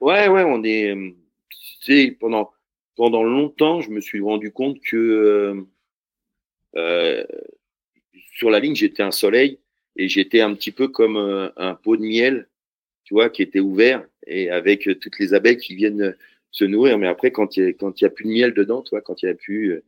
[0.00, 2.50] Ouais, ouais, on est, euh, pendant,
[2.96, 5.64] pendant longtemps, je me suis rendu compte que,
[6.76, 7.24] euh,
[8.34, 9.60] sur la ligne, j'étais un soleil
[9.96, 12.48] et j'étais un petit peu comme un pot de miel,
[13.04, 16.16] tu vois, qui était ouvert et avec toutes les abeilles qui viennent
[16.52, 16.98] se nourrir.
[16.98, 19.32] Mais après, quand il n'y a, a plus de miel dedans, toi, quand il n'y
[19.32, 19.82] a plus, euh,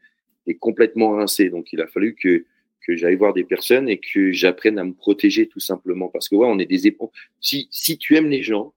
[0.46, 1.50] est complètement rincé.
[1.50, 2.44] Donc, il a fallu que,
[2.80, 6.08] que j'aille voir des personnes et que j'apprenne à me protéger tout simplement.
[6.08, 7.10] Parce que, ouais, on est des éponges.
[7.40, 8.74] Si, si tu aimes les gens,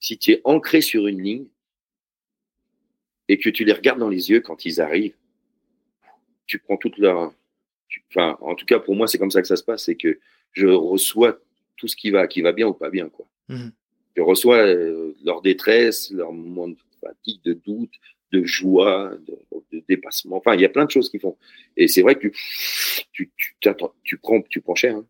[0.00, 1.46] si tu es ancré sur une ligne
[3.28, 5.16] et que tu les regardes dans les yeux quand ils arrivent,
[6.46, 7.34] tu prends toute leur.
[8.10, 9.84] enfin, en tout cas, pour moi, c'est comme ça que ça se passe.
[9.84, 10.20] C'est que
[10.52, 11.40] je reçois
[11.76, 13.26] tout ce qui va, qui va bien ou pas bien, quoi.
[13.48, 13.70] Mmh
[14.16, 17.92] je reçois euh, leur détresse, leur moment de fatigue, de doute,
[18.32, 20.36] de joie, de, dépassement.
[20.38, 21.36] Enfin, il y a plein de choses qui font.
[21.76, 22.28] Et c'est vrai que
[23.12, 24.96] tu, tu, tu, prends, tu prends cher.
[24.96, 25.06] Hein.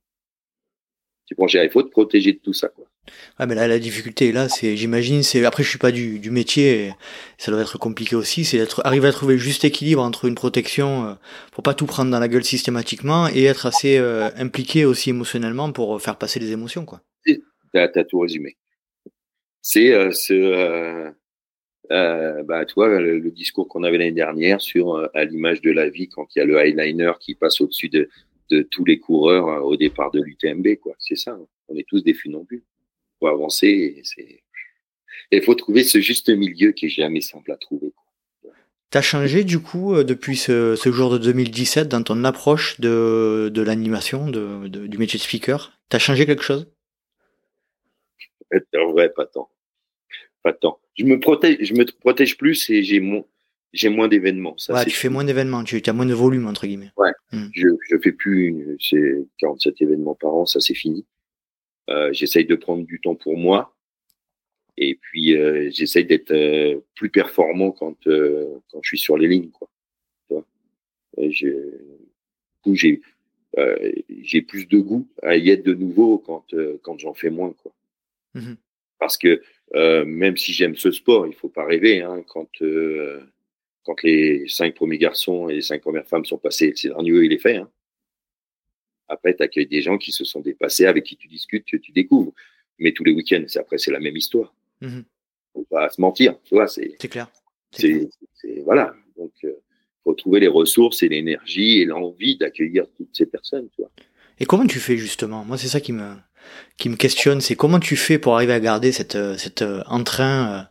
[1.27, 1.65] Tu prends cher.
[1.65, 2.69] Il faut te protéger de tout ça.
[2.69, 2.85] Quoi.
[3.39, 6.31] Ouais, mais là, la difficulté, là, c'est, j'imagine, c'est, après, je suis pas du, du
[6.31, 6.93] métier,
[7.39, 10.35] ça doit être compliqué aussi, c'est d'être, arriver à trouver le juste équilibre entre une
[10.35, 11.15] protection, euh,
[11.53, 15.71] pour pas tout prendre dans la gueule systématiquement, et être assez euh, impliqué aussi émotionnellement
[15.73, 17.01] pour faire passer les émotions, quoi.
[17.73, 18.57] T'as, as tout résumé
[19.69, 21.11] c'est euh, ce, euh,
[21.91, 25.89] euh, bah, tu vois, le, discours qu'on avait l'année dernière sur à l'image de la
[25.89, 28.09] vie quand il y a le eyeliner qui passe au-dessus de,
[28.51, 30.95] de tous les coureurs au départ de l'UTMB, quoi.
[31.01, 31.33] C'est ça.
[31.33, 31.47] Hein.
[31.67, 32.62] On est tous des funambules.
[33.19, 34.01] Faut avancer.
[34.05, 34.45] C'est.
[35.33, 37.93] Il faut trouver ce juste milieu qui est jamais simple à trouver.
[38.91, 43.62] T'as changé du coup depuis ce, ce, jour de 2017 dans ton approche de, de
[43.62, 45.77] l'animation, de, de, du métier de speaker?
[45.89, 46.71] T'as changé quelque chose?
[48.77, 49.51] En vrai, pas tant
[50.47, 50.78] pas tant.
[50.94, 53.24] Je me protège, je me protège plus et j'ai moins,
[53.72, 54.57] j'ai moins d'événements.
[54.59, 56.92] Ça, tu fais moins d'événements, tu as moins de volume entre guillemets.
[56.97, 57.11] Ouais.
[57.32, 57.49] Hmm.
[57.53, 61.05] Je, je fais plus, c'est 47 événements par an, ça c'est fini.
[61.90, 63.74] Euh, j'essaye de prendre du temps pour moi
[64.76, 69.51] et puis euh, j'essaye d'être euh, plus performant quand quand je suis sur les lignes
[69.51, 69.68] quoi.
[71.28, 71.57] j'ai
[74.22, 76.47] j'ai plus de goût à y être de nouveau quand
[76.82, 77.72] quand j'en fais moins quoi.
[78.34, 78.55] Mmh
[79.01, 79.42] Parce que
[79.75, 82.03] euh, même si j'aime ce sport, il faut pas rêver.
[82.03, 83.21] Hein, quand euh,
[83.85, 87.33] quand les cinq premiers garçons et les cinq premières femmes sont passés, c'est dernier il
[87.33, 87.57] est fait.
[87.57, 87.71] Hein.
[89.09, 91.93] Après, tu accueilles des gens qui se sont dépassés, avec qui tu discutes, que tu
[91.93, 92.33] découvres.
[92.79, 94.53] Mais tous les week-ends, c'est après, c'est la même histoire.
[94.81, 95.01] Mmh
[95.57, 96.69] faut pas se mentir, tu vois.
[96.69, 97.29] C'est clair.
[97.71, 98.09] C'est
[98.64, 98.95] voilà.
[99.17, 99.53] Donc, euh,
[100.05, 103.91] faut trouver les ressources et l'énergie et l'envie d'accueillir toutes ces personnes, tu vois.
[104.39, 105.45] Et comment tu fais justement?
[105.45, 106.14] Moi, c'est ça qui me
[106.76, 109.82] qui me questionne, c'est comment tu fais pour arriver à garder cette, euh, cet euh,
[109.87, 110.62] entrain euh,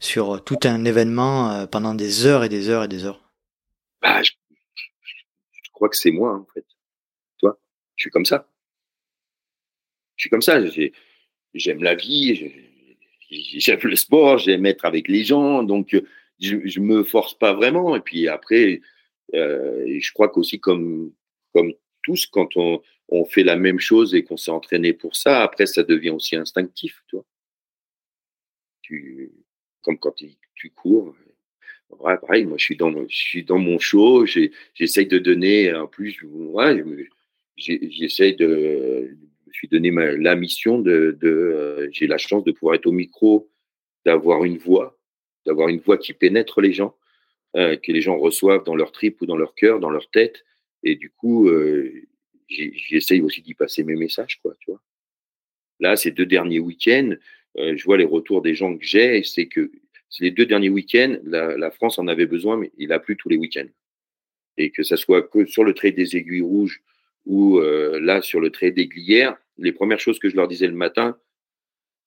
[0.00, 3.20] sur tout un événement pendant des heures et des heures et des heures?
[4.00, 4.30] Bah, je,
[5.72, 6.64] crois que c'est moi, en fait.
[7.38, 7.58] Toi,
[7.96, 8.48] je suis comme ça.
[10.16, 10.60] Je suis comme ça.
[11.54, 12.52] J'aime la vie,
[13.30, 15.96] j'aime le sport, j'aime être avec les gens, donc
[16.38, 17.96] je, je me force pas vraiment.
[17.96, 18.80] Et puis après,
[19.32, 21.12] je crois qu'aussi comme
[21.52, 21.72] comme
[22.04, 25.66] tous, quand on, on fait la même chose et qu'on s'est entraîné pour ça, après,
[25.66, 27.24] ça devient aussi instinctif, toi.
[28.82, 29.32] Tu,
[29.82, 31.14] comme quand tu, cours.
[31.90, 35.86] Ouais, pareil, moi, je suis dans, je suis dans mon show, j'essaye de donner, en
[35.86, 36.84] plus, ouais,
[37.56, 39.16] j'essaye de,
[39.50, 42.92] je suis donné la mission de, de euh, j'ai la chance de pouvoir être au
[42.92, 43.50] micro,
[44.04, 44.98] d'avoir une voix,
[45.46, 46.94] d'avoir une voix qui pénètre les gens,
[47.56, 50.44] euh, que les gens reçoivent dans leur trip ou dans leur cœur, dans leur tête.
[50.82, 51.92] Et du coup, euh,
[52.48, 54.82] j'essaye aussi d'y passer mes messages, quoi, tu vois.
[55.80, 57.14] Là, ces deux derniers week-ends,
[57.58, 59.70] euh, je vois les retours des gens que j'ai, c'est que
[60.20, 63.36] les deux derniers week-ends, la, France en avait besoin, mais il a plu tous les
[63.36, 63.68] week-ends.
[64.56, 66.82] Et que ça soit que sur le trait des aiguilles rouges
[67.26, 70.66] ou euh, là sur le trait des glières, les premières choses que je leur disais
[70.66, 71.18] le matin,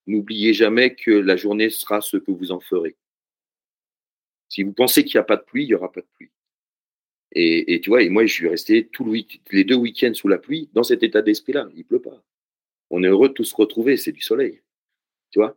[0.08, 2.96] n'oubliez jamais que la journée sera ce que vous en ferez.
[4.50, 6.30] Si vous pensez qu'il n'y a pas de pluie, il n'y aura pas de pluie.
[7.34, 10.28] Et, tu vois, et moi, je suis resté tout le week les deux week-ends sous
[10.28, 11.70] la pluie dans cet état d'esprit-là.
[11.76, 12.22] Il pleut pas.
[12.90, 14.62] On est heureux de tous se retrouver, c'est du soleil.
[15.32, 15.56] Tu vois?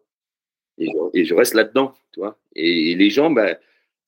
[0.79, 2.39] Et je, reste là-dedans, tu vois.
[2.55, 3.59] Et, les gens, bah,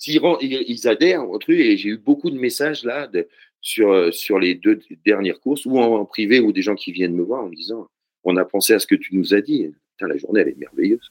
[0.06, 3.28] ils, adhèrent au truc, et j'ai eu beaucoup de messages là de,
[3.60, 7.44] sur, les deux dernières courses, ou en, privé, ou des gens qui viennent me voir
[7.44, 7.88] en me disant
[8.22, 9.72] On a pensé à ce que tu nous as dit.
[9.96, 11.10] Putain, la journée, elle est merveilleuse.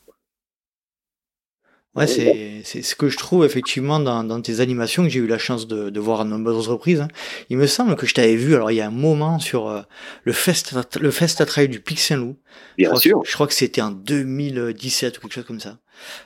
[1.96, 5.28] Ouais, c'est, c'est ce que je trouve effectivement dans, dans tes animations que j'ai eu
[5.28, 7.00] la chance de, de voir à nombreuses reprises.
[7.00, 7.08] Hein.
[7.50, 9.82] Il me semble que je t'avais vu, alors il y a un moment sur euh,
[10.24, 12.36] le fest le fest à travail du Pic Saint-Loup.
[12.78, 13.22] Bien je sûr.
[13.26, 15.78] je crois que c'était en 2017 ou quelque chose comme ça.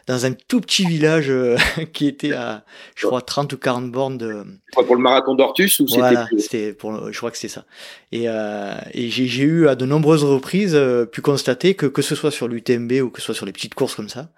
[0.08, 1.56] Dans un tout petit village euh,
[1.94, 2.64] qui était à,
[2.96, 4.44] je crois, 30 ou 40 bornes de.
[4.74, 7.66] Pour le marathon d'Ortus ou c'était Voilà, c'était pour, je crois que c'était ça.
[8.12, 12.02] Et, euh, et j'ai, j'ai eu à de nombreuses reprises euh, pu constater que que
[12.02, 14.30] ce soit sur l'UTMB ou que ce soit sur les petites courses comme ça,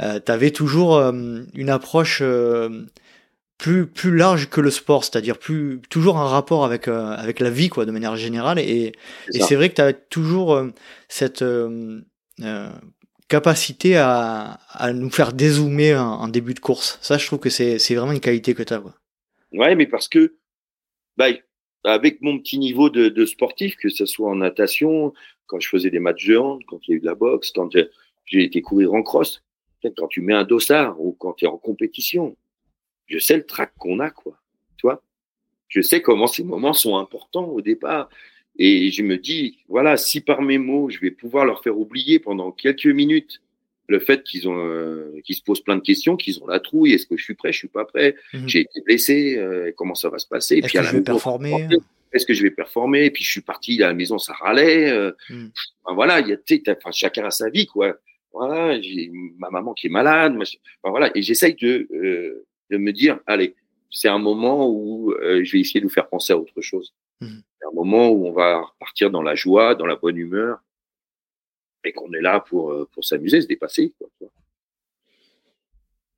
[0.00, 2.86] euh, tu avais toujours euh, une approche euh,
[3.58, 7.68] plus plus large que le sport, c'est-à-dire plus toujours un rapport avec avec la vie
[7.68, 8.92] quoi de manière générale et
[9.28, 10.62] c'est, et c'est vrai que tu as toujours
[11.08, 11.44] cette
[13.28, 14.58] capacité à,
[14.94, 16.98] nous faire dézoomer en, début de course.
[17.00, 18.80] Ça, je trouve que c'est vraiment une qualité que tu as.
[18.80, 18.94] Quoi.
[19.52, 20.34] Ouais, mais parce que
[21.16, 21.28] bah,
[21.84, 25.12] avec mon petit niveau de, sportif, que ce soit en natation,
[25.46, 27.52] quand je faisais des matchs de hand, quand il y a eu de la boxe,
[27.54, 29.42] quand j'ai été courir en cross,
[29.96, 32.36] quand tu mets un dossard ou quand tu es en compétition,
[33.06, 34.36] je sais le trac qu'on a, quoi.
[34.76, 35.02] Tu vois?
[35.68, 38.08] Je sais comment ces moments sont importants au départ.
[38.58, 42.18] Et je me dis, voilà, si par mes mots, je vais pouvoir leur faire oublier
[42.18, 43.40] pendant quelques minutes
[43.88, 46.92] le fait qu'ils ont, euh, qu'ils se posent plein de questions, qu'ils ont la trouille,
[46.92, 48.48] est-ce que je suis prêt, je suis pas prêt, mhm.
[48.48, 51.68] j'ai été blessé, euh, comment ça va se passer, est-ce que je vais performer
[52.12, 53.06] Est-ce que je vais performer?
[53.06, 54.90] Et puis je suis parti à la maison, ça râlait.
[54.90, 55.50] Euh, mhm.
[55.94, 57.96] voilà, il y a, enfin, chacun a sa vie, quoi.
[58.32, 60.36] Voilà, j'ai ma maman qui est malade.
[60.84, 61.88] voilà, et j'essaye de,
[62.70, 63.54] de me dire, allez,
[63.90, 66.94] c'est un moment où je vais essayer de vous faire penser à autre chose.
[67.20, 70.62] Mhm un moment où on va partir dans la joie, dans la bonne humeur,
[71.84, 73.94] et qu'on est là pour, euh, pour s'amuser, se dépasser.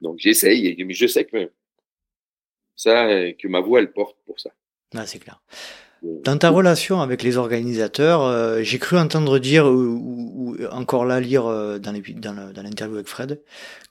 [0.01, 1.53] Donc j'essaye, mais je sais que
[2.75, 4.51] ça, que ma voix, elle porte pour ça.
[4.95, 5.41] Ah, c'est clair.
[6.03, 11.47] Dans ta relation avec les organisateurs, euh, j'ai cru entendre dire, ou, encore là lire
[11.47, 13.41] euh, dans l'interview avec Fred,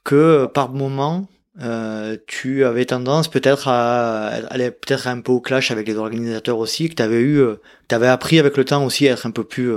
[0.04, 1.28] que par moment,
[1.62, 6.58] euh, tu avais tendance peut-être à aller peut-être un peu au clash avec les organisateurs
[6.58, 7.56] aussi, que tu avais eu, euh,
[7.90, 9.74] tu avais appris avec le temps aussi à être un peu plus,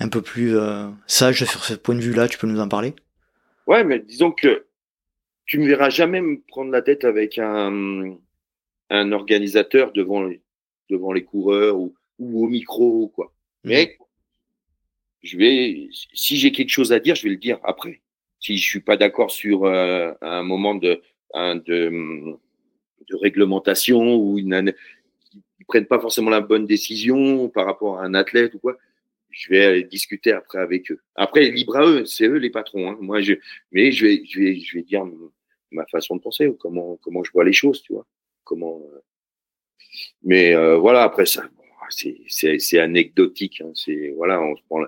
[0.00, 0.56] un peu plus
[1.06, 2.28] sage sur ce point de vue-là.
[2.28, 2.94] Tu peux nous en parler?
[3.66, 4.66] Ouais, mais disons que
[5.46, 8.16] tu ne verras jamais me prendre la tête avec un,
[8.90, 10.28] un organisateur devant
[10.92, 13.32] devant les coureurs ou, ou au micro quoi.
[13.64, 13.68] Mmh.
[13.68, 13.98] Mais
[15.22, 18.00] je vais, si j'ai quelque chose à dire, je vais le dire après
[18.42, 21.00] si je suis pas d'accord sur euh, un moment de,
[21.32, 22.36] un, de,
[23.08, 24.74] de, réglementation ou une,
[25.60, 28.76] ils prennent pas forcément la bonne décision par rapport à un athlète ou quoi,
[29.30, 31.00] je vais discuter après avec eux.
[31.14, 32.90] Après, libre à eux, c'est eux les patrons.
[32.90, 32.98] Hein.
[33.00, 33.34] Moi, je,
[33.70, 35.04] mais je vais, je vais, je vais dire
[35.70, 38.06] ma façon de penser ou comment, comment je vois les choses, tu vois.
[38.44, 38.82] Comment.
[38.92, 38.98] Euh.
[40.22, 41.44] Mais euh, voilà, après ça,
[41.90, 43.60] c'est, anecdotique.
[43.60, 43.72] Hein.
[43.74, 44.84] C'est voilà, on se prend.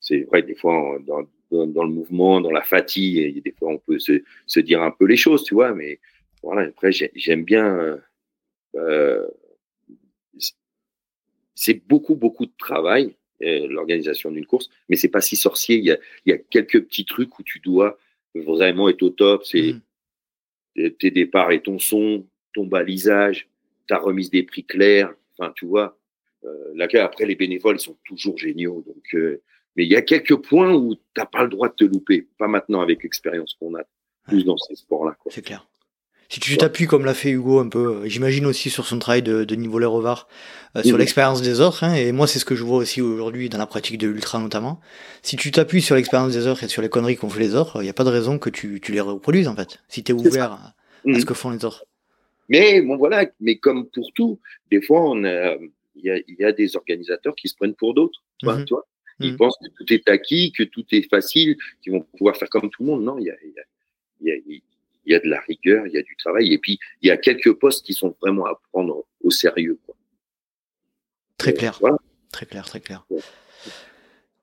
[0.00, 3.16] C'est vrai des fois dans dans, le mouvement, dans la fatigue.
[3.18, 5.74] Et des fois, on peut se, se, dire un peu les choses, tu vois.
[5.74, 6.00] Mais
[6.42, 7.98] voilà, après, j'aime bien.
[8.74, 9.26] Euh,
[11.54, 15.76] c'est beaucoup, beaucoup de travail, euh, l'organisation d'une course, mais c'est pas si sorcier.
[15.76, 17.98] Il y, a, il y a quelques petits trucs où tu dois
[18.34, 19.44] vraiment être au top.
[19.44, 19.74] C'est
[20.76, 20.90] mmh.
[21.00, 23.48] tes départs et ton son, ton balisage,
[23.88, 25.12] ta remise des prix clairs.
[25.36, 25.98] Enfin, tu vois.
[26.44, 28.84] Euh, là, après, les bénévoles, ils sont toujours géniaux.
[28.86, 29.42] Donc, euh,
[29.76, 32.28] mais il y a quelques points où tu n'as pas le droit de te louper.
[32.38, 33.82] Pas maintenant avec l'expérience qu'on a,
[34.26, 35.16] plus dans ces sports-là.
[35.30, 35.66] C'est clair.
[36.30, 39.22] Si tu t'appuies comme l'a fait Hugo un peu, euh, j'imagine aussi sur son travail
[39.22, 42.64] de, de niveau euh, sur l'expérience des autres, hein, et moi c'est ce que je
[42.64, 44.78] vois aussi aujourd'hui dans la pratique de l'ultra notamment.
[45.22, 47.80] Si tu t'appuies sur l'expérience des autres et sur les conneries qu'ont fait les autres,
[47.80, 49.78] il n'y a pas de raison que tu, tu les reproduises en fait.
[49.88, 50.74] Si tu es ouvert à,
[51.06, 51.84] ce que font les autres.
[52.48, 55.24] Mais bon voilà, mais comme pour tout, des fois on
[56.00, 58.22] il y, a, y a des organisateurs qui se prennent pour d'autres.
[58.42, 58.86] Mm tu vois
[59.20, 59.36] ils mm.
[59.36, 62.82] pensent que tout est acquis, que tout est facile, qu'ils vont pouvoir faire comme tout
[62.82, 63.04] le monde.
[63.04, 64.62] Non, il y a, il y a, il
[65.06, 66.52] y a, de la rigueur, il y a du travail.
[66.52, 69.78] Et puis, il y a quelques postes qui sont vraiment à prendre au sérieux.
[69.86, 69.94] Quoi.
[71.36, 71.80] Très clair.
[72.32, 73.06] Très clair, très clair.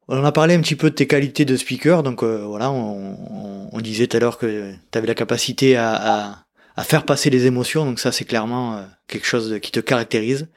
[0.07, 3.69] On a parlé un petit peu de tes qualités de speaker, donc euh, voilà, on,
[3.72, 6.44] on, disait tout à l'heure que tu avais la capacité à, à,
[6.76, 10.47] à, faire passer les émotions, donc ça c'est clairement euh, quelque chose qui te caractérise.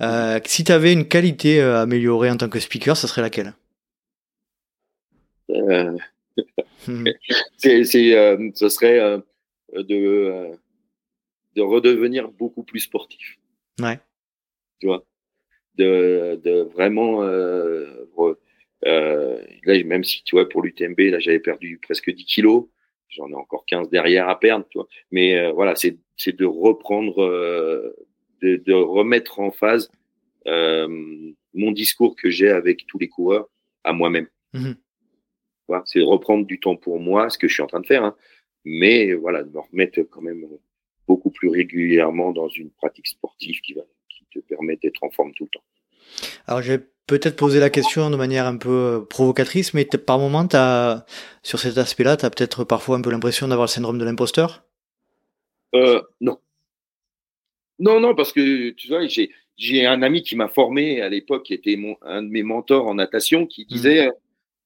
[0.00, 3.54] Euh, si tu avais une qualité à améliorer en tant que speaker, ça serait laquelle?
[5.50, 5.96] Euh,
[6.86, 7.08] hmm.
[7.56, 9.18] c'est, euh, ce serait euh,
[9.74, 10.52] de,
[11.54, 13.38] de redevenir beaucoup plus sportif.
[13.80, 13.98] Ouais.
[14.80, 15.04] Tu vois,
[15.76, 17.22] de, de vraiment.
[18.82, 22.66] là, même si tu vois, pour l'UTMB, là, j'avais perdu presque 10 kilos.
[23.08, 24.88] J'en ai encore 15 derrière à perdre, tu vois.
[25.10, 27.16] Mais voilà, c'est, c'est de reprendre,
[28.42, 29.90] de, de, remettre en phase
[30.46, 33.48] mon discours que j'ai avec tous les coureurs
[33.84, 34.28] à moi-même.
[34.52, 34.72] Mmh
[35.84, 38.16] c'est reprendre du temps pour moi, ce que je suis en train de faire, hein.
[38.64, 40.46] mais voilà, de me remettre quand même
[41.06, 45.32] beaucoup plus régulièrement dans une pratique sportive qui, va, qui te permet d'être en forme
[45.34, 45.64] tout le temps.
[46.46, 50.46] Alors, j'ai peut-être posé la question de manière un peu euh, provocatrice, mais par moment,
[50.52, 51.06] as,
[51.42, 54.64] sur cet aspect-là, tu as peut-être parfois un peu l'impression d'avoir le syndrome de l'imposteur?
[55.74, 56.38] Euh, Non.
[57.78, 61.44] Non, non, parce que tu vois, j'ai, j'ai un ami qui m'a formé à l'époque,
[61.44, 63.66] qui était mon, un de mes mentors en natation, qui mmh.
[63.66, 64.10] disait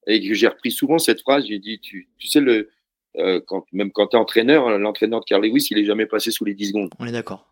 [0.07, 1.47] et que j'ai repris souvent cette phrase.
[1.47, 2.71] J'ai dit, tu, tu sais, le,
[3.17, 6.31] euh, quand, même quand tu es entraîneur, l'entraîneur de Carl Lewis, il est jamais passé
[6.31, 6.91] sous les 10 secondes.
[6.99, 7.49] On est d'accord.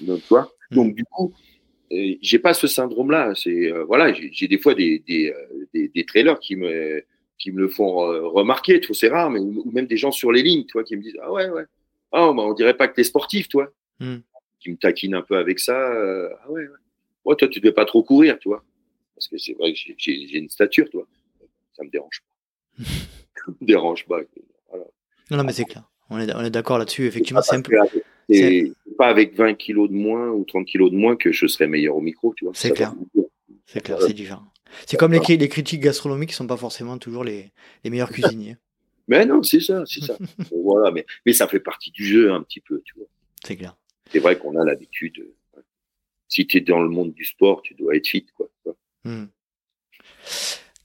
[0.00, 0.74] Donc, toi, mm.
[0.74, 1.32] donc du coup,
[2.20, 3.34] j'ai pas ce syndrome-là.
[3.34, 5.32] C'est euh, voilà, j'ai des fois des, des,
[5.72, 7.02] des, des, trailers qui me
[7.38, 7.96] qui me le font
[8.30, 10.84] remarquer, tu vois, c'est rare, mais ou, même des gens sur les lignes, tu vois,
[10.84, 11.64] qui me disent ah ouais ouais,
[12.12, 14.18] ah bah, on dirait pas que t'es sportif, toi, hmm.
[14.60, 16.62] qui me taquinent un peu avec ça, ah ouais
[17.24, 18.64] ouais, toi tu devais pas trop courir, tu vois,
[19.14, 21.06] parce que c'est vrai que j'ai une stature, toi,
[21.76, 24.20] ça me dérange pas, ça me dérange pas.
[25.30, 27.72] Non, non mais c'est clair, on est, on est d'accord là-dessus, effectivement, c'est un peu.
[28.28, 31.66] C'est pas avec 20 kilos de moins ou 30 kilos de moins que je serais
[31.66, 32.54] meilleur au micro, tu vois.
[32.54, 32.94] C'est clair.
[33.66, 34.44] C'est clair, c'est différent.
[34.86, 37.52] C'est comme les, les, critiques gastronomiques qui sont pas forcément toujours les,
[37.84, 38.56] les meilleurs cuisiniers.
[39.08, 40.16] Mais non, c'est ça, c'est ça.
[40.64, 43.06] voilà, mais, mais ça fait partie du jeu un petit peu, tu vois.
[43.44, 43.76] C'est clair.
[44.10, 45.26] C'est vrai qu'on a l'habitude.
[45.56, 45.60] Euh,
[46.28, 48.48] si tu es dans le monde du sport, tu dois être fit, quoi.
[49.04, 49.26] Hmm.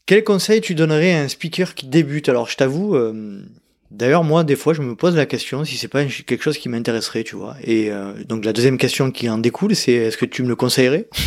[0.06, 2.30] Quel conseil tu donnerais à un speaker qui débute?
[2.30, 3.42] Alors, je t'avoue, euh,
[3.92, 6.70] D'ailleurs, moi, des fois, je me pose la question si c'est pas quelque chose qui
[6.70, 7.56] m'intéresserait, tu vois.
[7.64, 10.56] Et euh, donc, la deuxième question qui en découle, c'est est-ce que tu me le
[10.56, 11.10] conseillerais?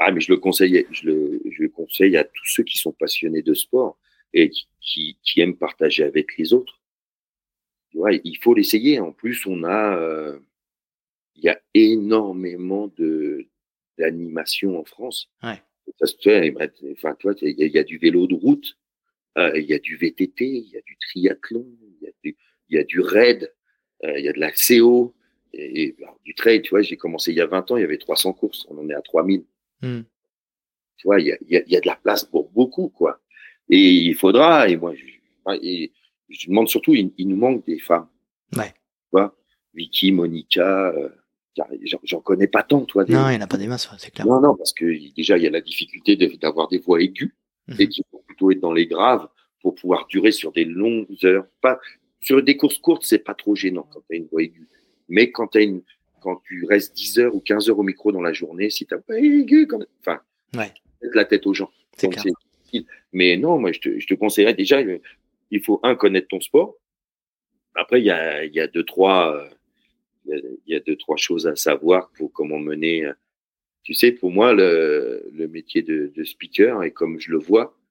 [0.00, 2.92] Ah, mais je le conseille, je le, je le, conseille à tous ceux qui sont
[2.92, 3.96] passionnés de sport
[4.34, 6.82] et qui, qui, aiment partager avec les autres.
[7.90, 8.98] Tu vois, il faut l'essayer.
[8.98, 10.38] En plus, on a, euh,
[11.36, 13.46] il y a énormément de
[13.96, 15.30] d'animation en France.
[15.42, 15.62] Ouais.
[15.98, 16.52] Ça se fait.
[16.92, 18.76] Enfin, toi, il y, y, a du vélo de route
[19.36, 22.36] il y a du VTT, il y a du triathlon, il y a du,
[22.68, 23.52] il y a du raid,
[24.04, 25.14] euh, il y a de la CO,
[25.52, 27.98] et, du trail, tu vois, j'ai commencé il y a 20 ans, il y avait
[27.98, 29.44] 300 courses, on en est à 3000.
[29.82, 30.02] Hmm.
[30.96, 33.20] Tu vois, il y, a, il, y a, de la place pour beaucoup, quoi.
[33.68, 35.04] Et il faudra, et moi, je,
[35.62, 35.92] et
[36.28, 38.08] je demande surtout, il, nous manque des femmes.
[38.56, 38.70] Ouais.
[38.70, 39.36] Tu vois,
[39.74, 41.08] Vicky, Monica, euh,
[42.02, 43.04] j'en connais pas tant, toi.
[43.04, 44.26] Non, il n'y en a pas des masses, c'est clair.
[44.26, 47.32] Non, non, parce que déjà, il y a la difficulté d'avoir des voix aiguës
[47.78, 47.88] et mhm.
[47.88, 49.28] qui faut plutôt être dans les graves
[49.60, 51.46] pour pouvoir durer sur des longues heures.
[51.60, 51.78] Pas
[52.20, 54.68] sur des courses courtes, c'est pas trop gênant quand tu as une voix aiguë.
[55.08, 55.82] Mais quand tu une
[56.20, 58.94] quand tu restes 10 heures ou 15 heures au micro dans la journée, si tu
[58.98, 60.20] pas aiguë, quand enfin,
[60.56, 60.72] ouais.
[61.12, 61.70] la tête aux gens.
[63.12, 64.80] Mais non, moi, je te, je te conseillerais déjà,
[65.50, 66.76] il faut un connaître ton sport.
[67.74, 69.46] Après, il y a, il y a deux trois,
[70.26, 73.12] il y a deux trois choses à savoir pour comment mener
[73.84, 77.76] tu sais, pour moi, le, le métier de, de, speaker, et comme je le vois,
[77.76, 77.83] euh,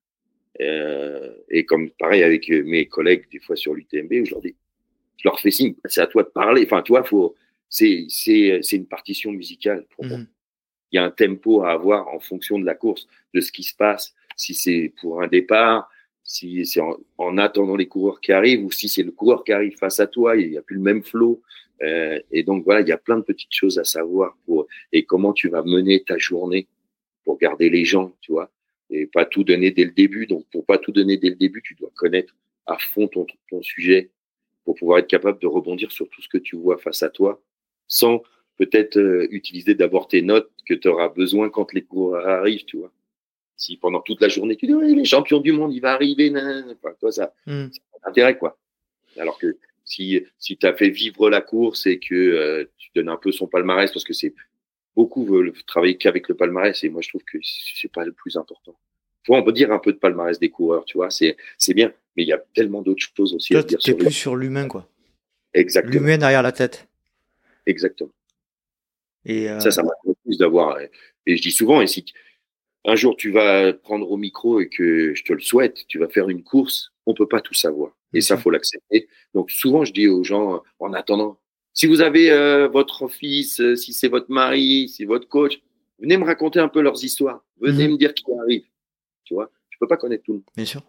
[0.60, 4.56] et comme pareil avec mes collègues des fois sur l'UTMB, je leur dis,
[5.18, 6.64] je leur fais signe, c'est à toi de parler.
[6.66, 7.36] Enfin, tu vois, faut,
[7.70, 10.18] c'est, c'est, c'est une partition musicale pour moi.
[10.18, 10.28] Mmh.
[10.92, 13.64] Il y a un tempo à avoir en fonction de la course, de ce qui
[13.64, 14.14] se passe.
[14.36, 15.90] Si c'est pour un départ,
[16.24, 19.54] si c'est en, en, attendant les coureurs qui arrivent, ou si c'est le coureur qui
[19.54, 21.42] arrive face à toi, il n'y a plus le même flow.
[21.82, 25.04] Euh, et donc voilà, il y a plein de petites choses à savoir pour et
[25.06, 26.68] comment tu vas mener ta journée
[27.26, 28.52] pour garder les gens, tu vois,
[28.90, 30.28] et pas tout donner dès le début.
[30.28, 32.36] Donc pour pas tout donner dès le début, tu dois connaître
[32.66, 34.12] à fond ton, ton sujet
[34.66, 37.42] pour pouvoir être capable de rebondir sur tout ce que tu vois face à toi,
[37.88, 38.22] sans
[38.58, 42.78] peut-être euh, utiliser d'abord tes notes que tu auras besoin quand les cours arrivent, tu
[42.78, 42.92] vois.
[43.58, 46.32] Si pendant toute la journée tu dis oui, les champions du monde, il va arriver,
[46.32, 47.66] enfin, toi ça, mmh.
[47.72, 48.58] ça intérêt quoi.
[49.18, 53.10] Alors que si, si tu as fait vivre la course et que euh, tu donnes
[53.10, 54.34] un peu son palmarès, parce que c'est
[54.96, 58.38] beaucoup veulent travailler qu'avec le palmarès, et moi je trouve que c'est pas le plus
[58.38, 58.76] important.
[59.26, 61.94] Faut on peut dire un peu de palmarès des coureurs, tu vois, c'est c'est bien,
[62.16, 63.82] mais il y a tellement d'autres choses aussi à dire.
[63.82, 64.88] sur plus sur l'humain, quoi.
[65.54, 65.94] Exactement.
[65.94, 66.88] L'humain derrière la tête.
[67.66, 68.12] Exactement.
[69.26, 69.60] Et euh...
[69.60, 69.92] ça, ça m'a
[70.26, 70.80] plus d'avoir.
[71.26, 72.06] Et je dis souvent, et si
[72.86, 76.10] un jour tu vas prendre au micro et que je te le souhaite, tu vas
[76.10, 77.96] faire une course, on peut pas tout savoir.
[78.14, 79.08] Et ça, faut l'accepter.
[79.34, 81.40] Donc souvent, je dis aux gens, en attendant,
[81.74, 85.60] si vous avez euh, votre fils, euh, si c'est votre mari, si c'est votre coach,
[86.00, 87.44] venez me raconter un peu leurs histoires.
[87.60, 87.94] Venez mhm.
[87.94, 88.66] me dire qui arrive.
[89.24, 90.48] Tu vois, je peux pas connaître tout le monde.
[90.56, 90.84] Bien sûr.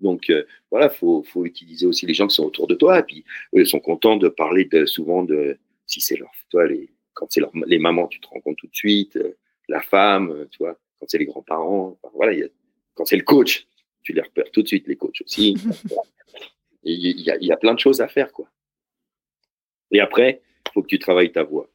[0.00, 3.00] Donc euh, voilà, faut faut utiliser aussi les gens qui sont autour de toi.
[3.00, 3.24] Et puis
[3.56, 7.40] eux sont contents de parler de, souvent de si c'est leur toi les quand c'est
[7.40, 9.18] leur, les mamans, tu te rends compte tout de suite.
[9.68, 11.98] la femme, tu vois, quand c'est les grands-parents.
[12.14, 12.46] voilà, y a,
[12.94, 13.66] quand c'est le coach,
[14.04, 15.56] tu les repères tout de suite les coachs aussi.
[16.84, 18.48] Il y, a, y a plein de choses à faire, quoi.
[19.90, 21.68] Et après, il faut que tu travailles ta voix.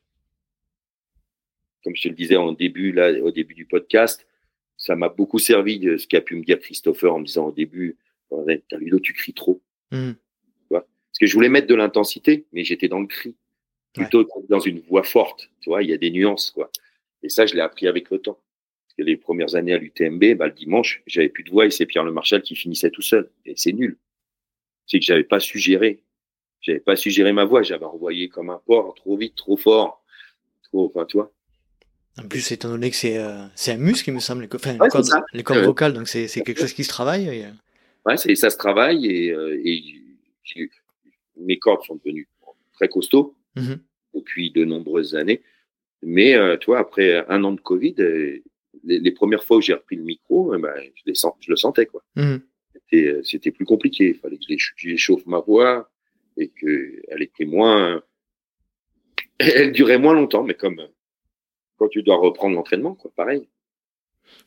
[1.83, 4.25] Comme je te le disais en début, là, au début du podcast,
[4.77, 7.51] ça m'a beaucoup servi de ce qu'a pu me dire Christopher en me disant au
[7.51, 7.97] début,
[8.29, 9.61] t'as Ludo, tu cries trop.
[9.91, 10.11] Mmh.
[10.11, 10.81] Tu vois?
[10.81, 13.35] Parce que je voulais mettre de l'intensité, mais j'étais dans le cri.
[13.93, 15.51] Plutôt dans une voix forte.
[15.61, 16.71] Tu vois, il y a des nuances, quoi.
[17.21, 18.39] Et ça, je l'ai appris avec le temps.
[18.87, 21.69] Parce que les premières années à l'UTMB, bah, le dimanche, j'avais plus de voix et
[21.69, 23.29] c'est Pierre Le Marchal qui finissait tout seul.
[23.45, 23.99] Et c'est nul
[24.85, 26.01] c'est que j'avais pas su gérer.
[26.63, 27.61] J'avais pas su gérer ma voix.
[27.61, 30.03] J'avais envoyé comme un porc, trop vite, trop fort.
[30.63, 31.31] Trop, enfin, tu vois.
[32.17, 34.89] En plus, étant donné que c'est euh, un muscle, il me semble, les, enfin, les
[34.89, 37.27] cordes, les cordes vocales, donc c'est quelque chose qui se travaille.
[37.27, 37.45] Et...
[37.45, 37.51] Euh.
[38.05, 39.81] Ouais, ça se travaille et, euh, et
[41.37, 42.27] mes cordes sont devenues
[42.73, 43.77] très costauds mm-hmm.
[44.13, 45.41] depuis de nombreuses années.
[46.03, 48.43] Mais euh, toi, après un an de Covid, les,
[48.99, 51.55] les premières fois où j'ai repris le micro, eh ben, je, les sens, je le
[51.55, 52.03] sentais quoi.
[52.75, 54.09] Été, c'était plus compliqué.
[54.09, 55.89] Il fallait que j'échauffe ma voix
[56.37, 58.01] et qu'elle était moins,
[59.39, 60.81] elle durait moins longtemps, mais comme
[61.77, 63.47] quand tu dois reprendre l'entraînement, quoi, pareil.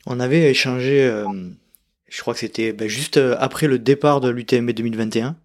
[0.05, 1.25] On avait échangé, euh,
[2.07, 5.35] je crois que c'était ben, juste euh, après le départ de l'UTMB 2021.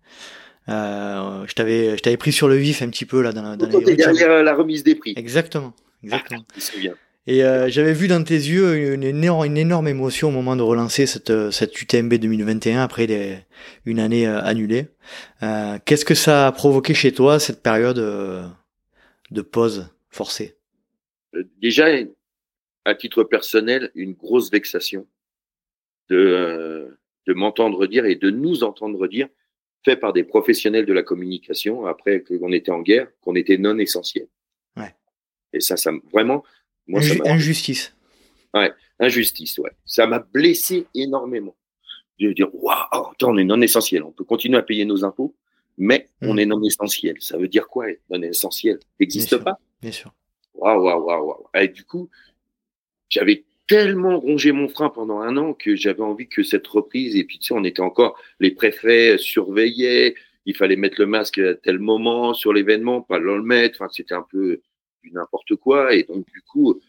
[0.68, 3.78] Euh, je t'avais, je t'avais pris sur le vif un petit peu là dans, dans
[3.80, 5.12] les derrière la remise des prix.
[5.16, 5.74] Exactement,
[6.04, 6.44] exactement.
[6.48, 6.90] Ah.
[7.26, 10.62] Et euh, j'avais vu dans tes yeux une, énorme, une énorme émotion au moment de
[10.62, 13.38] relancer cette, cette UTMB 2021 après des,
[13.84, 14.88] une année annulée.
[15.42, 17.98] Euh, qu'est-ce que ça a provoqué chez toi cette période
[19.30, 20.56] de pause forcée?
[21.60, 21.86] Déjà,
[22.84, 25.06] à titre personnel, une grosse vexation
[26.08, 29.28] de, euh, de m'entendre dire et de nous entendre dire,
[29.84, 33.78] fait par des professionnels de la communication, après qu'on était en guerre, qu'on était non
[33.78, 34.28] essentiel.
[34.76, 34.94] Ouais.
[35.52, 36.44] Et ça, ça vraiment,
[36.86, 37.94] moi, injustice.
[38.54, 39.70] Ouais, injustice, ouais.
[39.84, 41.56] Ça m'a blessé énormément.
[42.20, 44.04] De dire, waouh, on est non essentiel.
[44.04, 45.34] On peut continuer à payer nos impôts,
[45.76, 46.38] mais on mm.
[46.38, 47.16] est non essentiel.
[47.20, 48.78] Ça veut dire quoi, non essentiel?
[49.00, 49.58] N'existe pas?
[49.80, 50.12] Bien sûr.
[50.54, 51.46] Waouh, waouh, waouh, waouh.
[51.54, 52.10] Et du coup,
[53.08, 57.24] j'avais tellement rongé mon frein pendant un an que j'avais envie que cette reprise, et
[57.24, 60.14] puis tu sais, on était encore, les préfets surveillaient,
[60.44, 64.14] il fallait mettre le masque à tel moment sur l'événement, pas le mettre, enfin, c'était
[64.14, 64.60] un peu
[65.02, 66.80] du n'importe quoi, et donc du coup,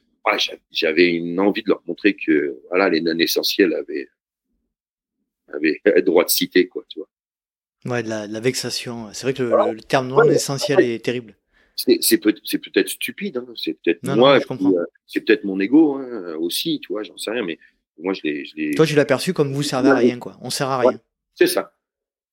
[0.72, 4.08] j'avais une envie de leur montrer que, voilà, les non-essentiels avaient,
[5.54, 7.10] avaient droit de citer, quoi, tu vois.
[7.86, 9.10] Ouais, de la, vexation.
[9.12, 11.36] C'est vrai que le, terme non essentiel est terrible
[11.76, 13.48] c'est peut, peut-être stupide, hein.
[13.56, 17.44] c'est peut-être moi, euh, c'est peut-être mon ego hein, aussi, tu vois, j'en sais rien,
[17.44, 17.58] mais
[17.98, 18.76] moi je l'ai.
[18.76, 20.38] Toi, tu l'as perçu comme vous servez à rien, quoi.
[20.42, 21.00] On sert à rien.
[21.34, 21.74] c'est ça.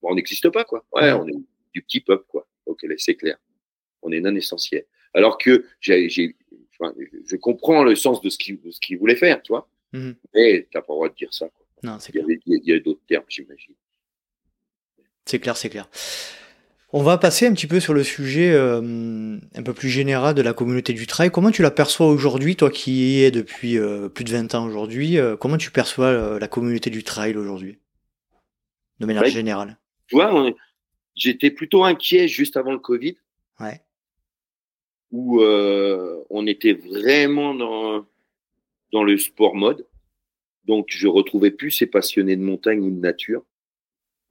[0.02, 0.85] Bon, on n'existe pas, quoi.
[0.93, 1.36] Ouais, on est
[1.74, 2.47] du petit peuple, quoi.
[2.66, 3.39] Ok, c'est clair.
[4.02, 4.85] On est non essentiel.
[5.15, 9.69] Alors que j'ai, je comprends le sens de ce qu'il voulait faire, tu vois.
[9.93, 10.11] Mmh.
[10.35, 11.49] Mais t'as pas le droit de dire ça.
[11.49, 11.66] Quoi.
[11.82, 12.24] Non, c'est clair.
[12.28, 13.74] Il y a, d'autres termes, j'imagine.
[15.24, 15.89] C'est clair, c'est clair.
[16.93, 20.43] On va passer un petit peu sur le sujet euh, un peu plus général de
[20.43, 21.31] la communauté du trail.
[21.31, 24.66] Comment tu la perçois aujourd'hui, toi qui y es depuis euh, plus de 20 ans
[24.66, 27.78] aujourd'hui euh, Comment tu perçois la communauté du trail aujourd'hui
[28.99, 29.78] De manière générale?
[30.09, 30.53] Tu vois,
[31.15, 33.16] j'étais plutôt inquiet juste avant le Covid.
[33.61, 33.81] Ouais.
[35.12, 38.07] Où on était vraiment dans,
[38.93, 39.87] dans le sport mode.
[40.65, 43.45] Donc je retrouvais plus ces passionnés de montagne ou de nature.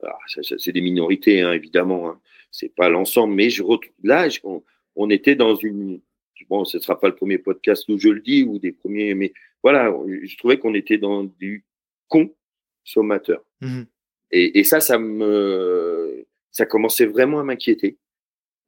[0.02, 0.18] Ah,
[0.58, 2.10] c'est des minorités, hein, évidemment.
[2.10, 4.28] Hein c'est pas l'ensemble, mais je retrouve là,
[4.96, 6.02] on, était dans une
[6.50, 9.34] bon, ce sera pas le premier podcast où je le dis ou des premiers, mais
[9.62, 9.94] voilà,
[10.24, 11.66] je trouvais qu'on était dans du
[12.08, 13.44] consommateur.
[13.62, 13.84] Mmh
[14.32, 17.98] et, et, ça, ça me, ça commençait vraiment à m'inquiéter.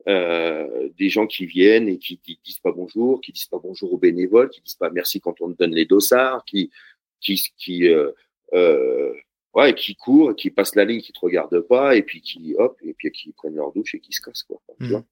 [0.08, 3.98] Euh, des gens qui viennent et qui, disent pas bonjour, qui disent pas bonjour aux
[3.98, 6.72] bénévoles, qui disent pas merci quand on donne les dossards, qui,
[7.20, 8.12] qui, qui euh,
[8.54, 9.14] euh,
[9.54, 12.80] ouais, qui courent, qui passent la ligne, qui te regardent pas, et puis qui hop,
[12.84, 14.60] et puis qui prennent leur douche et qui se cassent quoi.
[14.80, 14.90] Tu mmh.
[14.90, 15.06] vois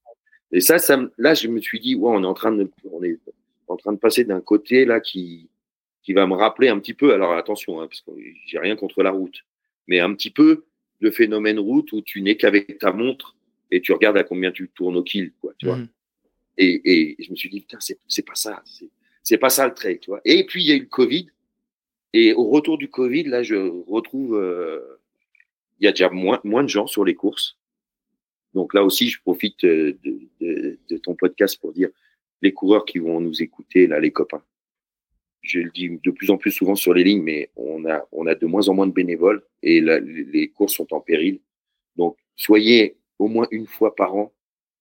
[0.51, 3.03] et ça, ça, là, je me suis dit, ouais, on est en train de, on
[3.03, 3.19] est
[3.67, 5.47] en train de passer d'un côté là qui,
[6.01, 7.13] qui va me rappeler un petit peu.
[7.13, 8.11] Alors attention, hein, parce que
[8.47, 9.45] j'ai rien contre la route,
[9.87, 10.65] mais un petit peu
[10.99, 13.35] le phénomène route où tu n'es qu'avec ta montre
[13.71, 15.53] et tu regardes à combien tu tournes au kill, quoi.
[15.57, 15.77] Tu vois.
[15.77, 15.89] Mmh.
[16.57, 18.61] Et, et, je me suis dit, putain, c'est pas ça,
[19.23, 20.21] c'est pas ça le trait, tu vois.
[20.25, 21.27] Et puis il y a eu le Covid
[22.13, 23.55] et au retour du Covid, là, je
[23.87, 24.99] retrouve, euh,
[25.79, 27.57] il y a déjà moins, moins de gens sur les courses.
[28.53, 31.89] Donc là aussi, je profite euh, de, de, de, ton podcast pour dire
[32.41, 34.43] les coureurs qui vont nous écouter, là, les copains.
[35.41, 38.25] Je le dis de plus en plus souvent sur les lignes, mais on a, on
[38.25, 41.39] a de moins en moins de bénévoles et les courses sont en péril.
[41.95, 44.33] Donc, soyez au moins une fois par an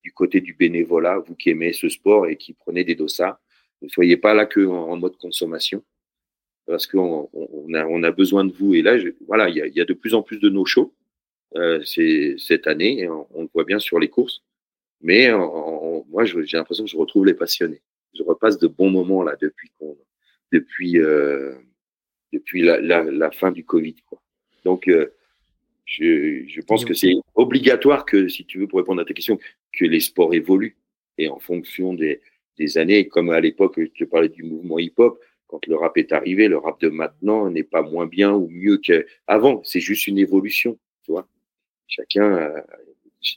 [0.02, 3.40] du côté du bénévolat, vous qui aimez ce sport et qui prenez des dossards.
[3.82, 5.84] Ne soyez pas là que en mode consommation
[6.66, 8.74] parce qu'on on a, besoin de vous.
[8.74, 8.96] Et là,
[9.26, 10.94] voilà, il y a, de plus en plus de nos shows
[11.56, 14.42] euh, cette année, on, le voit bien sur les courses.
[15.00, 17.80] Mais moi, j'ai l'impression que je retrouve les passionnés.
[18.14, 19.70] Je repasse de bons moments là depuis
[20.52, 21.54] depuis euh,
[22.32, 23.96] la, fin du Covid.
[24.64, 25.12] Donc, euh,
[25.88, 29.38] je, je pense que c'est obligatoire que, si tu veux, pour répondre à ta question,
[29.72, 30.76] que les sports évoluent
[31.16, 32.20] et en fonction des,
[32.58, 36.12] des années, comme à l'époque, je te parlais du mouvement hip-hop, quand le rap est
[36.12, 39.62] arrivé, le rap de maintenant n'est pas moins bien ou mieux qu'avant.
[39.64, 41.26] C'est juste une évolution, tu vois.
[41.86, 42.60] Chacun, euh,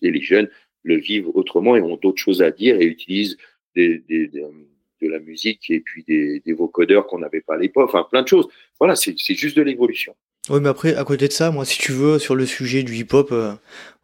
[0.02, 0.50] et les jeunes
[0.84, 3.38] le vivent autrement et ont d'autres choses à dire et utilisent
[3.76, 7.88] des, des, de la musique et puis des, des vocodeurs qu'on n'avait pas à l'époque.
[7.88, 8.50] Enfin, plein de choses.
[8.78, 10.14] Voilà, c'est juste de l'évolution.
[10.50, 12.96] Oui, mais après, à côté de ça, moi, si tu veux, sur le sujet du
[12.96, 13.56] hip-hop, euh,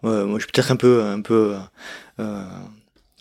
[0.03, 1.55] moi, je suis peut-être un peu, un peu
[2.19, 2.43] euh,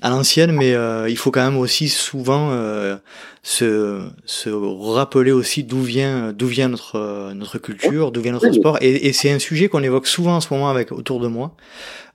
[0.02, 2.96] à l'ancienne, mais euh, il faut quand même aussi souvent euh,
[3.42, 8.76] se, se rappeler aussi d'où vient, d'où vient notre, notre culture, d'où vient notre sport.
[8.82, 11.56] Et, et c'est un sujet qu'on évoque souvent en ce moment avec autour de moi,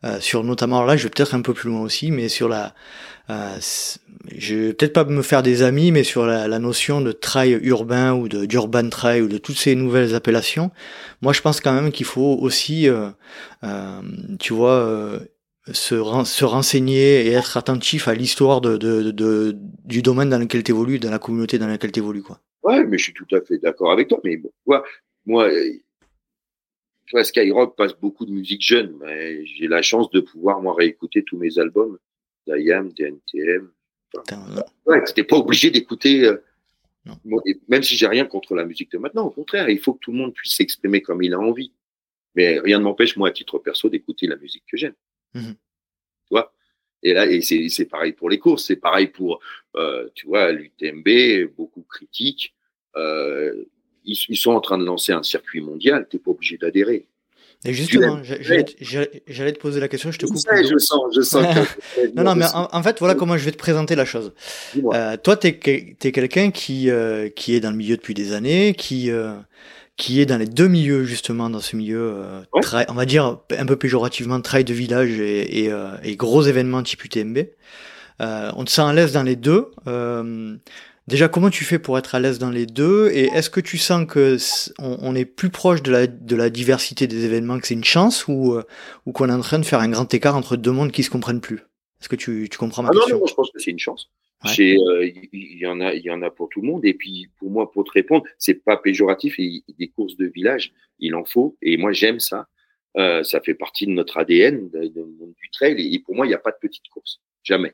[0.04, 2.74] euh, sur notamment là, je vais peut-être un peu plus loin aussi, mais sur la,
[3.30, 3.58] euh,
[4.36, 7.60] je vais peut-être pas me faire des amis, mais sur la, la notion de trail
[7.62, 10.72] urbain ou de d'urban trail ou de toutes ces nouvelles appellations,
[11.22, 13.10] moi je pense quand même qu'il faut aussi, euh,
[13.64, 14.02] euh
[14.40, 15.20] tu vois,
[15.72, 20.40] euh, se, se renseigner et être attentif à l'histoire de, de, de, du domaine dans
[20.40, 22.24] lequel tu évolues, dans la communauté dans laquelle tu évolues.
[22.24, 22.40] Quoi.
[22.64, 24.20] Ouais, mais je suis tout à fait d'accord avec toi.
[24.24, 24.52] Mais bon,
[25.26, 25.50] moi,
[27.12, 28.98] vois, Skyrock passe beaucoup de musique jeune.
[29.02, 31.98] Mais j'ai la chance de pouvoir, moi, réécouter tous mes albums
[32.48, 33.70] d'IAM, DNTM.
[34.18, 34.44] Enfin,
[34.86, 36.26] ouais, t'es pas obligé d'écouter.
[36.26, 36.38] Euh,
[37.68, 40.12] même si j'ai rien contre la musique de maintenant, au contraire, il faut que tout
[40.12, 41.72] le monde puisse s'exprimer comme il a envie.
[42.36, 44.94] Mais rien ne m'empêche, moi, à titre perso, d'écouter la musique que j'aime.
[45.34, 45.52] Mmh.
[45.52, 46.54] Tu vois?
[47.04, 49.40] Et là, et c'est pareil pour les courses, c'est pareil pour,
[49.76, 52.54] euh, tu vois, l'UTMB, beaucoup critiques.
[52.96, 53.66] Euh,
[54.04, 57.08] ils, ils, sont en train de lancer un circuit mondial, tu n'es pas obligé d'adhérer.
[57.64, 60.38] Et justement, j'allais te poser la question, je te coupe.
[60.38, 61.46] Je, je sens, je sens.
[62.16, 64.34] non, non, mais en, en, fait, voilà comment je vais te présenter la chose.
[64.76, 65.60] Euh, toi, tu es,
[66.02, 69.12] es quelqu'un qui, euh, qui est dans le milieu depuis des années, qui,
[70.02, 72.86] qui est dans les deux milieux justement dans ce milieu, euh, ouais.
[72.90, 76.82] on va dire un peu péjorativement, trail de village et, et, euh, et gros événements
[76.82, 77.38] type UTMB.
[78.20, 79.70] Euh, on te sent à l'aise dans les deux.
[81.08, 83.12] Déjà, comment tu fais pour être à l'aise dans les deux?
[83.14, 86.36] Et est-ce que tu sens que est, on, on, est plus proche de la, de
[86.36, 88.58] la diversité des événements, que c'est une chance, ou,
[89.06, 91.12] ou qu'on est en train de faire un grand écart entre deux mondes qui se
[91.12, 91.60] comprennent plus?
[92.00, 93.16] Est-ce que tu, tu comprends ma ah question?
[93.16, 94.10] Non, non, je pense que c'est une chance.
[94.44, 94.78] Il ouais.
[94.80, 96.86] euh, y, en a, il y en a pour tout le monde.
[96.86, 99.36] Et puis pour moi, pour te répondre, c'est pas péjoratif.
[99.40, 101.58] Et des courses de village, il en faut.
[101.62, 102.48] Et moi, j'aime ça.
[102.98, 105.06] Euh, ça fait partie de notre ADN, de, de,
[105.42, 105.94] du trail.
[105.94, 107.74] Et pour moi, il n'y a pas de petite course, jamais.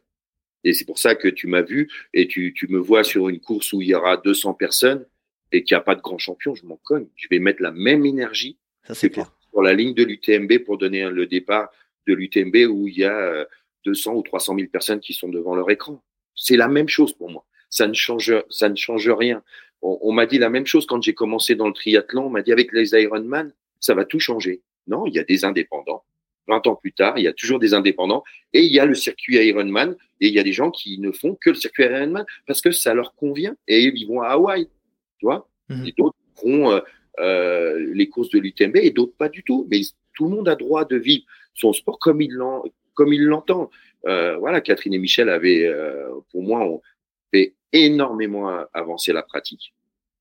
[0.64, 3.40] Et c'est pour ça que tu m'as vu et tu, tu me vois sur une
[3.40, 5.06] course où il y aura 200 personnes
[5.52, 6.54] et qu'il n'y a pas de grand champion.
[6.54, 7.08] Je m'en cogne.
[7.16, 8.58] Je vais mettre la même énergie.
[8.84, 9.32] Ça c'est clair.
[9.52, 11.70] Sur la ligne de l'UTMB pour donner le départ
[12.06, 13.48] de l'UTMB où il y a
[13.86, 16.04] 200 ou 300 000 personnes qui sont devant leur écran.
[16.38, 17.44] C'est la même chose pour moi.
[17.70, 19.44] Ça ne change, ça ne change rien.
[19.82, 22.28] On, on m'a dit la même chose quand j'ai commencé dans le triathlon.
[22.28, 23.52] On m'a dit avec les Ironman,
[23.82, 24.62] ça va tout changer.
[24.88, 26.04] Non, il y a des indépendants.
[26.48, 28.24] 20 ans plus tard, il y a toujours des indépendants
[28.54, 31.12] et il y a le circuit Ironman et il y a des gens qui ne
[31.12, 34.68] font que le circuit Ironman parce que ça leur convient et ils vont à Hawaï,
[35.20, 35.50] tu vois?
[35.70, 35.86] Mmh.
[35.86, 36.80] Et d'autres font euh,
[37.20, 39.68] euh, les courses de l'UTMB et d'autres pas du tout.
[39.70, 39.82] Mais
[40.14, 42.38] tout le monde a droit de vivre son sport comme il
[42.94, 43.70] comme il l'entend.
[44.06, 46.80] Euh, voilà, Catherine et Michel avaient, euh, pour moi,
[47.34, 49.74] fait énormément avancer la pratique.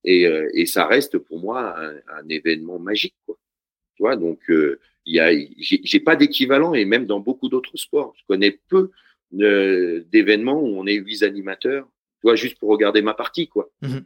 [0.05, 3.37] Et, euh, ça reste pour moi un, événement magique, quoi.
[3.97, 8.15] Tu vois, donc il y a, j'ai pas d'équivalent et même dans beaucoup d'autres sports,
[8.19, 8.91] je connais peu
[9.31, 11.87] d'événements où on est huit animateurs,
[12.21, 13.71] tu vois, juste pour regarder ma partie, quoi.
[13.81, 13.99] Mmh.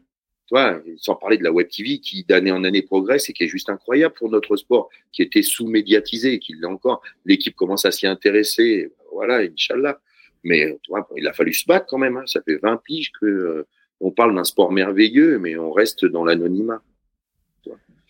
[0.50, 3.48] Vois, sans parler de la web TV qui d'année en année progresse et qui est
[3.48, 7.02] juste incroyable pour notre sport, qui était sous-médiatisé, qui l'est encore.
[7.24, 10.00] L'équipe commence à s'y intéresser, voilà, Inch'Allah.
[10.42, 12.16] Mais tu vois, il a fallu se battre quand même.
[12.16, 12.24] Hein.
[12.26, 13.66] Ça fait 20 piges que euh,
[14.00, 16.82] on parle d'un sport merveilleux, mais on reste dans l'anonymat.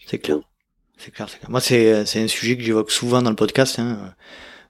[0.06, 0.40] C'est clair.
[0.96, 1.50] C'est clair, clair.
[1.50, 3.78] Moi, c'est un sujet que j'évoque souvent dans le podcast.
[3.78, 4.14] Hein.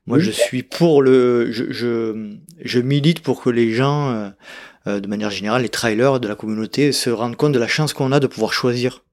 [0.06, 0.24] Moi, oui.
[0.24, 2.34] je suis pour le, je, je,
[2.64, 4.30] je, milite pour que les gens, euh, euh,
[4.98, 8.10] de manière générale, les trailers de la communauté, se rendent compte de la chance qu'on
[8.10, 9.04] a de pouvoir choisir.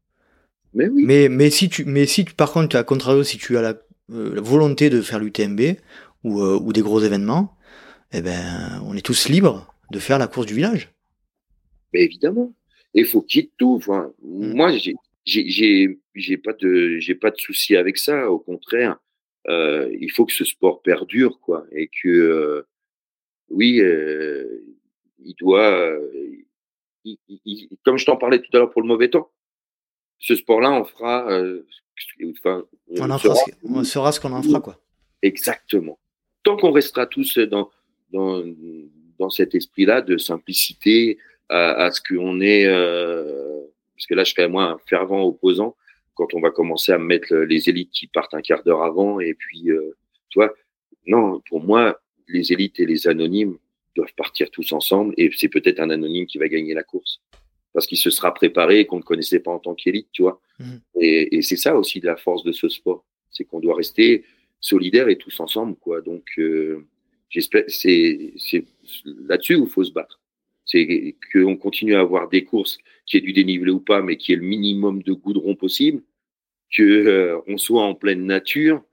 [0.73, 1.03] Mais oui.
[1.05, 3.73] Mais, mais si tu, mais si tu, par contre, à contrario, si tu as la,
[4.11, 5.77] euh, la volonté de faire l'UTMB
[6.23, 7.55] ou, euh, ou des gros événements,
[8.13, 10.89] eh ben, on est tous libres de faire la course du village.
[11.93, 12.53] Mais évidemment.
[12.93, 13.75] Il faut qu'il y ait tout.
[13.75, 14.53] Enfin, mmh.
[14.53, 14.95] Moi, j'ai,
[15.25, 18.31] j'ai, j'ai pas de, j'ai pas de souci avec ça.
[18.31, 18.97] Au contraire,
[19.49, 22.67] euh, il faut que ce sport perdure, quoi, et que, euh,
[23.49, 24.63] oui, euh,
[25.27, 25.99] il doit,
[27.03, 29.29] il, il, comme je t'en parlais tout à l'heure pour le mauvais temps,
[30.19, 34.79] ce sport-là, on fera, enfin, on, on, sera, on saura ce qu'on en fera, quoi.
[35.21, 35.99] Exactement.
[36.43, 37.69] Tant qu'on restera tous dans,
[38.11, 38.43] dans,
[39.19, 41.17] dans cet esprit-là de simplicité,
[41.49, 43.61] à, à ce qu'on est, euh,
[43.95, 45.75] parce que là, je serais moi un fervent opposant
[46.13, 49.33] quand on va commencer à mettre les élites qui partent un quart d'heure avant, et
[49.33, 49.95] puis, euh,
[50.29, 50.53] tu vois,
[51.05, 53.57] non, pour moi, les élites et les anonymes
[53.97, 57.19] doivent partir tous ensemble, et c'est peut-être un anonyme qui va gagner la course
[57.73, 60.41] parce qu'il se sera préparé et qu'on ne connaissait pas en tant qu'élite, tu vois.
[60.59, 60.65] Mmh.
[60.99, 64.23] Et, et c'est ça aussi de la force de ce sport, c'est qu'on doit rester
[64.59, 66.01] solidaires et tous ensemble, quoi.
[66.01, 66.87] Donc, euh,
[67.29, 68.65] j'espère, c'est, c'est
[69.05, 70.19] là-dessus où il faut se battre.
[70.65, 74.33] C'est qu'on continue à avoir des courses qui est du dénivelé ou pas, mais qui
[74.33, 76.01] est le minimum de goudron possible,
[76.75, 78.83] que euh, on soit en pleine nature,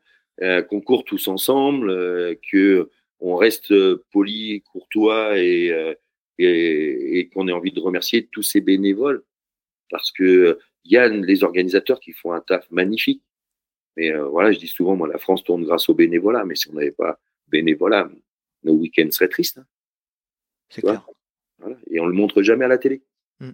[0.43, 3.73] euh, qu'on court tous ensemble, euh, que on reste
[4.13, 5.95] poli, courtois et,
[6.39, 9.23] et, qu'on ait envie de remercier tous ces bénévoles
[9.91, 13.23] parce que il y a les organisateurs qui font un taf magnifique.
[13.97, 16.69] Mais euh, voilà, je dis souvent, moi, la France tourne grâce au bénévolat, mais si
[16.69, 18.11] on n'avait pas bénévolat,
[18.65, 19.59] nos week-ends seraient tristes.
[19.59, 19.67] Hein.
[20.69, 21.07] C'est clair.
[21.59, 21.77] Voilà.
[21.91, 23.03] Et on le montre jamais à la télé.
[23.41, 23.53] Hmm.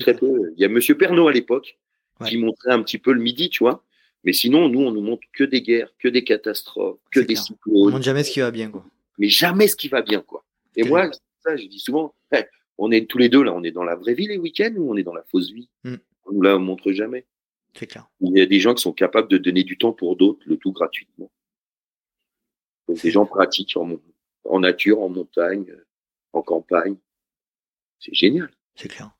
[0.00, 0.52] Très peu.
[0.56, 1.78] Il y a Monsieur Pernaud à l'époque
[2.26, 3.84] qui montrait un petit peu le midi, tu vois.
[4.24, 7.76] Mais sinon, nous, on nous montre que des guerres, que des catastrophes, que des cyclones.
[7.76, 8.84] On montre jamais ce qui va bien, quoi.
[9.18, 10.44] Mais jamais ce qui va bien, quoi.
[10.76, 12.14] Et moi, ça, je dis souvent,
[12.78, 14.90] on est tous les deux là, on est dans la vraie vie les week-ends ou
[14.90, 15.68] on est dans la fausse vie?
[15.84, 15.96] Hmm.
[16.24, 17.26] On nous la montre jamais.
[17.74, 18.08] C'est clair.
[18.20, 20.56] Il y a des gens qui sont capables de donner du temps pour d'autres, le
[20.56, 21.30] tout gratuitement.
[22.88, 23.98] Donc des gens pratiques en,
[24.44, 25.72] en nature, en montagne,
[26.32, 26.96] en campagne.
[27.98, 28.50] C'est génial.
[28.74, 29.10] C'est clair.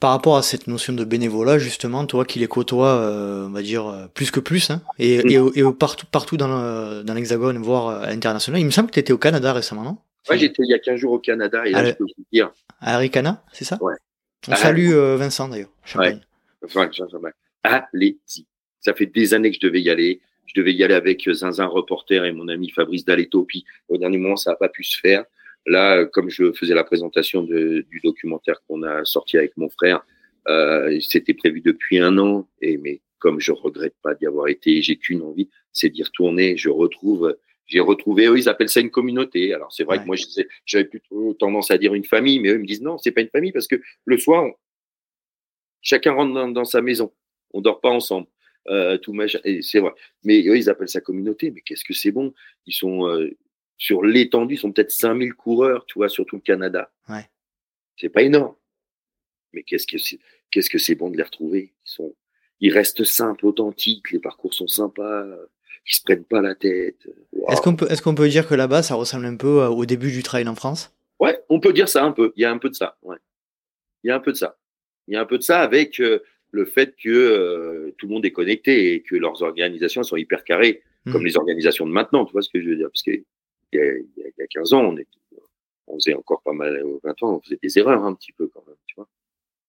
[0.00, 3.60] Par rapport à cette notion de bénévolat, justement, toi qui les côtoies, euh, on va
[3.60, 8.60] dire, euh, plus que plus, hein, et, et, partout, partout dans l'Hexagone, voire à l'international,
[8.60, 9.98] il me semble que tu étais au Canada récemment, non?
[10.28, 12.50] Ouais, j'étais il y a 15 jours au Canada et là, je peux vous dire.
[12.80, 13.78] À Aricana, c'est ça?
[13.80, 13.94] Ouais.
[14.48, 15.70] On salue euh, Vincent d'ailleurs.
[15.96, 16.18] Ouais.
[16.64, 16.88] Enfin,
[17.62, 18.46] Allez-y.
[18.80, 20.20] Ça fait des années que je devais y aller.
[20.46, 23.44] Je devais y aller avec Zinzin Reporter et mon ami Fabrice Daletto.
[23.44, 25.24] Puis au dernier moment, ça n'a pas pu se faire.
[25.66, 30.04] Là, comme je faisais la présentation de, du documentaire qu'on a sorti avec mon frère,
[30.48, 32.48] euh, c'était prévu depuis un an.
[32.62, 36.56] Et mais comme je regrette pas d'y avoir été, j'ai qu'une envie, c'est d'y retourner.
[36.56, 37.36] Je retrouve
[37.70, 39.54] j'ai retrouvé, eux, ils appellent ça une communauté.
[39.54, 40.16] Alors c'est vrai que moi,
[40.66, 43.20] j'avais plutôt tendance à dire une famille, mais eux ils me disent non, c'est pas
[43.20, 44.50] une famille parce que le soir,
[45.80, 47.12] chacun rentre dans, sa maison,
[47.52, 48.26] on dort pas ensemble.
[48.68, 49.16] Euh, tout
[49.62, 49.92] c'est vrai.
[50.24, 51.50] Mais eux, ils appellent ça communauté.
[51.50, 52.34] Mais qu'est-ce que c'est bon?
[52.66, 53.30] Ils sont euh,
[53.80, 56.92] sur l'étendue, ils sont peut-être 5000 coureurs, tu vois, sur tout le Canada.
[57.08, 57.28] Ouais.
[57.96, 58.54] C'est pas énorme.
[59.52, 60.20] Mais qu'est-ce que c'est
[60.52, 61.72] qu'est-ce que c'est bon de les retrouver?
[61.84, 62.14] Ils sont,
[62.60, 64.12] ils restent simples, authentiques.
[64.12, 65.26] Les parcours sont sympas
[65.84, 67.08] qui se prennent pas la tête.
[67.48, 69.86] Est-ce qu'on peut, est-ce qu'on peut dire que là-bas, ça ressemble un peu euh, au
[69.86, 70.94] début du trail en France?
[71.18, 72.32] Ouais, on peut dire ça un peu.
[72.36, 72.96] Il y a un peu de ça.
[73.02, 73.16] Ouais.
[74.04, 74.58] Il y a un peu de ça.
[75.08, 76.20] Il y a un peu de ça avec euh,
[76.50, 80.44] le fait que euh, tout le monde est connecté et que leurs organisations sont hyper
[80.44, 82.24] carrées, comme les organisations de maintenant.
[82.26, 82.88] Tu vois ce que je veux dire?
[82.90, 83.02] Parce
[83.70, 84.94] qu'il y, a, il y a 15 ans,
[85.86, 88.64] on, faisait encore pas mal, 20 ans, on faisait des erreurs un petit peu quand
[88.66, 88.76] même.
[88.86, 89.08] Tu vois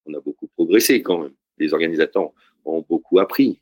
[0.05, 1.33] on a beaucoup progressé quand même.
[1.57, 2.31] Les organisateurs
[2.65, 3.59] ont beaucoup appris.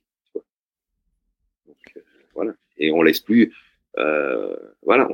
[2.81, 3.53] Et on laisse plus,
[3.97, 5.09] euh, voilà,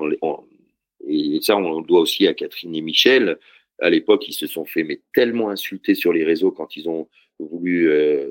[1.07, 3.39] et ça, on le doit aussi à Catherine et Michel.
[3.80, 7.10] À l'époque, ils se sont fait mais tellement insulter sur les réseaux quand ils ont
[7.39, 8.30] voulu euh,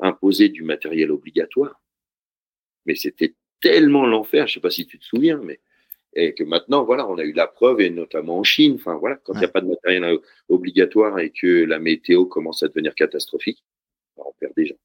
[0.00, 1.80] imposer du matériel obligatoire.
[2.84, 5.60] Mais c'était tellement l'enfer, je sais pas si tu te souviens, mais
[6.14, 9.16] et que maintenant, voilà, on a eu la preuve, et notamment en Chine, enfin voilà,
[9.16, 10.18] quand il n'y a pas de matériel
[10.48, 13.64] obligatoire et que la météo commence à devenir catastrophique,
[14.16, 14.76] bah, on perd des gens.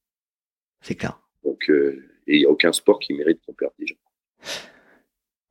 [0.82, 1.20] C'est clair.
[1.44, 3.96] Donc, euh, et il n'y a aucun sport qui mérite qu'on perde des gens.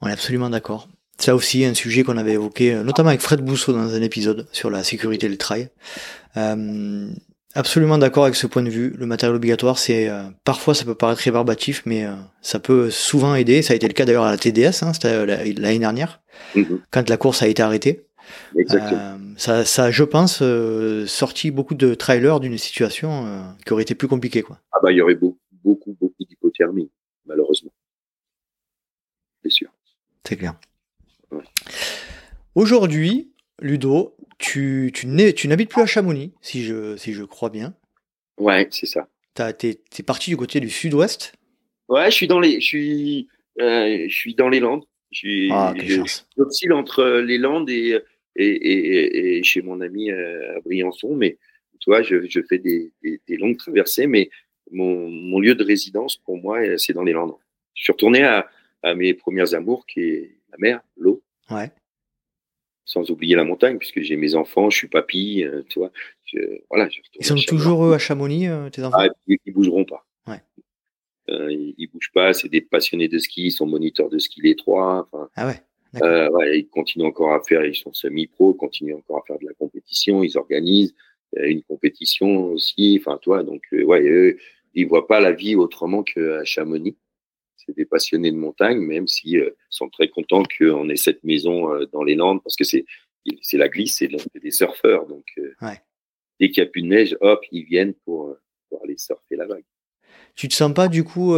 [0.01, 0.89] On est absolument d'accord.
[1.19, 4.47] C'est aussi un sujet qu'on avait évoqué, euh, notamment avec Fred Bousseau dans un épisode
[4.53, 5.69] sur la sécurité du trail.
[6.37, 7.09] Euh,
[7.59, 8.95] absolument d'accord avec ce point de vue.
[8.97, 12.07] Le matériel obligatoire, c'est euh, parfois ça peut paraître rébarbatif, mais
[12.41, 13.63] ça peut souvent aider.
[13.63, 16.21] Ça a été le cas d'ailleurs à la TDS, hein, c'était l'année dernière,
[16.55, 16.81] mhm.
[16.91, 18.07] quand la course a été arrêtée.
[19.37, 20.43] ça, ça, je pense,
[21.07, 24.43] sorti beaucoup de trailers d'une situation qui aurait été plus compliquée.
[24.43, 24.59] Quoi.
[24.73, 26.91] Ah bah il y aurait beaucoup, beaucoup, beaucoup d'hypothermie,
[27.27, 27.73] malheureusement.
[29.43, 29.71] C'est sûr.
[30.25, 30.55] C'est clair.
[32.55, 37.75] Aujourd'hui, Ludo, tu, tu n'habites plus à Chamonix, si je, si je crois bien.
[38.39, 39.09] Ouais, c'est ça.
[39.35, 41.33] Tu es, parti du côté du sud-ouest?
[41.89, 43.29] Ouais, je suis dans les, je suis,
[43.61, 44.85] euh, je suis dans les Landes.
[45.51, 45.75] Ah,
[46.37, 47.99] J'oscille entre les Landes et,
[48.37, 51.39] et, et, chez mon ami euh, à Briançon, mais
[51.81, 54.29] tu vois, je, je fais des, des, longues traversées, mais
[54.71, 57.35] mon, mon, lieu de résidence, pour moi, c'est dans les Landes.
[57.75, 58.49] Je suis retourné à,
[58.83, 61.23] à mes premières amours, qui est la mer, l'eau.
[61.51, 61.71] Ouais.
[62.89, 65.93] Sans oublier la montagne, puisque j'ai mes enfants, je suis papy, euh, tu vois.
[66.71, 66.89] voilà,
[67.21, 68.97] ils sont toujours eux à Chamonix, euh, tes enfants?
[68.99, 70.07] Ah, ils, ne bougeront pas.
[70.27, 70.41] Ouais.
[71.29, 74.41] Euh, ils, ils, bougent pas, c'est des passionnés de ski, ils sont moniteurs de ski
[74.41, 75.07] les trois.
[75.37, 76.29] ah ouais.
[76.31, 79.45] ouais, ils continuent encore à faire, ils sont semi-pro, ils continuent encore à faire de
[79.45, 80.95] la compétition, ils organisent
[81.37, 84.39] une compétition aussi, enfin toi, donc ouais, eux,
[84.73, 86.97] ils voient pas la vie autrement qu'à Chamonix
[87.69, 91.73] c'est des passionnés de montagne, même s'ils euh, sont très contents qu'on ait cette maison
[91.73, 92.85] euh, dans les Landes, parce que c'est
[93.43, 94.09] c'est la glisse, c'est
[94.43, 95.07] des surfeurs.
[95.07, 95.53] Donc, euh,
[96.41, 98.35] dès qu'il n'y a plus de neige, hop, ils viennent pour,
[98.71, 99.65] pour, aller surfer la vague.
[100.35, 101.35] Tu te sens pas, du coup,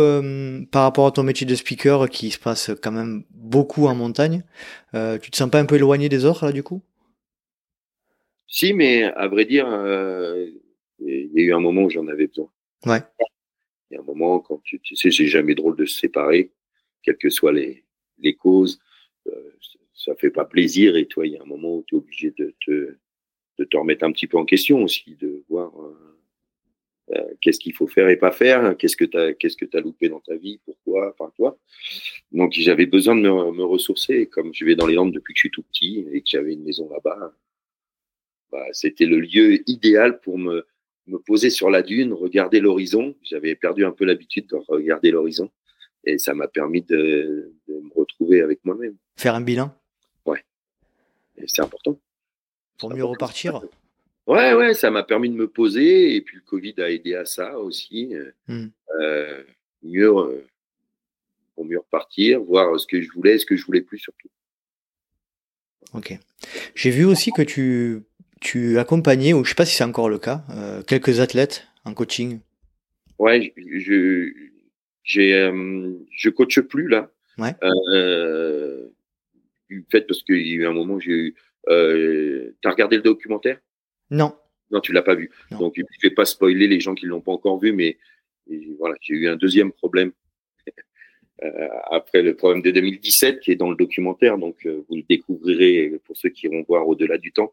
[0.70, 4.44] par rapport à ton métier de speaker qui se passe quand même beaucoup en montagne,
[4.92, 6.80] tu te sens pas un peu éloigné des autres, là, du coup?
[8.46, 9.66] Si, mais à vrai dire,
[11.00, 12.48] il y a eu un moment où j'en avais besoin.
[12.86, 13.00] Ouais.
[13.90, 16.52] Il y a un moment, quand tu, sais, c'est jamais drôle de se séparer,
[17.02, 17.84] quelles que soient les,
[18.18, 18.80] les causes.
[19.26, 19.52] Euh,
[19.94, 20.96] ça fait pas plaisir.
[20.96, 22.96] Et toi, il y a un moment où tu es obligé de te,
[23.58, 26.18] de te remettre un petit peu en question aussi, de voir euh,
[27.12, 29.80] euh, qu'est-ce qu'il faut faire et pas faire, qu'est-ce que tu as, qu'est-ce que as
[29.80, 31.58] loupé dans ta vie, pourquoi, enfin toi.
[32.30, 34.26] Donc j'avais besoin de me, me, ressourcer.
[34.26, 36.52] comme je vais dans les Landes depuis que je suis tout petit et que j'avais
[36.52, 37.34] une maison là-bas,
[38.52, 40.66] bah, c'était le lieu idéal pour me,
[41.10, 43.14] me poser sur la dune, regarder l'horizon.
[43.22, 45.50] J'avais perdu un peu l'habitude de regarder l'horizon
[46.04, 48.96] et ça m'a permis de, de, me retrouver avec moi-même.
[49.16, 49.74] Faire un bilan?
[50.24, 50.42] Ouais.
[51.36, 51.98] Et c'est important.
[52.78, 53.60] Pour mieux repartir?
[54.26, 57.24] Ouais, ouais, ça m'a permis de me poser et puis le Covid a aidé à
[57.24, 58.14] ça aussi.
[58.46, 58.68] Hmm.
[59.00, 59.42] Euh,
[59.82, 60.46] mieux, euh,
[61.54, 64.28] pour mieux repartir, voir ce que je voulais, ce que je voulais plus surtout.
[65.92, 66.16] Ok.
[66.74, 68.02] J'ai vu aussi que tu,
[68.40, 71.94] tu accompagnais, ou je sais pas si c'est encore le cas, euh, quelques athlètes en
[71.94, 72.40] coaching?
[73.18, 74.32] Ouais, je,
[75.04, 77.10] j'ai, euh, je coache plus là.
[77.38, 77.54] Ouais.
[77.62, 78.88] Euh,
[79.68, 81.34] du fait parce qu'il y a eu un moment, j'ai eu.
[81.68, 83.60] Euh, T'as regardé le documentaire?
[84.10, 84.34] Non.
[84.70, 85.30] Non, tu l'as pas vu.
[85.50, 87.98] Donc, je vais pas spoiler les gens qui l'ont pas encore vu, mais
[88.78, 90.12] voilà, j'ai eu un deuxième problème
[91.42, 94.38] euh, après le problème de 2017 qui est dans le documentaire.
[94.38, 97.52] Donc, vous le découvrirez pour ceux qui iront voir au-delà du temps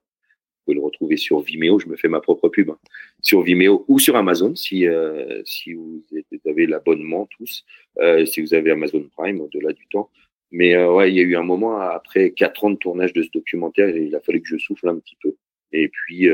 [0.67, 1.79] pouvez le retrouver sur Vimeo.
[1.79, 2.77] Je me fais ma propre pub hein.
[3.21, 6.03] sur Vimeo ou sur Amazon si euh, si vous
[6.45, 7.65] avez l'abonnement tous,
[7.99, 10.09] euh, si vous avez Amazon Prime au-delà du temps.
[10.51, 13.23] Mais euh, ouais, il y a eu un moment après quatre ans de tournage de
[13.23, 15.35] ce documentaire, il a fallu que je souffle un petit peu.
[15.71, 16.27] Et puis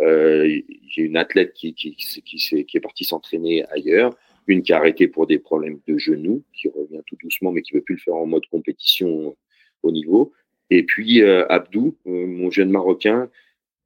[0.00, 4.14] j'ai une athlète qui qui qui, qui, qui est partie s'entraîner ailleurs,
[4.46, 7.72] une qui a arrêté pour des problèmes de genoux, qui revient tout doucement, mais qui
[7.74, 9.36] veut plus le faire en mode compétition
[9.82, 10.32] au niveau.
[10.70, 13.30] Et puis Abdou, mon jeune Marocain,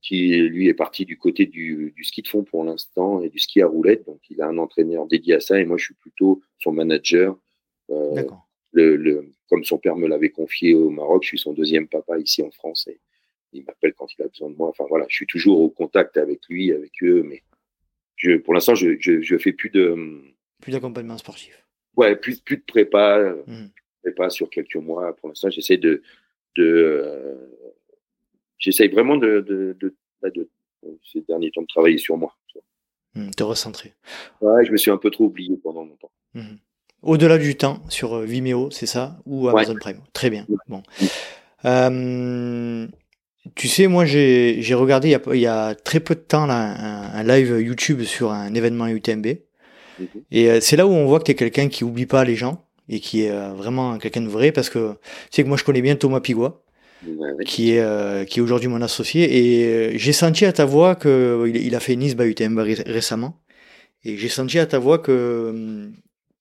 [0.01, 3.39] qui lui est parti du côté du, du ski de fond pour l'instant et du
[3.39, 4.07] ski à roulette.
[4.07, 7.37] Donc il a un entraîneur dédié à ça et moi je suis plutôt son manager.
[7.91, 8.25] Euh,
[8.73, 12.19] le, le, comme son père me l'avait confié au Maroc, je suis son deuxième papa
[12.19, 13.01] ici en France et
[13.53, 14.69] il m'appelle quand il a besoin de moi.
[14.69, 17.43] Enfin voilà, je suis toujours au contact avec lui, avec eux, mais
[18.17, 20.23] je, pour l'instant je, je, je, fais plus de
[20.61, 21.67] plus d'accompagnement sportif.
[21.97, 23.67] Ouais, plus plus de prépa, mmh.
[24.03, 25.17] prépa sur quelques mois.
[25.17, 26.03] Pour l'instant, j'essaie de
[26.57, 27.35] de euh,
[28.59, 30.49] j'essaye vraiment de, de, de, bah, de,
[31.13, 32.35] ces derniers temps de travailler sur moi.
[33.15, 33.95] Mmh, te recentrer.
[34.41, 36.11] Ouais, je me suis un peu trop oublié pendant longtemps.
[36.35, 36.57] Mmh.
[37.03, 39.19] Au-delà du temps, sur euh, Vimeo, c'est ça?
[39.25, 40.01] Ou Amazon Prime?
[40.13, 40.47] Très bien.
[40.69, 40.83] Bon.
[41.65, 42.87] Euh,
[43.55, 46.47] tu sais, moi, j'ai regardé il y, a, il y, a, très peu de temps
[46.47, 49.27] là, un, live YouTube sur un événement UTMB.
[49.27, 50.05] Mmh.
[50.31, 52.37] Et euh, c'est là où on voit que tu es quelqu'un qui oublie pas les
[52.37, 54.99] gens et qui est euh, vraiment quelqu'un de vrai parce que tu
[55.31, 56.63] sais que moi, je connais bien Thomas Pigua
[57.47, 59.25] qui est euh, qui est aujourd'hui mon associé.
[59.39, 63.41] Et euh, j'ai senti à ta voix que il, a fait Nice by UTMB récemment.
[64.05, 65.91] Et j'ai senti à ta voix que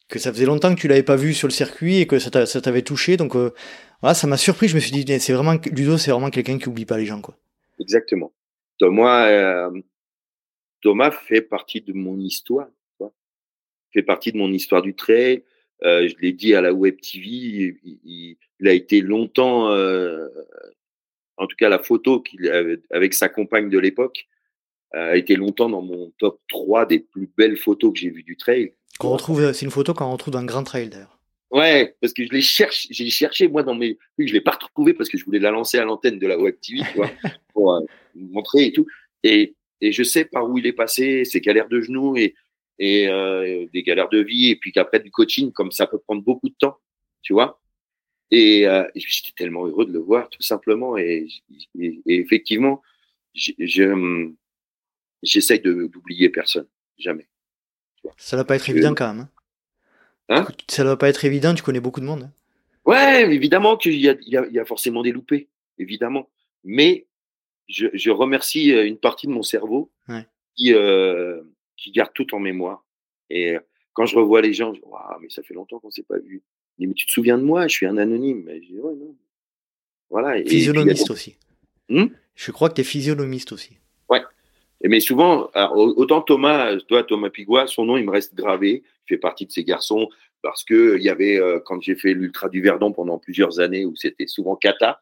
[0.08, 2.32] que ça faisait longtemps que tu l'avais pas vu sur le circuit et que ça
[2.32, 3.18] t'avait touché.
[3.18, 3.54] Donc euh,
[4.02, 4.68] voilà, ça m'a surpris.
[4.68, 7.22] Je me suis dit c'est vraiment Ludo c'est vraiment quelqu'un qui oublie pas les gens
[7.22, 7.38] quoi.
[7.80, 8.32] Exactement.
[8.80, 9.70] Thomas
[10.82, 12.68] Thomas fait partie de mon histoire
[12.98, 13.12] quoi.
[13.92, 15.44] fait partie de mon histoire du trail.
[15.82, 20.28] Je l'ai dit à la Web TV, il, il a été longtemps, euh,
[21.38, 24.28] en tout cas la photo qu'il avait avec sa compagne de l'époque,
[24.94, 28.38] a été longtemps dans mon top 3 des plus belles photos que j'ai vues du
[28.38, 28.74] trail.
[29.00, 31.18] Qu'on retrouve, c'est une photo qu'on retrouve dans un grand trail d'ailleurs.
[31.52, 34.52] Ouais, parce que je l'ai cherché, j'ai cherché moi dans mes, oui, je l'ai pas
[34.52, 37.10] retrouvé parce que je voulais la lancer à l'antenne de la Web TV, tu vois,
[37.54, 37.82] pour euh,
[38.16, 38.86] montrer et tout.
[39.24, 42.36] Et, et je sais par où il est passé, ses galères de genoux et,
[42.80, 46.22] et euh, des galères de vie, et puis qu'après du coaching, comme ça peut prendre
[46.22, 46.78] beaucoup de temps,
[47.22, 47.62] tu vois.
[48.32, 50.98] Et, euh, j'étais tellement heureux de le voir, tout simplement.
[50.98, 51.28] Et,
[51.80, 52.82] et, effectivement,
[53.80, 54.36] hum,
[55.24, 56.68] j'essaye d'oublier personne,
[56.98, 57.28] jamais.
[58.18, 59.28] Ça ne va pas être évident quand même.
[60.30, 60.48] Hein, hein?
[60.68, 62.24] Ça ne va pas être évident, tu connais beaucoup de monde.
[62.24, 62.34] Hein
[62.86, 65.48] ouais, évidemment qu'il y a, y, y forcément des loupés,
[65.78, 66.30] évidemment.
[66.64, 67.06] Mais
[67.68, 70.26] je, je remercie euh, une partie de mon cerveau ouais.
[70.56, 71.42] qui, euh,
[71.76, 72.86] qui garde tout en mémoire.
[73.30, 73.58] Et
[73.94, 74.88] quand je revois les gens, je dis,
[75.22, 76.44] mais ça fait longtemps qu'on s'est pas vu
[76.80, 77.68] mais tu te souviens de moi?
[77.68, 78.44] Je suis un anonyme.
[78.46, 79.16] Mais je dis, ouais, non.
[80.10, 80.44] Voilà.
[80.44, 81.38] Physionomiste aussi.
[81.90, 83.78] Hmm je crois que tu es physionomiste aussi.
[84.10, 84.22] Ouais.
[84.84, 88.84] Mais souvent, autant Thomas, toi, Thomas Pigua, son nom, il me reste gravé.
[88.86, 90.08] Il fait partie de ces garçons
[90.44, 93.86] parce que il y avait, euh, quand j'ai fait l'Ultra du Verdon pendant plusieurs années
[93.86, 95.02] où c'était souvent cata,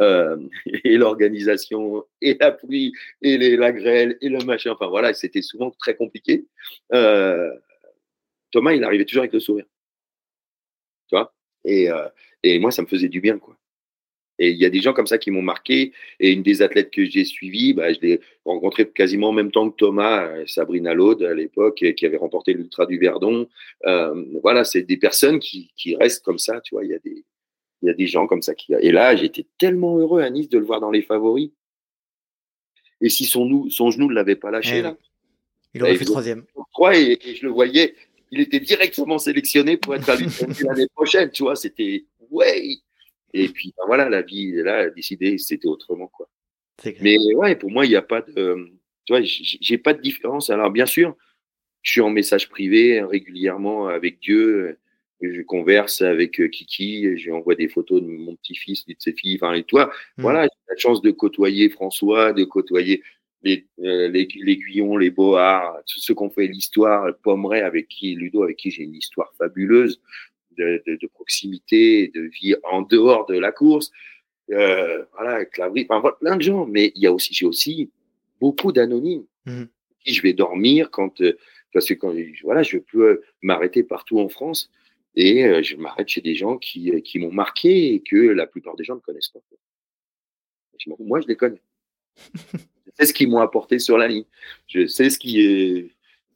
[0.00, 0.38] euh,
[0.84, 5.42] et l'organisation, et la pluie, et les, la grêle, et le machin, enfin voilà, c'était
[5.42, 6.46] souvent très compliqué.
[6.94, 7.50] Euh,
[8.52, 9.66] Thomas, il arrivait toujours avec le sourire
[11.16, 11.34] vois.
[11.64, 12.08] Et, euh,
[12.42, 13.56] et moi, ça me faisait du bien, quoi.
[14.38, 15.92] Et il y a des gens comme ça qui m'ont marqué.
[16.18, 19.68] Et une des athlètes que j'ai suivies, bah, je l'ai rencontrée quasiment en même temps
[19.70, 23.46] que Thomas, euh, Sabrina Laude à l'époque, qui avait remporté l'Ultra du Verdon.
[23.84, 26.84] Euh, voilà, c'est des personnes qui, qui restent comme ça, tu vois.
[26.84, 27.22] Il y a des,
[27.82, 28.72] Il y a des gens comme ça qui.
[28.72, 31.50] Et là, j'étais tellement heureux à Nice de le voir dans les favoris.
[33.02, 34.96] Et si son, son genou ne l'avait pas lâché, Eh là.
[35.74, 36.44] Il aurait Et fait je- troisième.
[36.72, 37.94] Trois, et, et je le voyais,
[38.30, 41.56] il était directement sélectionné pour être à l'année prochaine, tu vois.
[41.56, 42.76] C'était, ouais.
[43.32, 46.28] Et puis, ben voilà, la vie, là, a décidé, c'était autrement, quoi.
[47.00, 48.70] Mais ouais, pour moi, il n'y a pas de,
[49.04, 50.50] tu vois, j'ai pas de différence.
[50.50, 51.14] Alors, bien sûr,
[51.82, 54.78] je suis en message privé régulièrement avec Dieu.
[55.20, 59.12] Je converse avec euh, Kiki, je lui envoie des photos de mon petit-fils, de ses
[59.12, 60.22] filles, enfin, et toi, Mm.
[60.22, 63.02] voilà, j'ai la chance de côtoyer François, de côtoyer
[63.42, 67.88] les, euh, les, les Guillons, les Boards, tous ceux qui ont fait l'histoire, Pommeret avec
[67.88, 70.00] qui, Ludo, avec qui j'ai une histoire fabuleuse
[70.58, 73.90] de, de, de proximité, de vie en dehors de la course.
[74.50, 76.66] Euh, voilà, Clavry, enfin, voilà, plein de gens.
[76.66, 77.90] Mais il y a aussi, j'ai aussi
[78.40, 79.24] beaucoup d'anonymes
[80.04, 81.36] qui je vais dormir quand, euh,
[81.72, 84.70] parce que quand, voilà, je peux m'arrêter partout en France
[85.14, 88.46] et euh, je m'arrête chez des gens qui, euh, qui m'ont marqué et que la
[88.46, 89.40] plupart des gens ne connaissent pas.
[90.98, 91.60] Moi, je les connais.
[92.98, 94.24] sais ce qu'ils m'ont apporté sur la ligne.
[94.68, 95.90] Je sais ce qui est,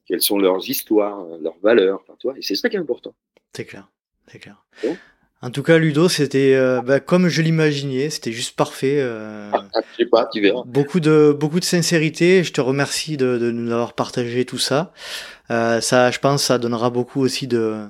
[0.06, 2.00] quelles sont leurs histoires, leurs valeurs.
[2.02, 3.14] Enfin, toi, et c'est ça qui est important.
[3.52, 3.88] C'est clair.
[4.30, 4.64] C'est clair.
[4.82, 4.96] Bon.
[5.42, 8.96] En tout cas, Ludo, c'était euh, bah, comme je l'imaginais, c'était juste parfait.
[9.00, 10.62] euh, Ah, je sais pas, tu verras.
[10.64, 12.42] beaucoup de beaucoup de sincérité.
[12.42, 14.94] Je te remercie de, de nous avoir partagé tout ça.
[15.50, 17.84] Euh, ça, je pense, ça donnera beaucoup aussi de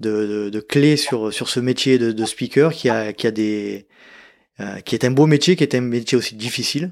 [0.00, 3.30] de, de, de clés sur sur ce métier de, de speaker qui a qui a
[3.30, 3.86] des
[4.60, 6.90] euh, qui est un beau métier, qui est un métier aussi difficile.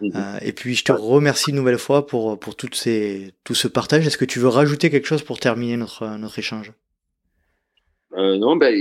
[0.00, 0.12] Mhm.
[0.14, 3.68] Euh, et puis je te remercie une nouvelle fois pour pour toutes ces tout ce
[3.68, 4.06] partage.
[4.06, 6.72] Est-ce que tu veux rajouter quelque chose pour terminer notre notre échange?
[8.16, 8.74] Euh, non, ben,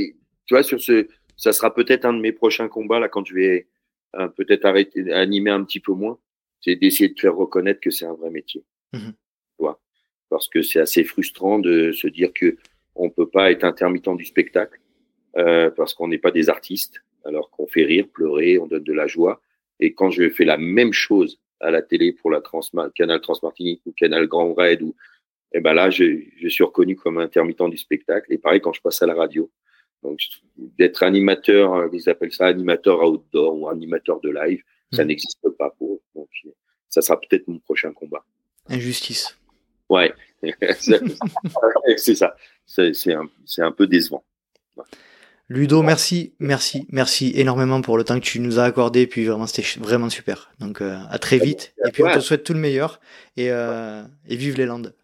[0.45, 1.07] tu vois, sur ce,
[1.37, 3.67] ça sera peut-être un de mes prochains combats là quand je vais
[4.15, 6.19] euh, peut-être arrêter animer un petit peu moins.
[6.61, 8.63] C'est d'essayer de faire reconnaître que c'est un vrai métier.
[8.93, 9.11] Mhm.
[9.11, 9.81] Tu vois,
[10.29, 12.57] parce que c'est assez frustrant de se dire que
[12.95, 14.79] on peut pas être intermittent du spectacle
[15.35, 18.93] euh, parce qu'on n'est pas des artistes, alors qu'on fait rire, pleurer, on donne de
[18.93, 19.41] la joie.
[19.79, 23.81] Et quand je fais la même chose à la télé pour la Transma Canal Transmartinique
[23.85, 24.95] ou Canal Grand Raid ou
[25.55, 28.33] et ben là, je, je suis reconnu comme intermittent du spectacle.
[28.33, 29.51] Et pareil, quand je passe à la radio.
[30.01, 30.19] Donc,
[30.57, 35.09] d'être animateur, euh, ils appellent ça animateur outdoor ou animateur de live, ça Mhm.
[35.09, 36.01] n'existe pas pour eux.
[36.15, 36.27] Donc,
[36.89, 38.25] ça sera peut-être mon prochain combat.
[38.67, 39.37] Injustice.
[39.89, 40.11] Ouais,
[41.97, 42.35] c'est ça.
[42.65, 44.23] C'est un, c'est un peu décevant.
[45.49, 49.07] Ludo, merci, merci, merci énormément pour le temps que tu nous as accordé.
[49.07, 50.51] Puis vraiment, c'était vraiment super.
[50.59, 51.75] Donc euh, à très vite.
[51.85, 52.99] Et puis on te souhaite tout le meilleur.
[53.35, 54.95] Et, euh, et vive les Landes.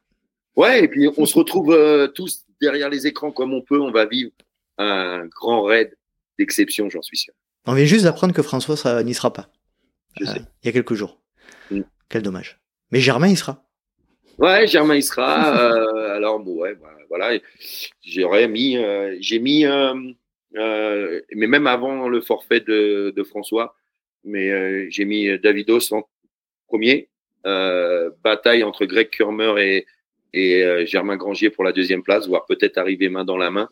[0.55, 3.79] Ouais, et puis on se retrouve euh, tous derrière les écrans comme on peut.
[3.79, 4.31] On va vivre
[4.77, 5.95] un grand raid
[6.37, 7.33] d'exception, j'en suis sûr.
[7.65, 9.49] On vient juste d'apprendre que François ça n'y sera pas.
[10.19, 10.41] Je sais.
[10.63, 11.21] il y a quelques jours.
[11.69, 11.81] Mm.
[12.07, 12.59] Quel dommage.
[12.91, 13.65] Mais Germain, il sera.
[14.37, 15.59] Ouais, Germain il sera.
[16.15, 17.37] alors bon, ouais, bah, voilà.
[18.01, 18.77] J'aurais mis,
[19.19, 19.65] j'ai mis,
[20.55, 23.75] euh, euh, mais même avant le forfait de, de François,
[24.23, 26.03] mais euh, j'ai mis Davidos en
[26.67, 27.09] premier.
[27.45, 29.85] Euh, bataille entre Greg Kurmer et,
[30.33, 33.69] et euh, Germain Grangier pour la deuxième place, voire peut-être arriver main dans la main.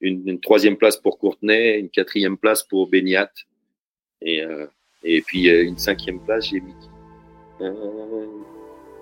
[0.00, 3.30] Une, une troisième place pour Courtenay, une quatrième place pour Beniat,
[4.20, 4.66] et euh,
[5.04, 6.74] et puis euh, une cinquième place j'ai mis.
[7.60, 8.26] Euh,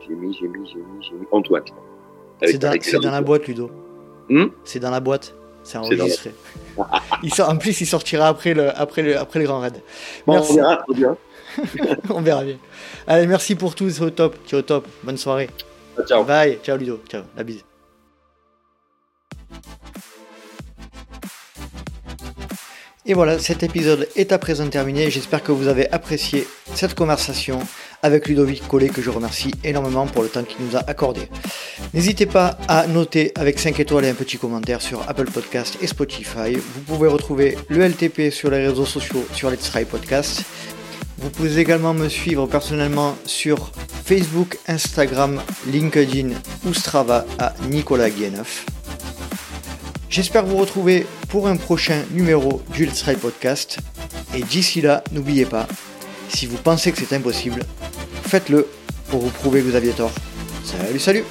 [0.06, 1.64] j'ai mis, j'ai mis, j'ai mis, Antoine.
[2.58, 3.70] dans, c'est dans la boîte, Ludo.
[4.28, 4.48] Hmm?
[4.64, 5.34] C'est dans la boîte.
[5.64, 6.34] C'est enregistré.
[7.22, 9.80] il sort, en plus, il sortira après le, après le, après le grand raid.
[10.26, 10.52] Bon, Merci.
[10.52, 11.16] on verra, verra.
[12.10, 12.58] on verra bien.
[13.06, 13.88] Allez, merci pour tout.
[13.90, 14.36] C'est au top.
[14.46, 14.86] Tu es au top.
[15.02, 15.48] Bonne soirée.
[16.06, 16.24] Ciao.
[16.24, 16.58] Bye.
[16.62, 17.00] Ciao, Ludo.
[17.08, 17.22] Ciao.
[17.36, 17.64] La bise.
[23.06, 25.10] Et voilà, cet épisode est à présent terminé.
[25.10, 27.58] J'espère que vous avez apprécié cette conversation
[28.02, 31.28] avec Ludovic Collet, que je remercie énormément pour le temps qu'il nous a accordé.
[31.92, 35.86] N'hésitez pas à noter avec 5 étoiles et un petit commentaire sur Apple Podcast et
[35.86, 36.54] Spotify.
[36.54, 40.42] Vous pouvez retrouver le LTP sur les réseaux sociaux sur Let's Try Podcast.
[41.18, 43.70] Vous pouvez également me suivre personnellement sur
[44.06, 46.30] Facebook, Instagram, LinkedIn
[46.66, 48.64] ou Strava à Nicolas Guéneuf.
[50.08, 53.78] J'espère vous retrouver pour un prochain numéro du Let's Ride Podcast.
[54.36, 55.66] Et d'ici là, n'oubliez pas,
[56.28, 57.64] si vous pensez que c'est impossible,
[58.22, 58.68] faites-le
[59.08, 60.12] pour vous prouver que vous aviez tort.
[60.62, 61.24] Salut, salut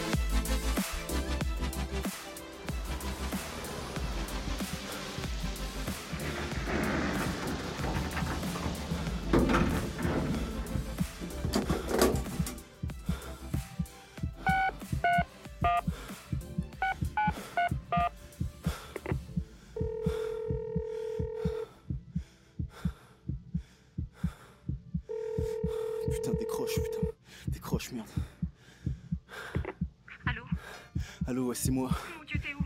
[31.34, 31.90] Allô, c'est moi.
[32.16, 32.64] Mon Dieu, t'es où?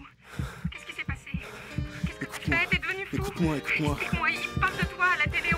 [0.70, 1.30] Qu'est-ce qui s'est passé?
[2.06, 3.98] Qu'est-ce que tu fais T'es devenu Écoute-moi, écoute-moi.
[4.02, 5.54] Écoute-moi, il parle de toi à la télé,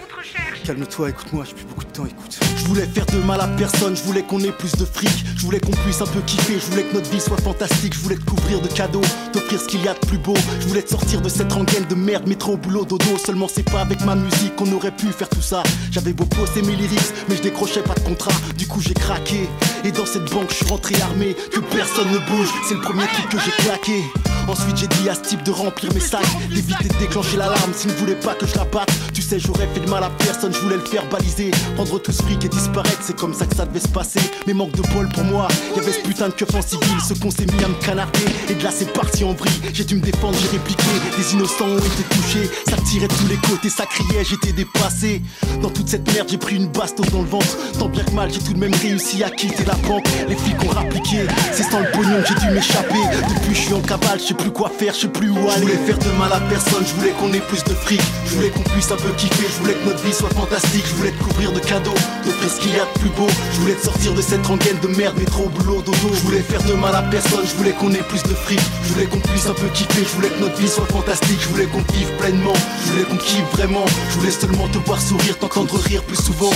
[0.64, 2.40] Calme-toi, écoute-moi, j'ai plus beaucoup de temps, écoute.
[2.58, 5.10] Je voulais faire de mal à personne, je voulais qu'on ait plus de fric.
[5.36, 7.94] Je voulais qu'on puisse un peu kiffer, je voulais que notre vie soit fantastique.
[7.94, 9.02] Je voulais te couvrir de cadeaux,
[9.32, 10.36] t'offrir ce qu'il y a de plus beau.
[10.60, 13.18] Je voulais te sortir de cette rengaine de merde, métro, boulot, dodo.
[13.18, 15.64] Seulement c'est pas avec ma musique qu'on aurait pu faire tout ça.
[15.92, 18.34] J'avais beau poster mes lyrics, mais je décrochais pas de contrat.
[18.58, 19.50] Du coup j'ai craqué.
[19.84, 22.50] Et dans cette banque, je suis rentré armé, que personne ne bouge.
[22.68, 24.04] C'est le premier truc que j'ai claqué.
[24.50, 27.92] Ensuite j'ai dit à ce type de remplir mes sacs D'éviter de déclencher l'alarme s'il
[27.92, 30.54] ne voulait pas que je la batte Tu sais j'aurais fait de mal à personne,
[30.54, 33.56] je voulais le faire baliser Prendre tout ce fric et disparaître, c'est comme ça que
[33.56, 34.20] ça devait se passer.
[34.48, 36.98] Mais manque de bol pour moi, y'avait ce putain de keuf en civil.
[37.08, 39.62] Ce qu'on s'est mis à me canarder, et de là c'est parti en vrille.
[39.74, 40.84] J'ai dû me défendre, j'ai répliqué,
[41.18, 45.22] des innocents ont été touchés Ça tirait de tous les côtés, ça criait, j'étais dépassé.
[45.62, 47.58] Dans toute cette merde j'ai pris une bastos dans le ventre.
[47.78, 50.06] Tant bien que mal j'ai tout de même réussi à quitter la banque.
[50.28, 53.00] Les flics ont rappliqué, c'est sans le pognon que j'ai dû m'échapper.
[53.30, 55.54] Depuis je suis en cavale, je sais plus quoi faire, je sais plus où aller.
[55.56, 58.02] Je voulais faire de mal à personne, je voulais qu'on ait plus de fric.
[58.26, 60.86] Je voulais qu'on puisse un peu kiffer, je voulais que notre vie soit fantastique.
[60.88, 61.94] Je voulais te couvrir de cadeaux,
[62.26, 63.28] d'offrir ce qu'il y a de plus beau.
[63.54, 66.10] Je voulais te sortir de cette rengaine de merde, métro, boulot, dodo.
[66.14, 68.60] Je voulais faire de mal à personne, je voulais qu'on ait plus de fric.
[68.84, 71.40] Je voulais qu'on puisse un peu kiffer, je voulais que notre vie soit fantastique.
[71.42, 72.54] Je voulais qu'on vive pleinement,
[72.86, 73.86] je voulais qu'on kiffe vraiment.
[74.10, 76.52] Je voulais seulement te voir sourire, t'entendre rire plus souvent.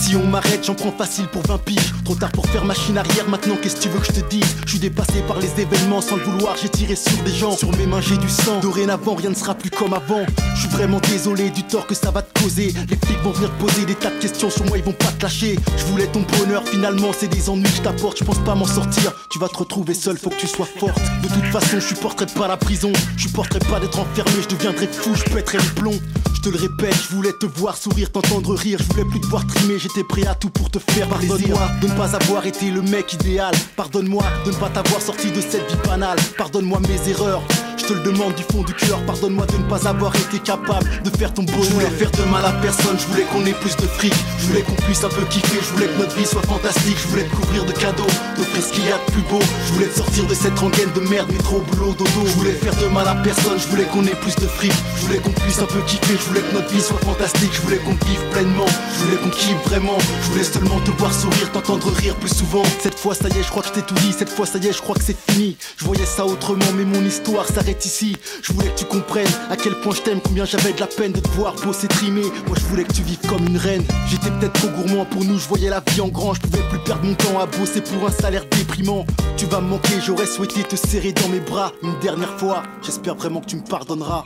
[0.00, 1.92] Si on m'arrête, j'en prends facile pour 20 piges.
[2.06, 4.56] Trop tard pour faire machine arrière, maintenant qu'est-ce que tu veux que je te dise?
[4.64, 7.52] Je suis dépassé par les événements sans le vouloir, j'ai tiré sur des gens.
[7.52, 8.60] Sur mes mains, j'ai du sang.
[8.60, 10.24] Dorénavant, rien ne sera plus comme avant.
[10.54, 12.74] Je suis vraiment désolé du tort que ça va te causer.
[12.88, 15.22] Les flics vont venir poser des tas de questions sur moi, ils vont pas te
[15.22, 15.58] lâcher.
[15.76, 18.18] Je voulais ton bonheur, finalement, c'est des ennuis que je t'apporte.
[18.18, 19.12] Je pense pas m'en sortir.
[19.30, 20.98] Tu vas te retrouver seul, faut que tu sois forte.
[21.22, 22.90] De toute façon, je supporterai pas la prison.
[23.18, 26.00] Je supporterai pas d'être enfermé, je deviendrai fou, je pèterai le plomb.
[26.42, 28.78] Je te le répète, je voulais te voir sourire, t'entendre rire.
[28.80, 31.86] Je voulais plus te voir trimer, j'étais prêt à tout pour te faire Pardonne-moi de
[31.86, 33.52] ne pas avoir été le mec idéal.
[33.76, 36.16] Pardonne-moi de ne pas t'avoir sorti de cette vie banale.
[36.38, 37.42] Pardonne-moi mes erreurs.
[37.76, 40.88] Je te le demande du fond du cœur, pardonne-moi de ne pas avoir été capable
[41.02, 41.62] de faire ton bonheur.
[41.62, 44.14] Je voulais faire de mal à personne, je voulais qu'on ait plus de fric.
[44.38, 46.96] Je voulais qu'on puisse un peu kiffer, je voulais que notre vie soit fantastique.
[47.02, 48.06] Je voulais te couvrir de cadeaux,
[48.36, 49.40] d'offrir ce qu'il y a de plus beau.
[49.66, 52.24] Je voulais te sortir de cette rengaine de merde, métro, boulot, dodo.
[52.26, 54.72] Je voulais faire de mal à personne, je voulais qu'on ait plus de fric.
[54.96, 57.50] Je voulais qu'on puisse un peu kiffer, je voulais que notre vie soit fantastique.
[57.52, 59.98] Je voulais qu'on vive pleinement, je voulais qu'on kiffe vraiment.
[60.22, 62.62] Je voulais seulement te voir sourire, t'entendre rire plus souvent.
[62.80, 64.12] Cette fois, ça y est, je crois que je t'ai tout dit.
[64.16, 65.56] Cette fois, ça y est, je crois que c'est fini.
[65.76, 68.16] Je voyais ça autrement, mais mon histoire s'arrête ici.
[68.42, 71.12] Je voulais que tu comprennes à quel point je t'aime, combien j'avais de la peine
[71.12, 72.26] de te voir bosser trimer.
[72.46, 73.84] Moi, je voulais que tu vives comme une reine.
[74.08, 76.34] J'étais peut-être trop gourmand pour nous, je voyais la vie en grand.
[76.34, 79.04] Je pouvais plus perdre mon temps à bosser pour un salaire déprimant.
[79.36, 82.62] Tu vas me manquer, j'aurais souhaité te serrer dans mes bras une dernière fois.
[82.82, 84.24] J'espère vraiment que tu me pardonneras.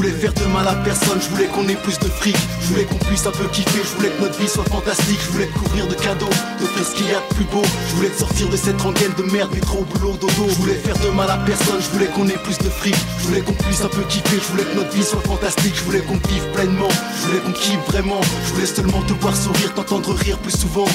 [0.00, 2.34] Voulais faire de mal à personne, je voulais qu'on ait plus de fric.
[2.62, 5.20] Je voulais qu'on puisse un peu kiffer, je voulais que notre vie soit fantastique.
[5.26, 7.60] Je voulais te couvrir de cadeaux, de faire ce qu'il y a de plus beau.
[7.90, 10.48] Je voulais te sortir de cette rengaine de merde, métro, boulot, dodo.
[10.48, 12.96] Je voulais faire de mal à personne, je voulais qu'on ait plus de fric.
[13.18, 15.74] Je voulais qu'on puisse un peu kiffer, je voulais que notre vie soit fantastique.
[15.76, 16.88] Je voulais qu'on vive pleinement,
[17.20, 18.22] je voulais qu'on kiffe vraiment.
[18.46, 20.88] Je voulais seulement te voir sourire, t'entendre rire plus souvent